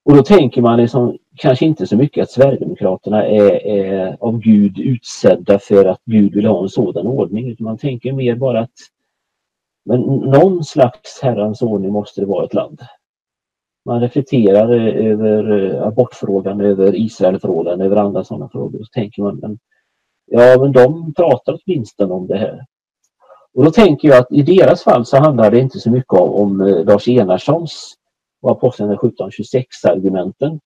Och 0.04 0.16
då 0.16 0.22
tänker 0.22 0.62
man 0.62 0.80
liksom, 0.80 1.18
kanske 1.36 1.66
inte 1.66 1.86
så 1.86 1.96
mycket 1.96 2.22
att 2.22 2.30
Sverigedemokraterna 2.30 3.26
är, 3.26 3.66
är 3.66 4.16
av 4.20 4.38
Gud 4.38 4.78
utsedda 4.78 5.58
för 5.58 5.84
att 5.84 6.00
Gud 6.04 6.34
vill 6.34 6.46
ha 6.46 6.62
en 6.62 6.68
sådan 6.68 7.06
ordning 7.06 7.50
utan 7.50 7.64
man 7.64 7.78
tänker 7.78 8.12
mer 8.12 8.34
bara 8.34 8.60
att 8.60 8.72
men 9.84 10.00
någon 10.00 10.64
slags 10.64 11.20
herrans 11.22 11.62
ordning 11.62 11.92
måste 11.92 12.20
det 12.20 12.26
vara 12.26 12.44
ett 12.44 12.54
land 12.54 12.80
man 13.88 14.00
reflekterar 14.00 14.70
eh, 14.70 15.06
över 15.06 15.64
eh, 15.64 15.82
abortfrågan, 15.82 16.60
över 16.60 16.96
Israelfrågan, 16.96 17.80
över 17.80 17.96
andra 17.96 18.24
sådana 18.24 18.48
frågor. 18.48 18.78
Så 18.78 18.90
tänker 18.92 19.22
man, 19.22 19.36
men, 19.36 19.58
ja 20.26 20.56
men 20.60 20.72
de 20.72 21.14
pratar 21.14 21.58
åtminstone 21.64 22.14
om 22.14 22.26
det 22.26 22.38
här. 22.38 22.66
Och 23.58 23.64
då 23.64 23.70
tänker 23.70 24.08
jag 24.08 24.18
att 24.18 24.32
i 24.32 24.42
deras 24.42 24.82
fall 24.82 25.06
så 25.06 25.16
handlar 25.16 25.50
det 25.50 25.60
inte 25.60 25.78
så 25.78 25.90
mycket 25.90 26.12
om, 26.12 26.30
om 26.30 26.58
Lars 26.86 27.08
Enarssons 27.08 27.94
och 28.42 28.50
Apostlagärningarna 28.50 29.08
1726 29.08 29.84
argumenten. 29.84 30.60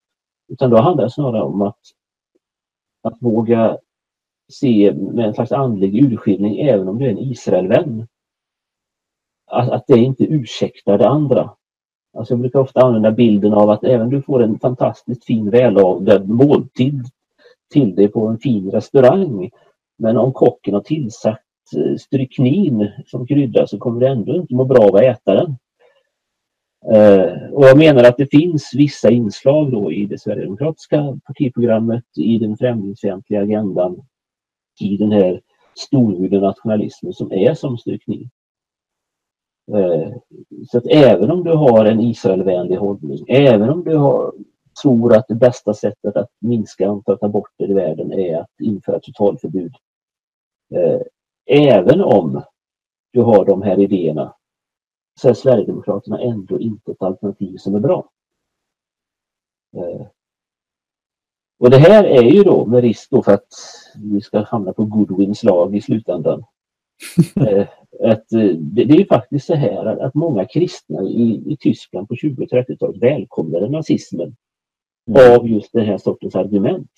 Utan 0.49 0.71
då 0.71 0.81
handlar 0.81 1.05
det 1.05 1.11
snarare 1.11 1.43
om 1.43 1.63
att, 1.63 1.79
att 3.03 3.17
våga 3.21 3.79
se 4.53 4.93
med 4.93 5.27
en 5.27 5.35
slags 5.35 5.53
andlig 5.53 6.13
urskiljning 6.13 6.59
även 6.59 6.89
om 6.89 6.99
du 6.99 7.07
är 7.07 7.11
en 7.11 7.19
Israelvän. 7.19 8.07
Att, 9.47 9.71
att 9.71 9.87
det 9.87 9.99
inte 9.99 10.25
ursäktar 10.25 10.99
det 10.99 11.09
andra. 11.09 11.51
Alltså 12.19 12.33
jag 12.35 12.41
brukar 12.41 12.61
ofta 12.61 12.81
använda 12.81 13.11
bilden 13.11 13.55
av 13.55 13.71
att 13.71 13.85
även 13.85 14.11
du 14.11 14.23
får 14.23 14.43
en 14.43 14.59
fantastiskt 14.59 15.25
fin 15.25 15.51
välavlad 15.51 16.29
måltid 16.29 17.05
till 17.73 17.95
dig 17.95 18.09
på 18.09 18.27
en 18.27 18.39
fin 18.39 18.71
restaurang. 18.71 19.51
Men 19.99 20.17
om 20.17 20.33
kocken 20.33 20.75
har 20.75 20.81
tillsatt 20.81 21.43
stryknin 22.01 22.89
som 23.07 23.27
krydda 23.27 23.67
så 23.67 23.79
kommer 23.79 24.01
du 24.01 24.07
ändå 24.07 24.35
inte 24.35 24.55
må 24.55 24.65
bra 24.65 24.89
av 24.89 24.97
att 24.97 25.03
äta 25.03 25.35
den. 25.35 25.57
Eh, 26.91 27.53
och 27.53 27.65
jag 27.65 27.79
menar 27.79 28.05
att 28.05 28.17
det 28.17 28.31
finns 28.31 28.71
vissa 28.75 29.11
inslag 29.11 29.73
då 29.73 29.93
i 29.93 30.07
det 30.07 30.19
Sverigedemokratiska 30.19 31.19
partiprogrammet, 31.27 32.05
i 32.17 32.39
den 32.39 32.57
främlingsfientliga 32.57 33.43
agendan, 33.43 34.03
i 34.81 34.97
den 34.97 35.13
här 35.13 35.41
storvulna 35.75 36.41
nationalismen 36.41 37.13
som 37.13 37.33
är 37.33 37.55
som 37.55 37.79
stryknin. 37.79 38.31
Eh, 39.75 40.13
så 40.71 40.79
att 40.79 40.87
även 40.87 41.31
om 41.31 41.45
du 41.45 41.51
har 41.51 41.85
en 41.85 42.01
Israelvänlig 42.01 42.77
hållning, 42.77 43.25
även 43.29 43.69
om 43.69 43.85
du 43.85 43.97
har, 43.97 44.33
tror 44.83 45.17
att 45.17 45.29
det 45.29 45.35
bästa 45.35 45.75
sättet 45.75 46.17
att 46.17 46.31
minska 46.41 46.89
antalet 46.89 47.23
aborter 47.23 47.71
i 47.71 47.75
världen 47.75 48.13
är 48.13 48.41
att 48.41 48.61
införa 48.61 49.01
totalförbud. 49.01 49.75
Eh, 50.75 51.01
Eh, 51.47 51.77
även 51.77 52.01
om 52.01 52.43
du 53.13 53.21
har 53.21 53.45
de 53.45 53.63
här 53.63 53.81
idéerna 53.81 54.35
så 55.21 55.29
är 55.29 55.35
Sverigedemokraterna 55.35 56.21
ändå 56.21 56.61
inte 56.61 56.93
ett 56.93 57.03
alternativ 57.03 57.57
som 57.57 57.75
är 57.75 57.81
bra. 57.81 58.11
Eh, 59.77 60.07
och 61.59 61.71
det 61.71 61.79
här 61.79 62.05
är 62.05 62.23
ju 62.23 62.43
då 62.43 62.67
med 62.67 62.81
risk 62.81 63.11
då 63.11 63.23
för 63.23 63.33
att 63.33 63.49
vi 63.97 64.21
ska 64.21 64.45
hamna 64.45 64.73
på 64.73 64.85
Goodwins 64.85 65.43
lag 65.43 65.77
i 65.77 65.81
slutändan. 65.81 66.45
att, 68.05 68.29
det, 68.29 68.85
det 68.85 68.95
är 68.95 69.07
faktiskt 69.07 69.47
så 69.47 69.55
här 69.55 69.87
att, 69.87 70.15
många 70.15 70.45
kristna 70.45 71.03
i, 71.03 71.53
i 71.53 71.57
Tyskland 71.61 72.09
på 72.09 72.17
20 72.17 72.45
och 72.45 72.49
30-talet 72.49 73.03
välkomnade 73.03 73.69
nazismen 73.69 74.37
mm. 75.09 75.39
av 75.39 75.49
just 75.49 75.73
den 75.73 75.87
här 75.87 75.99
sortens 75.99 76.35
argument. 76.35 76.91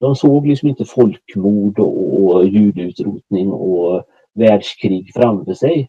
De 0.00 0.16
såg 0.16 0.46
liksom 0.46 0.68
inte 0.68 0.84
folkmord 0.84 1.78
och, 1.78 2.24
och 2.24 2.46
judeutrotning 2.46 3.52
och 3.52 4.04
världskrig 4.34 5.12
framför 5.14 5.54
sig. 5.54 5.88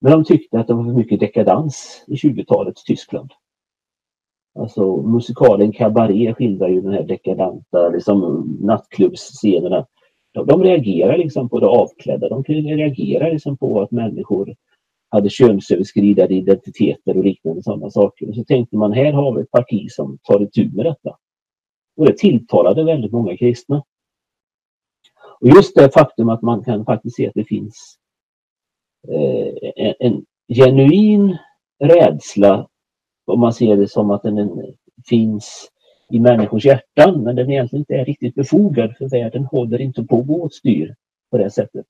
Men 0.00 0.12
de 0.12 0.24
tyckte 0.24 0.60
att 0.60 0.66
det 0.66 0.74
var 0.74 0.84
för 0.84 0.92
mycket 0.92 1.20
dekadans 1.20 2.04
i 2.06 2.14
20-talets 2.14 2.84
Tyskland. 2.84 3.30
Alltså 4.58 4.96
musikalen 4.96 5.72
Cabaret 5.72 6.36
skildrar 6.36 6.68
ju 6.68 6.80
den 6.80 6.92
här 6.92 7.02
dekadanta 7.02 7.88
liksom, 7.88 8.48
nattklubbsscenerna. 8.60 9.86
De, 10.32 10.46
de 10.46 10.62
reagerar 10.62 11.18
liksom 11.18 11.48
på 11.48 11.60
det 11.60 11.66
avklädda. 11.66 12.28
De 12.28 12.42
reagerar 12.44 13.32
liksom 13.32 13.56
på 13.56 13.80
att 13.80 13.90
människor 13.90 14.54
hade 15.10 15.30
könsöverskridande 15.30 16.34
identiteter 16.34 17.16
och 17.16 17.24
liknande 17.24 17.62
sådana 17.62 17.90
saker. 17.90 18.28
Och 18.28 18.34
så 18.34 18.44
tänkte 18.44 18.76
man, 18.76 18.92
här 18.92 19.12
har 19.12 19.34
vi 19.34 19.42
ett 19.42 19.50
parti 19.50 19.90
som 19.90 20.18
tar 20.22 20.42
itu 20.42 20.70
med 20.72 20.86
detta. 20.86 21.16
Och 22.00 22.06
det 22.06 22.18
tilltalade 22.18 22.84
väldigt 22.84 23.12
många 23.12 23.36
kristna. 23.36 23.84
Och 25.40 25.48
just 25.48 25.74
det 25.74 25.94
faktum 25.94 26.28
att 26.28 26.42
man 26.42 26.64
kan 26.64 26.84
faktiskt 26.84 27.16
se 27.16 27.28
att 27.28 27.34
det 27.34 27.44
finns 27.44 27.98
eh, 29.08 29.70
en, 29.76 29.94
en 29.98 30.24
genuin 30.48 31.38
rädsla, 31.78 32.68
om 33.26 33.40
man 33.40 33.52
ser 33.52 33.76
det 33.76 33.88
som 33.88 34.10
att 34.10 34.22
den 34.22 34.62
finns 35.08 35.68
i 36.10 36.20
människors 36.20 36.64
hjärtan, 36.64 37.22
men 37.22 37.36
den 37.36 37.50
egentligen 37.50 37.80
inte 37.80 37.94
är 37.94 38.04
riktigt 38.04 38.34
befogad 38.34 38.96
för 38.96 39.08
världen 39.08 39.44
håller 39.44 39.80
inte 39.80 40.04
på 40.04 40.18
att 40.18 40.26
gå 40.26 40.42
åt 40.42 40.54
styr 40.54 40.94
på 41.30 41.38
det 41.38 41.50
sättet. 41.50 41.86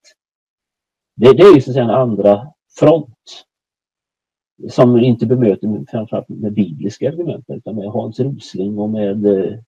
Det, 1.16 1.32
det 1.32 1.42
är 1.42 1.54
ju 1.54 1.60
så 1.60 1.70
att 1.70 1.74
säga 1.74 1.84
en 1.84 1.90
andra 1.90 2.52
front 2.78 3.44
som 4.68 4.98
inte 4.98 5.26
bemöter 5.26 5.84
framförallt 5.90 6.28
med 6.28 6.52
bibliska 6.52 7.08
argument 7.08 7.44
utan 7.48 7.76
med 7.76 7.88
Hans 7.88 8.20
Rosling 8.20 8.78
och 8.78 8.90
med 8.90 9.26
eh, 9.26 9.58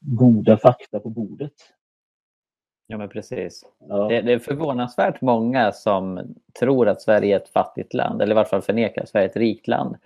goda 0.00 0.56
fakta 0.56 1.00
på 1.00 1.08
bordet. 1.08 1.52
Ja, 2.86 2.98
men 2.98 3.08
precis. 3.08 3.64
Ja. 3.88 4.08
Det, 4.08 4.20
det, 4.20 4.32
är 4.32 4.38
förvånansvärt 4.38 5.20
många 5.20 5.72
som 5.72 6.34
tror 6.58 6.88
att 6.88 7.02
Sverige 7.02 7.36
är 7.36 7.40
ett 7.40 7.48
fattigt 7.48 7.94
land, 7.94 8.22
eller 8.22 8.32
i 8.32 8.34
vart 8.34 8.48
fall 8.48 8.62
förnekar 8.62 9.02
att 9.02 9.08
Sverige 9.08 9.26
är 9.26 9.30
ett 9.30 9.36
rikt 9.36 9.68
land. 9.68 9.96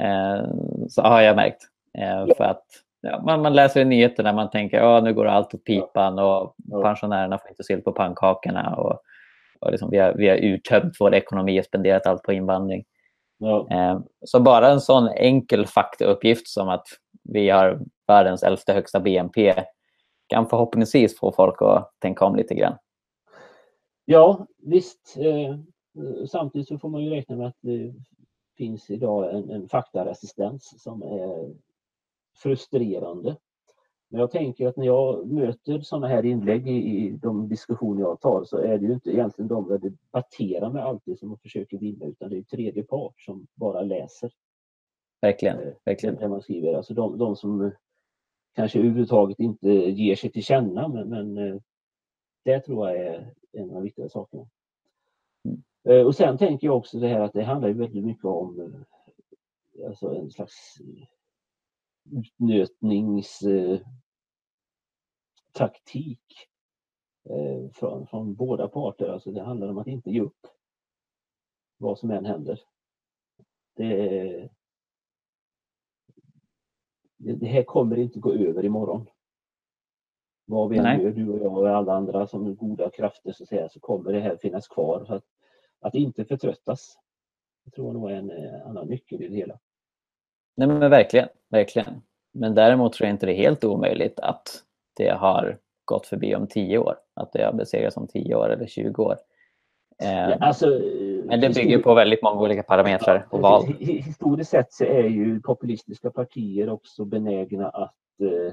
Eh, 0.00 0.46
så 0.88 1.02
har 1.02 1.20
jag 1.20 1.36
märkt. 1.36 1.62
Eh. 1.98 2.36
För 2.36 2.44
att 2.44 2.64
ja, 3.00 3.22
man, 3.22 3.42
man 3.42 3.52
läser 3.52 3.80
i 3.80 3.84
nyheterna 3.84 4.32
man 4.32 4.50
tänker 4.50 4.96
att 4.96 5.04
nu 5.04 5.14
går 5.14 5.26
allt 5.26 5.54
åt 5.54 5.64
pipan 5.64 6.18
och 6.18 6.54
pensionärerna 6.82 7.38
får 7.38 7.50
inte 7.50 7.64
sill 7.64 7.82
på 7.82 7.92
pannkakorna. 7.92 8.74
Och, 8.76 9.02
och 9.60 9.70
liksom, 9.70 9.90
vi, 9.90 9.98
har, 9.98 10.12
vi 10.12 10.28
har 10.28 10.36
uttömt 10.36 10.96
vår 11.00 11.14
ekonomi 11.14 11.60
och 11.60 11.64
spenderat 11.64 12.06
allt 12.06 12.22
på 12.22 12.32
invandring. 12.32 12.84
Eh, 13.70 14.00
så 14.24 14.40
bara 14.40 14.70
en 14.70 14.80
sån 14.80 15.08
enkel 15.08 15.66
faktauppgift 15.66 16.48
som 16.48 16.68
att 16.68 16.86
vi 17.22 17.50
har 17.50 17.80
världens 18.06 18.42
äldsta 18.42 18.72
högsta 18.72 19.00
BNP 19.00 19.64
kan 20.26 20.48
förhoppningsvis 20.48 21.18
få 21.18 21.32
folk 21.32 21.62
att 21.62 21.92
tänka 21.98 22.24
om 22.24 22.36
lite 22.36 22.54
grann. 22.54 22.76
Ja, 24.04 24.46
visst. 24.58 25.16
Eh, 25.16 25.56
samtidigt 26.26 26.68
så 26.68 26.78
får 26.78 26.88
man 26.88 27.04
ju 27.04 27.10
räkna 27.10 27.36
med 27.36 27.46
att 27.46 27.58
det 27.60 27.94
finns 28.56 28.90
idag 28.90 29.34
en, 29.34 29.50
en 29.50 29.68
faktaresistens 29.68 30.82
som 30.82 31.02
är 31.02 31.54
frustrerande. 32.42 33.36
Men 34.12 34.20
jag 34.20 34.30
tänker 34.30 34.66
att 34.66 34.76
när 34.76 34.86
jag 34.86 35.26
möter 35.26 35.80
sådana 35.80 36.06
här 36.06 36.24
inlägg 36.24 36.68
i, 36.68 36.72
i 36.72 37.10
de 37.10 37.48
diskussioner 37.48 38.00
jag 38.00 38.20
tar 38.20 38.44
så 38.44 38.58
är 38.58 38.78
det 38.78 38.86
ju 38.86 38.92
inte 38.92 39.10
egentligen 39.10 39.48
de 39.48 39.66
jag 39.70 39.80
debatterar 39.80 40.70
med 40.70 40.84
alltid 40.84 41.18
som 41.18 41.38
försöker 41.38 41.78
vinna 41.78 42.06
utan 42.06 42.30
det 42.30 42.38
är 42.38 42.42
tredje 42.42 42.82
part 42.82 43.20
som 43.20 43.46
bara 43.54 43.82
läser. 43.82 44.30
Verkligen. 45.20 45.58
Eh, 45.58 45.72
verkligen. 45.84 46.16
Det 46.16 46.28
man 46.28 46.42
skriver. 46.42 46.74
Alltså 46.74 46.94
de, 46.94 47.18
de 47.18 47.36
som 47.36 47.72
kanske 48.54 48.78
överhuvudtaget 48.78 49.38
inte 49.38 49.68
ger 49.68 50.16
sig 50.16 50.32
till 50.32 50.44
känna 50.44 50.88
men, 50.88 51.08
men 51.08 51.38
eh, 51.38 51.60
det 52.44 52.60
tror 52.60 52.88
jag 52.88 52.98
är 53.06 53.34
en 53.52 53.68
av 53.68 53.74
de 53.74 53.82
viktiga 53.82 54.08
sakerna. 54.08 54.46
Mm. 55.44 55.62
Eh, 55.88 56.06
och 56.06 56.14
sen 56.14 56.38
tänker 56.38 56.66
jag 56.66 56.76
också 56.76 56.98
det 56.98 57.08
här 57.08 57.20
att 57.20 57.32
det 57.32 57.42
handlar 57.44 57.70
väldigt 57.70 58.04
mycket 58.04 58.24
om 58.24 58.84
alltså 59.86 60.14
en 60.14 60.30
slags 60.30 60.78
utnötningstaktik 65.52 66.48
eh, 67.24 67.70
från, 67.72 68.06
från 68.06 68.34
båda 68.34 68.68
parter. 68.68 69.08
Alltså 69.08 69.30
det 69.30 69.42
handlar 69.42 69.68
om 69.68 69.78
att 69.78 69.86
inte 69.86 70.10
ge 70.10 70.20
upp 70.20 70.46
vad 71.78 71.98
som 71.98 72.10
än 72.10 72.24
händer. 72.24 72.60
Det, 73.76 74.50
det 77.16 77.46
här 77.46 77.62
kommer 77.62 77.96
inte 77.96 78.18
gå 78.18 78.32
över 78.32 78.64
imorgon. 78.64 79.06
Vad 80.44 80.70
vi 80.70 80.78
än 80.78 81.00
gör, 81.00 81.10
du 81.10 81.28
och 81.28 81.38
jag 81.38 81.58
och 81.58 81.68
alla 81.68 81.94
andra 81.94 82.26
som 82.26 82.56
goda 82.56 82.90
krafter 82.90 83.32
så, 83.32 83.46
säga, 83.46 83.68
så 83.68 83.80
kommer 83.80 84.12
det 84.12 84.20
här 84.20 84.36
finnas 84.36 84.68
kvar. 84.68 85.04
Så 85.04 85.14
att, 85.14 85.24
att 85.80 85.94
inte 85.94 86.24
förtröttas. 86.24 86.98
Jag 87.64 87.74
tror 87.74 87.92
nog 87.92 88.10
är 88.10 88.14
en 88.14 88.30
eh, 88.30 88.66
annan 88.66 88.88
nyckel 88.88 89.22
i 89.22 89.28
det 89.28 89.36
hela. 89.36 89.58
Nej 90.54 90.68
men 90.68 90.90
verkligen, 90.90 91.28
verkliligen. 91.48 92.02
Men 92.32 92.54
däremot 92.54 92.92
tror 92.92 93.06
jag 93.06 93.14
inte 93.14 93.26
det 93.26 93.32
är 93.32 93.42
helt 93.42 93.64
omöjligt 93.64 94.20
att 94.20 94.64
det 94.96 95.10
har 95.10 95.58
gått 95.84 96.06
förbi 96.06 96.34
om 96.34 96.46
tio 96.46 96.78
år. 96.78 96.96
Att 97.14 97.32
det 97.32 97.44
har 97.44 97.52
besegrats 97.52 97.96
om 97.96 98.08
tio 98.08 98.34
år 98.34 98.48
eller 98.48 98.66
20 98.66 99.02
år. 99.02 99.16
Ja, 99.98 100.06
ehm, 100.06 100.38
alltså, 100.40 100.66
men 101.24 101.40
det 101.40 101.54
bygger 101.54 101.78
på 101.78 101.94
väldigt 101.94 102.22
många 102.22 102.40
olika 102.40 102.62
parametrar 102.62 103.26
och 103.30 103.40
val. 103.40 103.74
Historiskt 103.78 104.50
sett 104.50 104.72
så 104.72 104.84
är 104.84 105.04
ju 105.04 105.40
populistiska 105.40 106.10
partier 106.10 106.68
också 106.68 107.04
benägna 107.04 107.68
att 107.68 107.94
eh, 108.20 108.52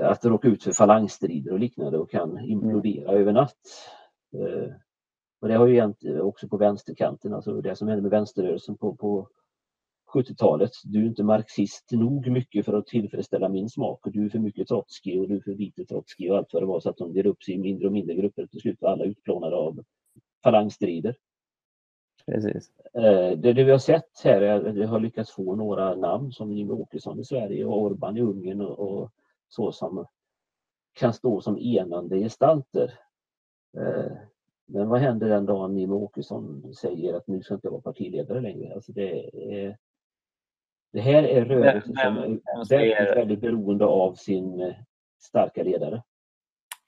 att 0.00 0.24
råka 0.24 0.48
ut 0.48 0.62
för 0.62 0.72
falangstrider 0.72 1.52
och 1.52 1.58
liknande 1.58 1.98
och 1.98 2.10
kan 2.10 2.38
implodera 2.38 3.08
mm. 3.08 3.20
över 3.20 3.32
natt. 3.32 3.56
Eh, 4.34 4.72
och 5.40 5.48
det 5.48 5.54
har 5.54 5.66
ju 5.66 5.80
hänt 5.80 5.98
också 6.20 6.48
på 6.48 6.56
vänsterkanten, 6.56 7.34
alltså 7.34 7.60
det 7.60 7.76
som 7.76 7.88
hände 7.88 8.02
med 8.02 8.10
vänsterrörelsen 8.10 8.76
på, 8.76 8.96
på 8.96 9.28
70-talet. 10.08 10.70
Du 10.84 11.02
är 11.02 11.06
inte 11.06 11.22
marxist 11.22 11.92
nog 11.92 12.26
mycket 12.26 12.64
för 12.64 12.72
att 12.72 12.86
tillfredsställa 12.86 13.48
min 13.48 13.68
smak 13.68 14.06
och 14.06 14.12
du 14.12 14.24
är 14.24 14.28
för 14.28 14.38
mycket 14.38 14.68
Trotskij 14.68 15.20
och 15.20 15.28
du 15.28 15.36
är 15.36 15.40
för 15.40 15.54
lite 15.54 15.84
Trotskij 15.84 16.30
och 16.30 16.36
allt 16.36 16.52
vad 16.52 16.62
det 16.62 16.66
var 16.66 16.80
så 16.80 16.90
att 16.90 16.96
de 16.96 17.12
delade 17.12 17.28
upp 17.28 17.42
sig 17.42 17.54
i 17.54 17.58
mindre 17.58 17.86
och 17.86 17.92
mindre 17.92 18.14
grupper. 18.14 18.46
Till 18.46 18.60
slut 18.60 18.80
var 18.80 18.90
alla 18.90 19.04
utplånade 19.04 19.56
av 19.56 19.84
falangstrider. 20.44 21.16
Precis. 22.26 22.70
Eh, 22.94 23.38
det, 23.38 23.52
det 23.52 23.64
vi 23.64 23.70
har 23.70 23.78
sett 23.78 24.20
här 24.24 24.40
är 24.40 24.68
att 24.68 24.74
vi 24.74 24.84
har 24.84 25.00
lyckats 25.00 25.30
få 25.30 25.56
några 25.56 25.94
namn 25.94 26.32
som 26.32 26.52
Jimmie 26.52 26.74
Åkesson 26.74 27.20
i 27.20 27.24
Sverige 27.24 27.64
och 27.64 27.82
Orban 27.82 28.16
i 28.16 28.20
Ungern 28.20 28.60
och, 28.60 28.78
och 28.78 29.10
så 29.48 29.72
som 29.72 30.06
kan 30.92 31.12
stå 31.12 31.40
som 31.40 31.58
enande 31.58 32.18
gestalter. 32.18 32.94
Eh, 33.78 34.12
men 34.66 34.88
vad 34.88 35.00
händer 35.00 35.28
den 35.28 35.46
dagen 35.46 35.78
Jimmie 35.78 35.96
Åkesson 35.96 36.74
säger 36.74 37.14
att 37.14 37.26
nu 37.26 37.42
ska 37.42 37.54
inte 37.54 37.66
jag 37.66 37.72
vara 37.72 37.82
partiledare 37.82 38.40
längre? 38.40 38.74
Alltså 38.74 38.92
det, 38.92 39.30
är, 39.34 39.78
det 40.92 41.00
här 41.00 41.22
är 41.22 41.44
rörelser 41.44 41.80
som 41.80 42.16
är 42.16 42.40
väldigt, 42.68 43.16
väldigt 43.16 43.40
beroende 43.40 43.84
av 43.84 44.14
sin 44.14 44.60
eh, 44.60 44.74
starka 45.20 45.62
ledare. 45.62 46.02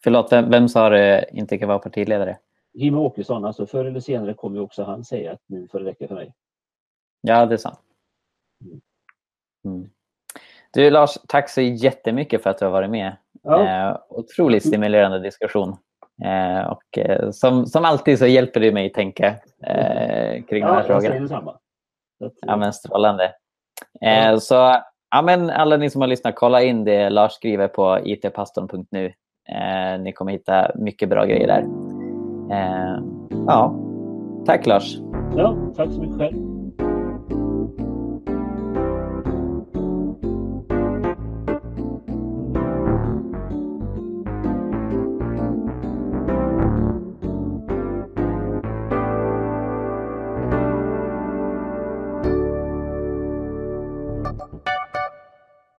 Förlåt, 0.05 0.33
vem, 0.33 0.51
vem 0.51 0.69
sa 0.69 0.89
det 0.89 1.31
inte 1.33 1.59
kan 1.59 1.69
vara 1.69 1.79
partiledare? 1.79 2.39
Jimmie 2.73 3.01
Åkesson, 3.01 3.45
alltså 3.45 3.67
förr 3.67 3.85
eller 3.85 4.01
senare 4.01 4.35
kommer 4.35 4.57
ju 4.57 4.63
också 4.63 4.83
han 4.83 5.05
säga 5.05 5.33
att 5.33 5.41
nu 5.47 5.69
får 5.69 5.81
det 5.81 5.87
räcka 5.91 6.09
för 6.09 6.15
mig. 6.15 6.35
Ja, 7.21 7.47
det 7.47 7.55
är 7.55 7.57
sant. 7.57 7.81
Mm. 8.65 8.81
mm. 9.65 9.91
Du 10.73 10.91
Lars, 10.91 11.19
tack 11.29 11.51
så 11.51 11.61
jättemycket 11.61 12.43
för 12.43 12.51
att 12.51 12.59
du 12.59 12.65
har 12.65 12.73
varit 12.73 12.91
med. 12.91 13.17
Ja. 13.43 13.89
Eh, 13.89 13.99
otroligt 14.09 14.67
stimulerande 14.67 15.19
diskussion. 15.19 15.77
Eh, 16.25 16.67
och 16.67 16.99
eh, 16.99 17.31
som, 17.31 17.67
som 17.67 17.85
alltid 17.85 18.19
så 18.19 18.27
hjälper 18.27 18.61
du 18.61 18.73
mig 18.73 18.93
tänka 18.93 19.27
eh, 19.63 20.45
kring 20.45 20.63
ja, 20.63 20.67
de 20.67 20.73
här 20.73 20.77
jag 20.77 20.87
frågorna. 20.87 21.01
säger 21.01 21.21
detsamma. 21.21 21.59
Ja, 22.41 22.57
men 22.57 22.73
strålande. 22.73 23.35
Eh. 24.01 24.37
Så 24.39 24.55
ja, 25.11 25.23
men 25.23 25.51
alla 25.51 25.77
ni 25.77 25.91
som 25.91 26.01
har 26.01 26.09
lyssnat, 26.09 26.35
kolla 26.37 26.63
in 26.63 26.85
det 26.85 27.11
Lars 27.11 27.33
skriver 27.33 27.69
på 27.69 27.99
itpastorn.nu. 28.05 29.13
Eh, 29.49 30.01
ni 30.01 30.13
kommer 30.13 30.33
hitta 30.33 30.71
mycket 30.75 31.09
bra 31.09 31.25
grejer 31.25 31.47
där. 31.47 31.63
Eh, 32.51 33.03
ja, 33.47 33.75
tack 34.47 34.67
Lars. 34.67 34.97
ja, 35.37 35.57
tack 35.77 35.93
så 35.93 36.01
mycket 36.01 36.19
själv. 36.19 36.50